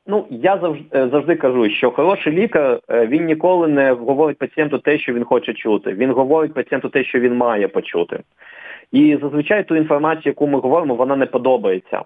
Ну, 0.07 0.27
я 0.31 0.59
завжди 0.59 0.99
е, 0.99 1.09
завжди 1.09 1.37
кажу, 1.37 1.71
що 1.71 1.91
хороший 1.91 2.33
лікар 2.33 2.81
е, 2.91 3.07
він 3.07 3.25
ніколи 3.25 3.69
не 3.69 3.93
говорить 3.93 4.39
пацієнту 4.39 4.79
те, 4.79 4.99
що 4.99 5.13
він 5.13 5.25
хоче 5.25 5.55
чути. 5.55 5.93
Він 5.93 6.11
говорить 6.11 6.55
пацієнту 6.55 6.89
те, 6.89 7.05
що 7.05 7.21
він 7.21 7.37
має 7.37 7.69
почути. 7.69 8.21
І 8.93 9.19
зазвичай 9.23 9.65
ту 9.65 9.77
інформацію, 9.77 10.31
яку 10.31 10.47
ми 10.47 10.61
говоримо, 10.61 10.95
вона 10.95 11.17
не 11.17 11.27
подобається. 11.27 12.03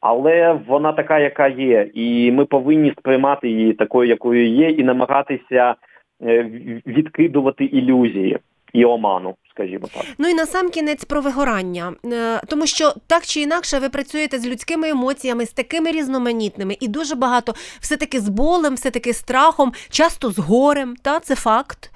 Але 0.00 0.58
вона 0.66 0.92
така, 0.92 1.18
яка 1.18 1.48
є, 1.48 1.90
і 1.94 2.32
ми 2.32 2.44
повинні 2.44 2.90
сприймати 2.90 3.48
її 3.48 3.72
такою, 3.72 4.08
якою 4.08 4.48
є, 4.48 4.70
і 4.70 4.84
намагатися 4.84 5.74
е, 6.22 6.42
відкидувати 6.86 7.64
ілюзії 7.64 8.38
і 8.72 8.84
оману 8.84 9.34
скажімо 9.54 9.86
так. 9.94 10.04
Ну 10.18 10.28
і 10.28 10.34
на 10.34 10.46
сам 10.46 10.70
кінець 10.70 11.04
про 11.04 11.20
вигорання, 11.20 11.92
е, 12.04 12.40
тому 12.48 12.66
що 12.66 12.92
так 13.06 13.22
чи 13.22 13.40
інакше 13.40 13.78
ви 13.78 13.88
працюєте 13.88 14.38
з 14.38 14.46
людськими 14.46 14.88
емоціями, 14.88 15.46
з 15.46 15.52
такими 15.52 15.92
різноманітними, 15.92 16.76
і 16.80 16.88
дуже 16.88 17.14
багато 17.14 17.52
все-таки 17.80 18.20
з 18.20 18.28
болем, 18.28 18.74
все-таки 18.74 19.12
страхом, 19.12 19.72
часто 19.90 20.30
з 20.30 20.38
горем, 20.38 20.94
та 21.04 21.20
це 21.20 21.34
факт. 21.34 21.90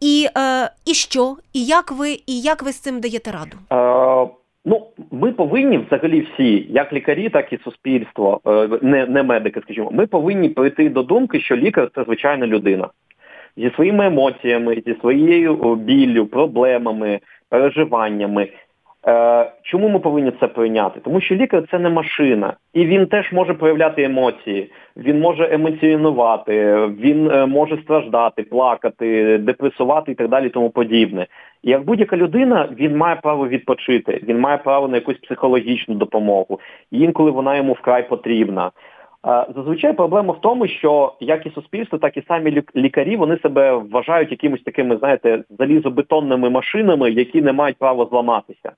І 0.00 0.26
е, 0.38 0.70
і 0.86 0.94
що? 0.94 1.36
І 1.52 1.64
як 1.64 1.92
ви 1.92 2.10
і 2.26 2.40
як 2.40 2.62
ви 2.62 2.72
з 2.72 2.80
цим 2.80 3.00
даєте 3.00 3.30
раду? 3.30 3.56
Е, 3.72 4.34
Ну, 4.64 4.86
ми 5.10 5.32
повинні 5.32 5.78
взагалі 5.78 6.20
всі, 6.20 6.66
як 6.70 6.92
лікарі, 6.92 7.28
так 7.28 7.52
і 7.52 7.58
суспільство, 7.64 8.40
е, 8.46 8.68
не 8.82 9.06
не 9.06 9.22
медики, 9.22 9.60
скажімо, 9.60 9.90
ми 9.92 10.06
повинні 10.06 10.48
прийти 10.48 10.88
до 10.88 11.02
думки, 11.02 11.40
що 11.40 11.56
лікар 11.56 11.90
це 11.94 12.04
звичайна 12.04 12.46
людина 12.46 12.88
зі 13.58 13.70
своїми 13.74 14.06
емоціями, 14.06 14.82
зі 14.86 14.94
своєю 15.00 15.74
біллю, 15.74 16.26
проблемами, 16.26 17.20
переживаннями. 17.48 18.48
Е, 19.06 19.52
чому 19.62 19.88
ми 19.88 19.98
повинні 19.98 20.32
це 20.40 20.46
прийняти? 20.46 21.00
Тому 21.00 21.20
що 21.20 21.34
лікар 21.34 21.64
це 21.70 21.78
не 21.78 21.88
машина, 21.88 22.52
і 22.74 22.86
він 22.86 23.06
теж 23.06 23.32
може 23.32 23.54
проявляти 23.54 24.02
емоції, 24.02 24.70
він 24.96 25.20
може 25.20 25.48
емоціонувати, 25.54 26.76
він 26.86 27.30
е, 27.30 27.46
може 27.46 27.78
страждати, 27.82 28.42
плакати, 28.42 29.38
депресувати 29.38 30.12
і 30.12 30.14
так 30.14 30.28
далі, 30.28 30.48
тому 30.48 30.70
подібне. 30.70 31.26
І 31.62 31.70
як 31.70 31.84
будь-яка 31.84 32.16
людина, 32.16 32.68
він 32.78 32.96
має 32.96 33.16
право 33.16 33.48
відпочити, 33.48 34.20
він 34.28 34.40
має 34.40 34.58
право 34.58 34.88
на 34.88 34.96
якусь 34.96 35.18
психологічну 35.18 35.94
допомогу. 35.94 36.60
І 36.90 37.00
інколи 37.00 37.30
вона 37.30 37.56
йому 37.56 37.72
вкрай 37.72 38.08
потрібна. 38.08 38.70
Зазвичай 39.24 39.92
проблема 39.92 40.34
в 40.34 40.40
тому, 40.40 40.66
що 40.68 41.14
як 41.20 41.46
і 41.46 41.50
суспільство, 41.50 41.98
так 41.98 42.16
і 42.16 42.22
самі 42.28 42.62
лікарі 42.76 43.16
вони 43.16 43.38
себе 43.38 43.72
вважають 43.72 44.30
якимось 44.30 44.62
такими, 44.62 44.96
знаєте, 44.96 45.44
залізобетонними 45.58 46.50
машинами, 46.50 47.10
які 47.10 47.42
не 47.42 47.52
мають 47.52 47.78
права 47.78 48.06
зламатися, 48.10 48.72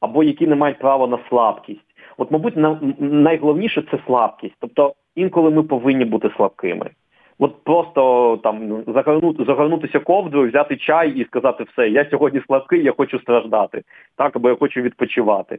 або 0.00 0.22
які 0.22 0.46
не 0.46 0.56
мають 0.56 0.78
права 0.78 1.06
на 1.06 1.18
слабкість. 1.28 1.80
От, 2.18 2.30
мабуть, 2.30 2.54
найголовніше 2.98 3.82
це 3.90 3.98
слабкість. 4.06 4.54
Тобто 4.60 4.94
інколи 5.14 5.50
ми 5.50 5.62
повинні 5.62 6.04
бути 6.04 6.30
слабкими. 6.36 6.90
От 7.38 7.64
просто 7.64 8.36
там 8.42 8.84
загорнути, 8.86 9.44
загорнутися 9.44 9.98
ковдрою, 9.98 10.48
взяти 10.48 10.76
чай 10.76 11.10
і 11.10 11.24
сказати 11.24 11.64
все, 11.64 11.88
я 11.88 12.10
сьогодні 12.10 12.42
слабкий, 12.46 12.82
я 12.82 12.92
хочу 12.92 13.18
страждати, 13.18 13.82
так, 14.16 14.36
або 14.36 14.48
я 14.48 14.56
хочу 14.56 14.80
відпочивати. 14.80 15.58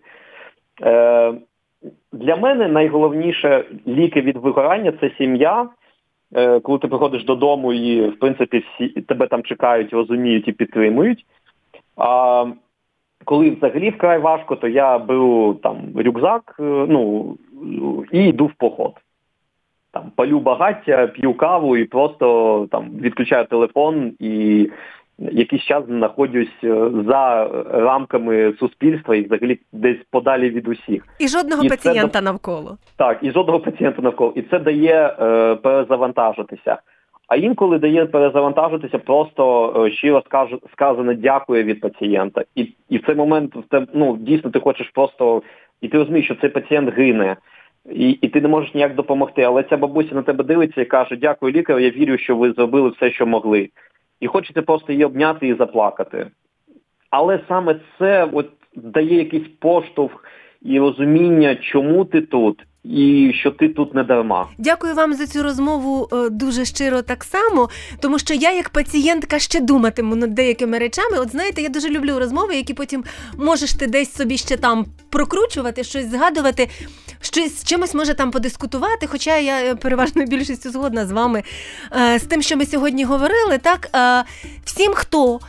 Е, 0.83 1.33
для 2.11 2.35
мене 2.35 2.67
найголовніше 2.67 3.65
ліки 3.87 4.21
від 4.21 4.37
вигорання 4.37 4.93
це 5.01 5.11
сім'я. 5.17 5.69
Е, 6.35 6.59
коли 6.59 6.79
ти 6.79 6.87
приходиш 6.87 7.23
додому 7.25 7.73
і, 7.73 8.09
в 8.09 8.19
принципі, 8.19 8.63
всі 8.73 8.87
тебе 9.01 9.27
там 9.27 9.43
чекають, 9.43 9.93
розуміють 9.93 10.47
і 10.47 10.51
підтримують. 10.51 11.25
А 11.97 12.45
коли 13.25 13.49
взагалі 13.49 13.89
вкрай 13.89 14.19
важко, 14.19 14.55
то 14.55 14.67
я 14.67 14.99
беру 14.99 15.53
там 15.53 15.77
рюкзак 15.95 16.55
е, 16.59 16.63
ну, 16.63 17.35
і 18.11 18.23
йду 18.23 18.45
в 18.45 18.53
поход. 18.53 18.93
Там 19.91 20.11
Палю 20.15 20.39
багаття, 20.39 21.07
п'ю 21.07 21.33
каву 21.33 21.77
і 21.77 21.85
просто 21.85 22.67
там 22.71 22.89
відключаю 23.01 23.45
телефон 23.45 24.13
і 24.19 24.69
якийсь 25.19 25.63
час 25.63 25.83
знаходжусь 25.85 26.63
е, 26.63 26.91
за 27.07 27.47
рамками 27.71 28.53
суспільства 28.59 29.15
і 29.15 29.25
взагалі 29.25 29.59
десь 29.71 29.97
подалі 30.11 30.49
від 30.49 30.67
усіх. 30.67 31.03
І 31.19 31.27
жодного 31.27 31.63
і 31.63 31.69
пацієнта 31.69 32.19
це... 32.19 32.21
навколо. 32.21 32.77
Так, 32.97 33.19
і 33.21 33.31
жодного 33.31 33.59
пацієнта 33.59 34.01
навколо. 34.01 34.33
І 34.35 34.41
це 34.41 34.59
дає 34.59 35.15
е, 35.19 35.55
перезавантажитися. 35.55 36.77
А 37.27 37.35
інколи 37.35 37.79
дає 37.79 38.05
перезавантажитися, 38.05 38.97
просто 38.97 39.73
е, 39.85 39.91
щиро 39.91 40.23
сказане 40.73 41.15
дякую 41.15 41.63
від 41.63 41.81
пацієнта. 41.81 42.43
І 42.55 42.73
і 42.89 42.97
в 42.97 43.05
цей 43.05 43.15
момент 43.15 43.53
ну, 43.93 44.17
дійсно 44.17 44.49
ти 44.49 44.59
хочеш 44.59 44.89
просто, 44.89 45.41
і 45.81 45.87
ти 45.87 45.97
розумієш, 45.97 46.25
що 46.25 46.35
цей 46.35 46.49
пацієнт 46.49 46.93
гине. 46.93 47.35
І 47.91 48.09
і 48.09 48.27
ти 48.27 48.41
не 48.41 48.47
можеш 48.47 48.73
ніяк 48.73 48.95
допомогти. 48.95 49.41
Але 49.41 49.63
ця 49.63 49.77
бабуся 49.77 50.15
на 50.15 50.21
тебе 50.21 50.43
дивиться 50.43 50.81
і 50.81 50.85
каже, 50.85 51.15
дякую 51.15 51.53
лікарю, 51.53 51.79
я 51.79 51.89
вірю, 51.89 52.17
що 52.17 52.35
ви 52.35 52.51
зробили 52.51 52.89
все, 52.89 53.11
що 53.11 53.25
могли 53.25 53.69
і 54.19 54.27
хочеться 54.27 54.61
просто 54.61 54.91
її 54.91 55.05
обняти 55.05 55.47
і 55.47 55.55
заплакати. 55.55 56.27
Але 57.09 57.39
саме 57.47 57.79
це 57.99 58.29
от 58.33 58.49
дає 58.75 59.15
якийсь 59.15 59.47
поштовх 59.59 60.23
і 60.61 60.79
розуміння, 60.79 61.55
чому 61.55 62.05
ти 62.05 62.21
тут. 62.21 62.63
І 62.89 63.31
що 63.39 63.51
ти 63.51 63.69
тут 63.69 63.95
не 63.95 64.03
дарма. 64.03 64.47
Дякую 64.57 64.93
вам 64.93 65.13
за 65.13 65.27
цю 65.27 65.43
розмову 65.43 66.09
е, 66.13 66.29
дуже 66.29 66.65
щиро 66.65 67.01
так 67.01 67.23
само, 67.23 67.69
тому 67.99 68.19
що 68.19 68.33
я, 68.33 68.51
як 68.51 68.69
пацієнтка, 68.69 69.39
ще 69.39 69.59
думатиму 69.59 70.15
над 70.15 70.33
деякими 70.33 70.77
речами. 70.77 71.17
От 71.19 71.31
знаєте, 71.31 71.61
я 71.61 71.69
дуже 71.69 71.89
люблю 71.89 72.19
розмови, 72.19 72.55
які 72.55 72.73
потім 72.73 73.03
можеш 73.37 73.73
ти 73.73 73.87
десь 73.87 74.13
собі 74.13 74.37
ще 74.37 74.57
там 74.57 74.85
прокручувати, 75.09 75.83
щось 75.83 76.11
згадувати 76.11 76.69
щось 77.21 77.59
з 77.59 77.63
чимось 77.63 77.93
може 77.93 78.13
там 78.13 78.31
подискутувати. 78.31 79.07
Хоча 79.07 79.37
я 79.37 79.63
е, 79.63 79.75
переважно 79.75 80.25
більшістю 80.27 80.71
згодна 80.71 81.05
з 81.05 81.11
вами 81.11 81.43
е, 81.91 82.19
з 82.19 82.23
тим, 82.23 82.41
що 82.41 82.57
ми 82.57 82.65
сьогодні 82.65 83.03
говорили. 83.03 83.57
Так, 83.57 83.89
всім, 84.65 84.93
хто 84.93 85.39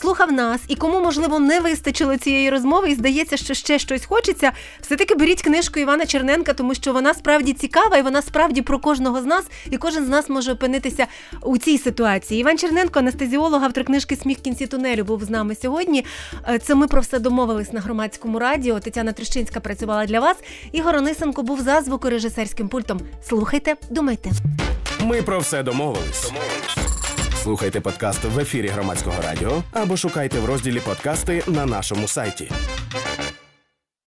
слухав 0.00 0.32
нас 0.32 0.60
і 0.68 0.76
кому, 0.76 1.00
можливо, 1.00 1.38
не 1.38 1.60
вистачило 1.60 2.16
цієї 2.16 2.50
розмови, 2.50 2.90
і 2.90 2.94
здається, 2.94 3.36
що 3.36 3.54
ще 3.54 3.78
щось 3.78 4.04
хочеться, 4.06 4.52
все-таки 4.80 5.14
беріть 5.14 5.42
книжку 5.42 5.80
Івана 5.80 6.06
Черненка, 6.06 6.52
тому 6.52 6.74
що 6.74 6.92
вона 6.92 7.14
справді 7.14 7.52
цікава 7.52 7.96
і 7.96 8.02
вона 8.02 8.22
справді 8.22 8.62
про 8.62 8.78
кожного 8.78 9.22
з 9.22 9.24
нас, 9.24 9.44
і 9.70 9.76
кожен 9.76 10.04
з 10.04 10.08
нас 10.08 10.28
може 10.28 10.52
опинитися 10.52 11.06
у 11.42 11.58
цій 11.58 11.78
ситуації. 11.78 12.40
Іван 12.40 12.58
Черненко, 12.58 12.98
анестезіолог, 12.98 13.64
автор 13.64 13.84
книжки 13.84 14.16
Сміх 14.16 14.38
в 14.38 14.40
кінці 14.40 14.66
тунелю, 14.66 15.04
був 15.04 15.24
з 15.24 15.30
нами 15.30 15.54
сьогодні. 15.54 16.04
Е, 16.48 16.58
Це 16.58 16.74
ми 16.74 16.86
про 16.86 17.00
все 17.00 17.18
домовились 17.18 17.72
на 17.72 17.80
громадському 17.80 18.38
радіо. 18.38 18.80
Тетяна 18.80 19.12
Трещинська 19.12 19.60
працювала 19.60 20.06
для 20.06 20.20
вас. 20.20 20.36
Ігор 20.72 20.96
Онисенко 20.96 21.42
був 21.42 21.60
за 21.60 21.80
звукорежисерським 21.80 22.68
пультом. 22.68 23.00
Слухайте, 23.28 23.76
думайте. 23.90 24.30
Ми 25.00 25.22
про 25.22 25.38
все 25.38 25.62
домовились. 25.62 26.32
Слухайте 27.48 27.80
подкаст 27.80 28.24
в 28.24 28.38
ефірі 28.38 28.68
громадського 28.68 29.22
радіо 29.22 29.62
або 29.72 29.96
шукайте 29.96 30.40
в 30.40 30.44
розділі 30.44 30.80
подкасти 30.80 31.42
на 31.46 31.66
нашому 31.66 32.08
сайті. 32.08 32.50